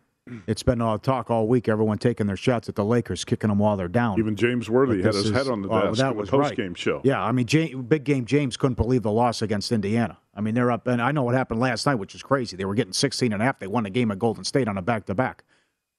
it's 0.47 0.63
been 0.63 0.81
uh, 0.81 0.97
talk 0.97 1.29
all 1.29 1.47
week. 1.47 1.67
Everyone 1.67 1.97
taking 1.97 2.27
their 2.27 2.37
shots 2.37 2.69
at 2.69 2.75
the 2.75 2.85
Lakers, 2.85 3.25
kicking 3.25 3.49
them 3.49 3.59
while 3.59 3.77
they're 3.77 3.87
down. 3.87 4.19
Even 4.19 4.35
James 4.35 4.69
Worthy 4.69 5.01
had 5.01 5.13
his 5.13 5.25
is, 5.25 5.31
head 5.31 5.47
on 5.47 5.61
the 5.61 5.69
desk. 5.69 5.85
Uh, 5.85 5.91
that 5.91 6.15
was 6.15 6.29
post 6.29 6.55
game 6.55 6.69
right. 6.69 6.77
show. 6.77 7.01
Yeah, 7.03 7.21
I 7.21 7.31
mean, 7.31 7.45
James, 7.45 7.75
big 7.85 8.03
game 8.03 8.25
James 8.25 8.57
couldn't 8.57 8.75
believe 8.75 9.03
the 9.03 9.11
loss 9.11 9.41
against 9.41 9.71
Indiana. 9.71 10.17
I 10.35 10.41
mean, 10.41 10.55
they're 10.55 10.71
up, 10.71 10.87
and 10.87 11.01
I 11.01 11.11
know 11.11 11.23
what 11.23 11.35
happened 11.35 11.59
last 11.59 11.85
night, 11.85 11.95
which 11.95 12.15
is 12.15 12.23
crazy. 12.23 12.55
They 12.55 12.65
were 12.65 12.75
getting 12.75 12.93
16 12.93 13.33
and 13.33 13.41
a 13.41 13.45
half. 13.45 13.59
They 13.59 13.67
won 13.67 13.85
a 13.85 13.89
game 13.89 14.11
at 14.11 14.19
Golden 14.19 14.43
State 14.43 14.67
on 14.67 14.77
a 14.77 14.81
back 14.81 15.05
to 15.07 15.15
back, 15.15 15.43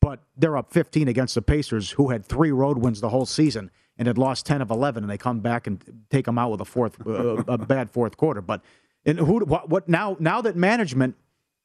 but 0.00 0.20
they're 0.36 0.56
up 0.56 0.72
15 0.72 1.08
against 1.08 1.34
the 1.34 1.42
Pacers, 1.42 1.90
who 1.90 2.10
had 2.10 2.24
three 2.24 2.52
road 2.52 2.78
wins 2.78 3.00
the 3.00 3.10
whole 3.10 3.26
season 3.26 3.70
and 3.98 4.06
had 4.06 4.16
lost 4.16 4.46
10 4.46 4.62
of 4.62 4.70
11, 4.70 5.04
and 5.04 5.10
they 5.10 5.18
come 5.18 5.40
back 5.40 5.66
and 5.66 5.84
take 6.08 6.24
them 6.24 6.38
out 6.38 6.50
with 6.50 6.60
a 6.60 6.64
fourth, 6.64 7.06
uh, 7.06 7.42
a 7.48 7.58
bad 7.58 7.90
fourth 7.90 8.16
quarter. 8.16 8.40
But 8.40 8.62
and 9.04 9.18
who, 9.18 9.40
what, 9.44 9.68
what 9.68 9.88
now? 9.88 10.16
Now 10.20 10.40
that 10.42 10.56
management 10.56 11.16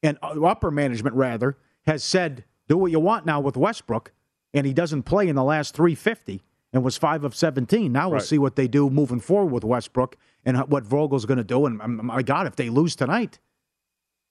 and 0.02 0.18
upper 0.22 0.70
management 0.70 1.16
rather 1.16 1.56
has 1.86 2.02
said 2.02 2.44
do 2.68 2.76
what 2.76 2.90
you 2.90 3.00
want 3.00 3.26
now 3.26 3.40
with 3.40 3.56
Westbrook, 3.56 4.12
and 4.54 4.66
he 4.66 4.72
doesn't 4.72 5.04
play 5.04 5.28
in 5.28 5.36
the 5.36 5.44
last 5.44 5.74
350 5.74 6.42
and 6.72 6.82
was 6.82 6.96
5 6.96 7.24
of 7.24 7.34
17. 7.34 7.90
Now 7.92 8.08
we'll 8.08 8.18
right. 8.18 8.22
see 8.22 8.38
what 8.38 8.56
they 8.56 8.68
do 8.68 8.90
moving 8.90 9.20
forward 9.20 9.52
with 9.52 9.64
Westbrook 9.64 10.16
and 10.44 10.58
what 10.68 10.84
Vogel's 10.84 11.24
going 11.24 11.38
to 11.38 11.44
do. 11.44 11.66
And 11.66 11.80
um, 11.80 12.06
my 12.06 12.22
God, 12.22 12.46
if 12.46 12.56
they 12.56 12.68
lose 12.68 12.96
tonight, 12.96 13.38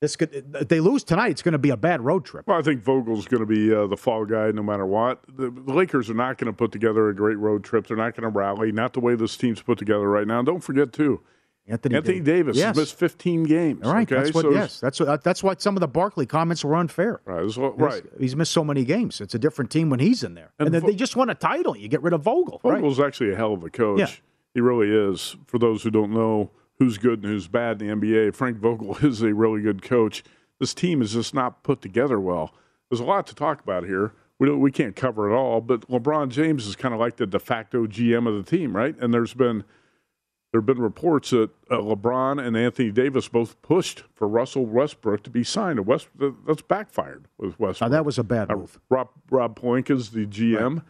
this 0.01 0.15
could, 0.15 0.45
if 0.53 0.67
they 0.67 0.79
lose 0.79 1.03
tonight, 1.03 1.31
it's 1.31 1.41
going 1.41 1.53
to 1.53 1.57
be 1.57 1.69
a 1.69 1.77
bad 1.77 2.01
road 2.01 2.25
trip. 2.25 2.45
Well, 2.47 2.59
I 2.59 2.61
think 2.61 2.83
Vogel's 2.83 3.27
going 3.27 3.39
to 3.39 3.45
be 3.45 3.73
uh, 3.73 3.87
the 3.87 3.97
fall 3.97 4.25
guy 4.25 4.51
no 4.51 4.61
matter 4.61 4.85
what. 4.85 5.23
The, 5.27 5.49
the 5.49 5.73
Lakers 5.73 6.09
are 6.09 6.15
not 6.15 6.37
going 6.37 6.51
to 6.51 6.53
put 6.53 6.71
together 6.71 7.09
a 7.09 7.15
great 7.15 7.37
road 7.37 7.63
trip. 7.63 7.87
They're 7.87 7.97
not 7.97 8.15
going 8.15 8.31
to 8.31 8.37
rally, 8.37 8.71
not 8.71 8.93
the 8.93 8.99
way 8.99 9.15
this 9.15 9.37
team's 9.37 9.61
put 9.61 9.77
together 9.77 10.07
right 10.09 10.27
now. 10.27 10.39
And 10.39 10.45
don't 10.45 10.59
forget, 10.59 10.91
too, 10.91 11.21
Anthony, 11.67 11.95
Anthony 11.95 12.19
Davis, 12.19 12.55
Davis 12.55 12.57
yes. 12.57 12.75
missed 12.75 12.95
15 12.95 13.43
games. 13.43 13.81
All 13.83 13.93
right, 13.93 14.11
okay? 14.11 14.23
that's 14.23 14.35
what. 14.35 14.43
So 14.43 14.51
yes, 14.51 14.79
that's 14.79 14.99
what, 14.99 15.23
that's 15.23 15.41
why 15.41 15.55
some 15.57 15.75
of 15.75 15.81
the 15.81 15.87
Barkley 15.87 16.27
comments 16.27 16.63
were 16.63 16.75
unfair. 16.75 17.21
Right, 17.25 17.57
what, 17.57 17.79
right. 17.79 18.03
He's, 18.13 18.21
he's, 18.21 18.35
missed 18.35 18.51
so 18.51 18.63
many 18.63 18.85
games. 18.85 19.19
It's 19.19 19.33
a 19.33 19.39
different 19.39 19.71
team 19.71 19.89
when 19.89 19.99
he's 19.99 20.23
in 20.23 20.35
there, 20.35 20.51
and, 20.59 20.67
and 20.67 20.81
Vo- 20.81 20.87
they 20.87 20.95
just 20.95 21.15
won 21.15 21.31
a 21.31 21.35
title. 21.35 21.75
You 21.75 21.87
get 21.87 22.03
rid 22.03 22.13
of 22.13 22.21
Vogel. 22.21 22.59
Vogel's 22.61 22.99
right? 22.99 23.07
actually 23.07 23.33
a 23.33 23.35
hell 23.35 23.53
of 23.53 23.63
a 23.63 23.71
coach. 23.71 23.99
Yeah. 23.99 24.09
He 24.53 24.61
really 24.61 24.89
is. 24.89 25.35
For 25.47 25.57
those 25.57 25.81
who 25.81 25.89
don't 25.89 26.13
know 26.13 26.51
who's 26.77 26.97
good 26.99 27.23
and 27.23 27.25
who's 27.31 27.47
bad 27.47 27.81
in 27.81 27.87
the 27.87 27.95
NBA, 27.95 28.35
Frank 28.35 28.57
Vogel 28.57 28.97
is 29.01 29.23
a 29.23 29.33
really 29.33 29.61
good 29.61 29.81
coach. 29.81 30.23
This 30.59 30.73
team 30.73 31.01
is 31.01 31.13
just 31.13 31.33
not 31.33 31.63
put 31.63 31.81
together 31.81 32.19
well. 32.19 32.53
There's 32.89 32.99
a 32.99 33.05
lot 33.05 33.25
to 33.27 33.35
talk 33.35 33.61
about 33.61 33.85
here. 33.85 34.13
We 34.37 34.47
don't, 34.47 34.59
we 34.59 34.71
can't 34.71 34.95
cover 34.95 35.31
it 35.31 35.35
all, 35.35 35.61
but 35.61 35.89
LeBron 35.89 36.29
James 36.29 36.67
is 36.67 36.75
kind 36.75 36.93
of 36.93 36.99
like 36.99 37.15
the 37.15 37.25
de 37.25 37.39
facto 37.39 37.87
GM 37.87 38.27
of 38.27 38.35
the 38.35 38.49
team, 38.49 38.75
right? 38.75 38.95
And 38.99 39.13
there's 39.13 39.33
been 39.33 39.63
there 40.55 40.61
have 40.61 40.65
been 40.65 40.79
reports 40.79 41.31
that 41.31 41.49
uh, 41.69 41.75
LeBron 41.75 42.41
and 42.41 42.55
Anthony 42.55 42.89
Davis 42.89 43.27
both 43.27 43.61
pushed 43.61 44.03
for 44.13 44.25
Russell 44.25 44.65
Westbrook 44.65 45.21
to 45.23 45.29
be 45.29 45.43
signed. 45.43 45.85
West, 45.85 46.07
that's 46.47 46.61
backfired 46.61 47.27
with 47.37 47.59
Westbrook. 47.59 47.91
Now 47.91 47.97
that 47.97 48.05
was 48.05 48.17
a 48.17 48.23
bad 48.23 48.47
move. 48.47 48.77
Uh, 48.77 48.95
Rob, 48.95 49.09
Rob 49.29 49.59
Pelinka's 49.59 50.11
the 50.11 50.25
GM. 50.25 50.81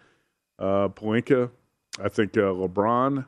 Right. 0.60 0.84
Uh, 0.84 0.90
Pelinka, 0.90 1.50
I 2.00 2.10
think 2.10 2.38
uh, 2.38 2.42
LeBron, 2.42 3.26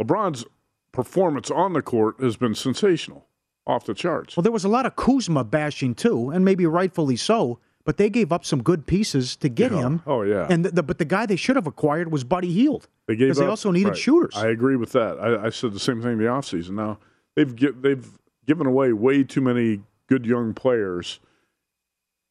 LeBron's 0.00 0.44
performance 0.90 1.48
on 1.48 1.74
the 1.74 1.82
court 1.82 2.20
has 2.20 2.36
been 2.36 2.56
sensational, 2.56 3.28
off 3.68 3.86
the 3.86 3.94
charts. 3.94 4.36
Well, 4.36 4.42
there 4.42 4.50
was 4.50 4.64
a 4.64 4.68
lot 4.68 4.84
of 4.84 4.96
Kuzma 4.96 5.44
bashing 5.44 5.94
too, 5.94 6.30
and 6.30 6.44
maybe 6.44 6.66
rightfully 6.66 7.14
so 7.14 7.60
but 7.86 7.96
they 7.96 8.10
gave 8.10 8.32
up 8.32 8.44
some 8.44 8.62
good 8.62 8.86
pieces 8.86 9.36
to 9.36 9.48
get 9.48 9.70
yeah. 9.72 9.78
him. 9.78 10.02
Oh 10.06 10.22
yeah. 10.22 10.46
And 10.50 10.64
the, 10.64 10.70
the, 10.72 10.82
but 10.82 10.98
the 10.98 11.04
guy 11.04 11.24
they 11.24 11.36
should 11.36 11.56
have 11.56 11.66
acquired 11.66 12.10
was 12.12 12.24
Buddy 12.24 12.52
Hield. 12.52 12.88
They 13.06 13.14
gave 13.14 13.28
because 13.28 13.38
they 13.38 13.46
also 13.46 13.70
needed 13.70 13.90
right. 13.90 13.98
shooters. 13.98 14.34
I 14.36 14.48
agree 14.48 14.76
with 14.76 14.92
that. 14.92 15.18
I, 15.18 15.46
I, 15.46 15.50
said 15.50 15.72
the 15.72 15.80
same 15.80 16.02
thing 16.02 16.12
in 16.12 16.18
the 16.18 16.24
offseason. 16.24 16.70
Now 16.70 16.98
they've 17.36 17.54
get, 17.54 17.80
they've 17.80 18.06
given 18.44 18.66
away 18.66 18.92
way 18.92 19.22
too 19.22 19.40
many 19.40 19.80
good 20.08 20.26
young 20.26 20.52
players, 20.52 21.20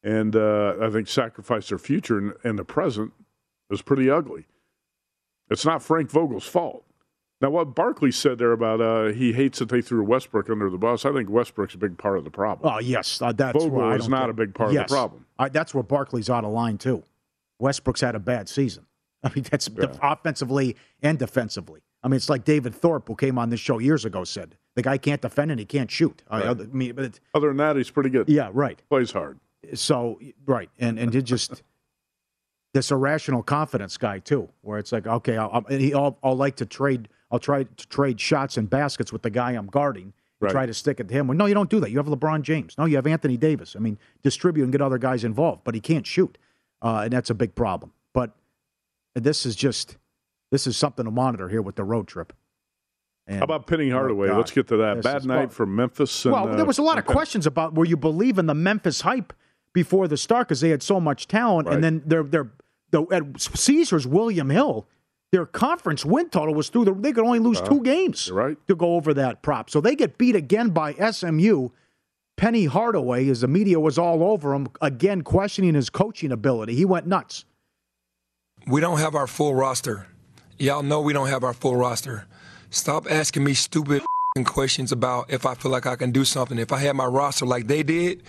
and 0.04 0.36
uh, 0.36 0.74
I 0.80 0.90
think 0.90 1.08
sacrificed 1.08 1.70
their 1.70 1.78
future 1.78 2.18
in, 2.18 2.34
in 2.44 2.56
the 2.56 2.64
present 2.64 3.12
is 3.70 3.80
pretty 3.80 4.10
ugly. 4.10 4.44
It's 5.50 5.64
not 5.64 5.82
Frank 5.82 6.10
Vogel's 6.10 6.46
fault. 6.46 6.84
Now, 7.40 7.50
what 7.50 7.74
Barkley 7.74 8.12
said 8.12 8.38
there 8.38 8.52
about 8.52 8.80
uh, 8.80 9.12
he 9.12 9.32
hates 9.32 9.58
that 9.58 9.68
they 9.68 9.82
threw 9.82 10.02
Westbrook 10.02 10.48
under 10.48 10.70
the 10.70 10.78
bus, 10.78 11.04
I 11.04 11.12
think 11.12 11.28
Westbrook's 11.28 11.74
a 11.74 11.78
big 11.78 11.98
part 11.98 12.16
of 12.16 12.24
the 12.24 12.30
problem. 12.30 12.72
Oh 12.74 12.78
yes, 12.78 13.20
uh, 13.20 13.32
that's 13.32 13.62
Vogel 13.62 13.80
I 13.82 13.96
is 13.96 14.06
don't 14.08 14.18
think- 14.18 14.30
a 14.30 14.32
big 14.32 14.54
part 14.54 14.72
yes. 14.72 14.82
of 14.84 14.88
the 14.88 14.94
problem. 14.94 15.26
I, 15.38 15.48
that's 15.50 15.74
where 15.74 15.82
Barkley's 15.82 16.30
out 16.30 16.44
of 16.44 16.50
line 16.52 16.78
too. 16.78 17.02
Westbrook's 17.58 18.00
had 18.00 18.14
a 18.14 18.18
bad 18.18 18.48
season. 18.48 18.86
I 19.22 19.30
mean, 19.34 19.44
that's 19.50 19.66
def- 19.66 19.98
offensively 20.02 20.76
and 21.02 21.18
defensively. 21.18 21.80
I 22.02 22.08
mean, 22.08 22.16
it's 22.16 22.28
like 22.30 22.44
David 22.44 22.74
Thorpe, 22.74 23.08
who 23.08 23.16
came 23.16 23.38
on 23.38 23.50
this 23.50 23.60
show 23.60 23.78
years 23.80 24.04
ago, 24.04 24.24
said 24.24 24.56
the 24.74 24.82
guy 24.82 24.96
can't 24.96 25.20
defend 25.20 25.50
and 25.50 25.58
he 25.60 25.66
can't 25.66 25.90
shoot. 25.90 26.22
I- 26.30 26.38
Right. 26.46 26.60
I 26.60 26.64
mean, 26.74 26.94
but 26.94 27.20
Other 27.34 27.48
than 27.48 27.56
that, 27.58 27.76
he's 27.76 27.90
pretty 27.90 28.10
good. 28.10 28.28
yeah, 28.30 28.48
right. 28.52 28.80
Plays 28.88 29.10
hard. 29.12 29.38
So 29.74 30.18
right, 30.46 30.70
and 30.78 30.98
and 30.98 31.14
it 31.14 31.22
just 31.22 31.62
this 32.72 32.90
irrational 32.90 33.42
confidence 33.42 33.98
guy 33.98 34.20
too, 34.20 34.48
where 34.62 34.78
it's 34.78 34.92
like, 34.92 35.06
okay, 35.06 35.36
I'll, 35.36 35.64
I'll, 35.94 36.18
I'll 36.22 36.36
like 36.36 36.56
to 36.56 36.66
trade, 36.66 37.08
I'll 37.30 37.38
try 37.38 37.64
to 37.64 37.86
trade 37.88 38.20
shots 38.20 38.56
and 38.56 38.68
baskets 38.70 39.12
with 39.12 39.22
the 39.22 39.30
guy 39.30 39.52
I'm 39.52 39.66
guarding. 39.66 40.12
Right. 40.38 40.52
Try 40.52 40.66
to 40.66 40.74
stick 40.74 41.00
it 41.00 41.08
to 41.08 41.14
him. 41.14 41.28
Well, 41.28 41.36
no, 41.36 41.46
you 41.46 41.54
don't 41.54 41.70
do 41.70 41.80
that. 41.80 41.90
You 41.90 41.96
have 41.96 42.06
LeBron 42.06 42.42
James. 42.42 42.76
No, 42.76 42.84
you 42.84 42.96
have 42.96 43.06
Anthony 43.06 43.36
Davis. 43.38 43.74
I 43.74 43.78
mean, 43.78 43.98
distribute 44.22 44.64
and 44.64 44.72
get 44.72 44.82
other 44.82 44.98
guys 44.98 45.24
involved, 45.24 45.62
but 45.64 45.74
he 45.74 45.80
can't 45.80 46.06
shoot, 46.06 46.36
uh, 46.82 47.00
and 47.04 47.12
that's 47.12 47.30
a 47.30 47.34
big 47.34 47.54
problem. 47.54 47.92
But 48.12 48.32
this 49.14 49.46
is 49.46 49.56
just 49.56 49.96
this 50.50 50.66
is 50.66 50.76
something 50.76 51.04
to 51.06 51.10
monitor 51.10 51.48
here 51.48 51.62
with 51.62 51.74
the 51.76 51.84
road 51.84 52.06
trip. 52.06 52.32
And- 53.26 53.38
How 53.38 53.44
about 53.44 53.66
Penny 53.66 53.88
Hardaway? 53.90 54.28
God. 54.28 54.36
Let's 54.36 54.52
get 54.52 54.68
to 54.68 54.76
that. 54.76 54.96
This 54.96 55.04
Bad 55.04 55.16
is- 55.22 55.26
night 55.26 55.36
well- 55.38 55.48
for 55.48 55.66
Memphis. 55.66 56.24
And, 56.26 56.32
well, 56.32 56.48
uh, 56.48 56.54
there 56.56 56.64
was 56.66 56.78
a 56.78 56.82
lot 56.82 56.98
of 56.98 57.06
questions 57.06 57.46
about 57.46 57.72
where 57.74 57.86
you 57.86 57.96
believe 57.96 58.38
in 58.38 58.46
the 58.46 58.54
Memphis 58.54 59.00
hype 59.00 59.32
before 59.72 60.06
the 60.06 60.16
start 60.16 60.46
because 60.48 60.60
they 60.60 60.68
had 60.70 60.82
so 60.82 61.00
much 61.00 61.26
talent, 61.26 61.66
Right. 61.66 61.74
and 61.74 61.82
then 61.82 62.02
their 62.06 62.22
their 62.22 62.50
the 62.90 63.02
at 63.10 63.40
Caesars 63.40 64.06
William 64.06 64.50
Hill, 64.50 64.86
their 65.32 65.46
conference 65.46 66.04
win 66.04 66.28
total 66.30 66.54
was 66.54 66.68
through 66.68 66.84
the 66.84 66.94
they 66.94 67.12
could 67.12 67.24
only 67.24 67.38
lose 67.38 67.60
two 67.60 67.82
games 67.82 68.30
right. 68.30 68.56
to 68.68 68.74
go 68.76 68.94
over 68.94 69.12
that 69.14 69.42
prop, 69.42 69.70
so 69.70 69.80
they 69.80 69.94
get 69.94 70.18
beat 70.18 70.36
again 70.36 70.70
by 70.70 70.92
SMU. 70.94 71.68
Penny 72.36 72.66
Hardaway, 72.66 73.28
as 73.30 73.40
the 73.40 73.48
media 73.48 73.80
was 73.80 73.96
all 73.96 74.22
over 74.22 74.52
him 74.54 74.68
again, 74.82 75.22
questioning 75.22 75.74
his 75.74 75.88
coaching 75.88 76.32
ability. 76.32 76.74
He 76.74 76.84
went 76.84 77.06
nuts. 77.06 77.46
We 78.66 78.80
don't 78.80 78.98
have 78.98 79.14
our 79.14 79.26
full 79.26 79.54
roster. 79.54 80.06
Y'all 80.58 80.82
know 80.82 81.00
we 81.00 81.14
don't 81.14 81.28
have 81.28 81.44
our 81.44 81.54
full 81.54 81.76
roster. 81.76 82.26
Stop 82.68 83.10
asking 83.10 83.42
me 83.44 83.54
stupid 83.54 84.02
questions 84.44 84.92
about 84.92 85.32
if 85.32 85.46
I 85.46 85.54
feel 85.54 85.70
like 85.70 85.86
I 85.86 85.96
can 85.96 86.10
do 86.10 86.24
something. 86.24 86.58
If 86.58 86.72
I 86.72 86.78
had 86.78 86.94
my 86.94 87.06
roster 87.06 87.46
like 87.46 87.66
they 87.68 87.82
did, 87.82 88.22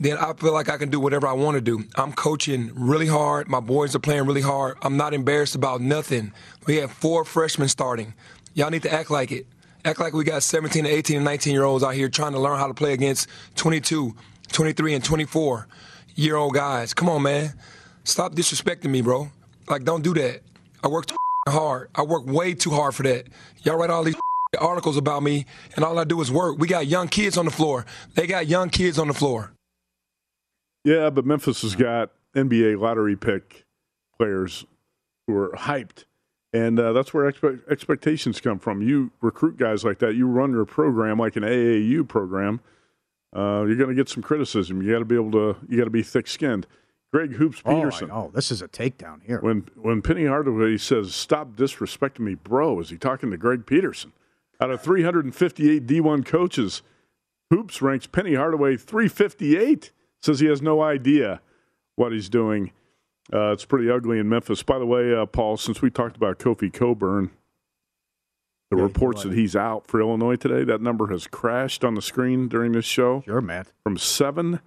then 0.00 0.18
I 0.18 0.32
feel 0.32 0.52
like 0.52 0.68
I 0.68 0.76
can 0.76 0.90
do 0.90 0.98
whatever 0.98 1.26
I 1.26 1.32
want 1.32 1.54
to 1.54 1.60
do. 1.60 1.84
I'm 1.94 2.12
coaching 2.12 2.72
really 2.74 3.06
hard. 3.06 3.48
My 3.48 3.60
boys 3.60 3.94
are 3.94 4.00
playing 4.00 4.26
really 4.26 4.40
hard. 4.40 4.76
I'm 4.82 4.96
not 4.96 5.14
embarrassed 5.14 5.54
about 5.54 5.80
nothing. 5.80 6.32
We 6.66 6.76
have 6.76 6.90
four 6.90 7.24
freshmen 7.24 7.68
starting. 7.68 8.14
Y'all 8.54 8.70
need 8.70 8.82
to 8.82 8.92
act 8.92 9.10
like 9.10 9.30
it. 9.30 9.46
Act 9.84 10.00
like 10.00 10.12
we 10.12 10.24
got 10.24 10.42
17 10.42 10.84
to 10.84 10.90
18 10.90 11.16
and 11.16 11.24
19 11.24 11.52
year 11.52 11.64
olds 11.64 11.84
out 11.84 11.94
here 11.94 12.08
trying 12.08 12.32
to 12.32 12.40
learn 12.40 12.58
how 12.58 12.66
to 12.66 12.74
play 12.74 12.92
against 12.92 13.28
22, 13.56 14.14
23, 14.50 14.94
and 14.94 15.04
24 15.04 15.68
year 16.16 16.36
old 16.36 16.54
guys. 16.54 16.94
Come 16.94 17.08
on, 17.08 17.22
man. 17.22 17.52
Stop 18.04 18.34
disrespecting 18.34 18.90
me, 18.90 19.00
bro. 19.00 19.30
Like, 19.68 19.84
don't 19.84 20.02
do 20.02 20.14
that. 20.14 20.40
I 20.82 20.88
work 20.88 21.06
too 21.06 21.16
hard. 21.48 21.90
I 21.94 22.02
work 22.02 22.26
way 22.26 22.54
too 22.54 22.70
hard 22.70 22.94
for 22.94 23.02
that. 23.04 23.26
Y'all 23.62 23.76
write 23.76 23.90
all 23.90 24.04
these 24.04 24.16
articles 24.60 24.96
about 24.96 25.22
me, 25.22 25.46
and 25.76 25.84
all 25.84 25.98
I 25.98 26.04
do 26.04 26.20
is 26.20 26.30
work. 26.30 26.58
We 26.58 26.68
got 26.68 26.86
young 26.86 27.08
kids 27.08 27.36
on 27.36 27.44
the 27.44 27.50
floor. 27.50 27.86
They 28.14 28.26
got 28.26 28.46
young 28.46 28.70
kids 28.70 28.98
on 28.98 29.08
the 29.08 29.14
floor. 29.14 29.53
Yeah, 30.84 31.10
but 31.10 31.24
Memphis 31.24 31.62
has 31.62 31.74
got 31.74 32.10
NBA 32.34 32.78
lottery 32.78 33.16
pick 33.16 33.64
players 34.18 34.64
who 35.26 35.36
are 35.36 35.50
hyped. 35.56 36.04
And 36.52 36.78
uh, 36.78 36.92
that's 36.92 37.12
where 37.12 37.30
expe- 37.30 37.68
expectations 37.68 38.40
come 38.40 38.58
from. 38.60 38.80
You 38.82 39.10
recruit 39.20 39.56
guys 39.56 39.82
like 39.84 39.98
that. 39.98 40.14
You 40.14 40.26
run 40.28 40.52
your 40.52 40.64
program 40.64 41.18
like 41.18 41.34
an 41.36 41.42
AAU 41.42 42.06
program. 42.06 42.60
Uh, 43.34 43.64
you're 43.66 43.74
going 43.76 43.88
to 43.88 43.94
get 43.96 44.08
some 44.08 44.22
criticism. 44.22 44.80
You 44.80 44.92
got 44.92 45.00
to 45.00 45.04
be 45.04 45.16
able 45.16 45.32
to. 45.32 45.56
You 45.68 45.78
got 45.78 45.84
to 45.84 45.90
be 45.90 46.04
thick-skinned. 46.04 46.66
Greg 47.12 47.32
Hoops 47.34 47.60
Oh, 47.64 47.74
Peterson. 47.76 48.08
know. 48.08 48.30
this 48.34 48.50
is 48.52 48.60
a 48.62 48.68
takedown 48.68 49.22
here. 49.24 49.40
When 49.40 49.68
when 49.76 50.02
Penny 50.02 50.26
Hardaway 50.26 50.76
says 50.76 51.14
"Stop 51.14 51.56
disrespecting 51.56 52.20
me, 52.20 52.34
bro," 52.34 52.78
is 52.80 52.90
he 52.90 52.96
talking 52.98 53.30
to 53.32 53.36
Greg 53.36 53.66
Peterson? 53.66 54.12
Out 54.60 54.70
of 54.70 54.80
358 54.82 55.86
D1 55.86 56.24
coaches, 56.24 56.82
Hoops 57.50 57.82
ranks 57.82 58.06
Penny 58.06 58.34
Hardaway 58.34 58.76
358. 58.76 59.90
Says 60.24 60.40
he 60.40 60.46
has 60.46 60.62
no 60.62 60.80
idea 60.80 61.42
what 61.96 62.10
he's 62.12 62.30
doing. 62.30 62.70
Uh, 63.30 63.52
it's 63.52 63.66
pretty 63.66 63.90
ugly 63.90 64.18
in 64.18 64.26
Memphis. 64.26 64.62
By 64.62 64.78
the 64.78 64.86
way, 64.86 65.14
uh, 65.14 65.26
Paul, 65.26 65.58
since 65.58 65.82
we 65.82 65.90
talked 65.90 66.16
about 66.16 66.38
Kofi 66.38 66.72
Cockburn, 66.72 67.30
the 68.70 68.76
reports 68.76 69.22
that 69.24 69.34
he's 69.34 69.54
out 69.54 69.86
for 69.86 70.00
Illinois 70.00 70.36
today, 70.36 70.64
that 70.64 70.80
number 70.80 71.08
has 71.08 71.26
crashed 71.26 71.84
on 71.84 71.94
the 71.94 72.00
screen 72.00 72.48
during 72.48 72.72
this 72.72 72.86
show. 72.86 73.22
Sure, 73.26 73.42
Matt. 73.42 73.72
From 73.82 73.98
seven 73.98 74.60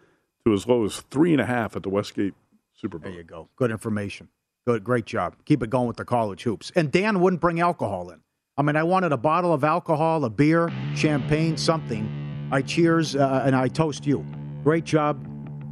to 0.46 0.54
as 0.54 0.68
low 0.68 0.86
as 0.86 1.02
three 1.10 1.32
and 1.32 1.42
a 1.42 1.48
half 1.48 1.76
at 1.76 1.82
the 1.82 1.90
Westgate 1.90 2.36
SuperBook. 2.80 3.02
There 3.02 3.12
you 3.14 3.24
go. 3.24 3.50
Good 3.56 3.72
information. 3.72 4.30
Good, 4.68 4.84
great 4.84 5.06
job. 5.06 5.38
Keep 5.46 5.64
it 5.64 5.72
going 5.72 5.88
with 5.88 5.98
the 5.98 6.06
college 6.06 6.44
hoops. 6.44 6.72
And 6.76 6.92
Dan 6.92 7.20
wouldn't 7.20 7.42
bring 7.42 7.62
alcohol 7.62 8.12
in. 8.12 8.22
I 8.58 8.62
mean, 8.62 8.76
I 8.76 8.84
wanted 8.84 9.12
a 9.12 9.18
bottle 9.18 9.54
of 9.54 9.64
alcohol, 9.64 10.24
a 10.24 10.30
beer, 10.30 10.72
champagne, 10.96 11.58
something. 11.58 12.48
I 12.52 12.62
cheers 12.62 13.16
uh, 13.16 13.42
and 13.44 13.56
I 13.56 13.70
toast 13.70 14.06
you. 14.06 14.24
Great 14.64 14.84
job, 14.84 15.26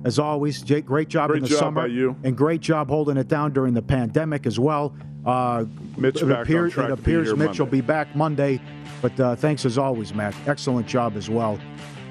as 0.06 0.20
always. 0.20 0.62
Jake, 0.62 0.86
great 0.86 1.10
job 1.10 1.30
Great 1.30 1.38
in 1.38 1.44
the 1.44 1.50
job 1.50 1.60
summer. 1.60 1.82
by 1.82 1.88
you. 1.88 2.16
And 2.24 2.38
great 2.38 2.62
job 2.62 2.88
holding 2.88 3.18
it 3.18 3.28
down 3.28 3.52
during 3.52 3.74
the 3.74 3.82
pandemic 3.82 4.46
as 4.46 4.58
well. 4.58 4.96
Uh, 5.26 5.66
Mitch 5.98 6.22
it 6.22 6.28
back 6.28 6.38
on 6.38 6.44
appears, 6.44 6.74
track 6.74 6.86
it 6.86 6.90
to 6.92 6.96
be 6.98 7.02
appears 7.02 7.28
here 7.30 7.36
Mitch 7.36 7.60
will 7.60 7.66
be 7.66 7.82
back 7.82 8.16
Monday. 8.16 8.62
But 9.02 9.20
uh, 9.20 9.36
thanks 9.36 9.66
as 9.66 9.78
always, 9.78 10.14
Matt. 10.14 10.36
Excellent 10.46 10.88
job 10.88 11.18
as 11.18 11.30
well. 11.30 11.60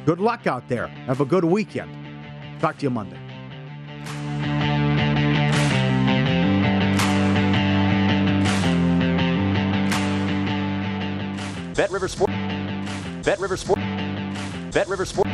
Good 0.05 0.21
luck 0.21 0.47
out 0.47 0.69
there. 0.69 0.89
Have 0.89 1.21
a 1.21 1.25
good 1.25 1.45
weekend. 1.45 1.91
Talk 2.61 2.77
to 2.79 2.83
you 2.83 2.91
Monday. 2.91 3.19
Bet 11.75 11.91
River 11.91 12.09
Sport. 12.09 12.31
Bet 13.23 13.39
River 13.41 13.57
Sport. 13.57 13.79
Bet 14.73 14.89
River 14.89 15.05
Sport. 15.05 15.34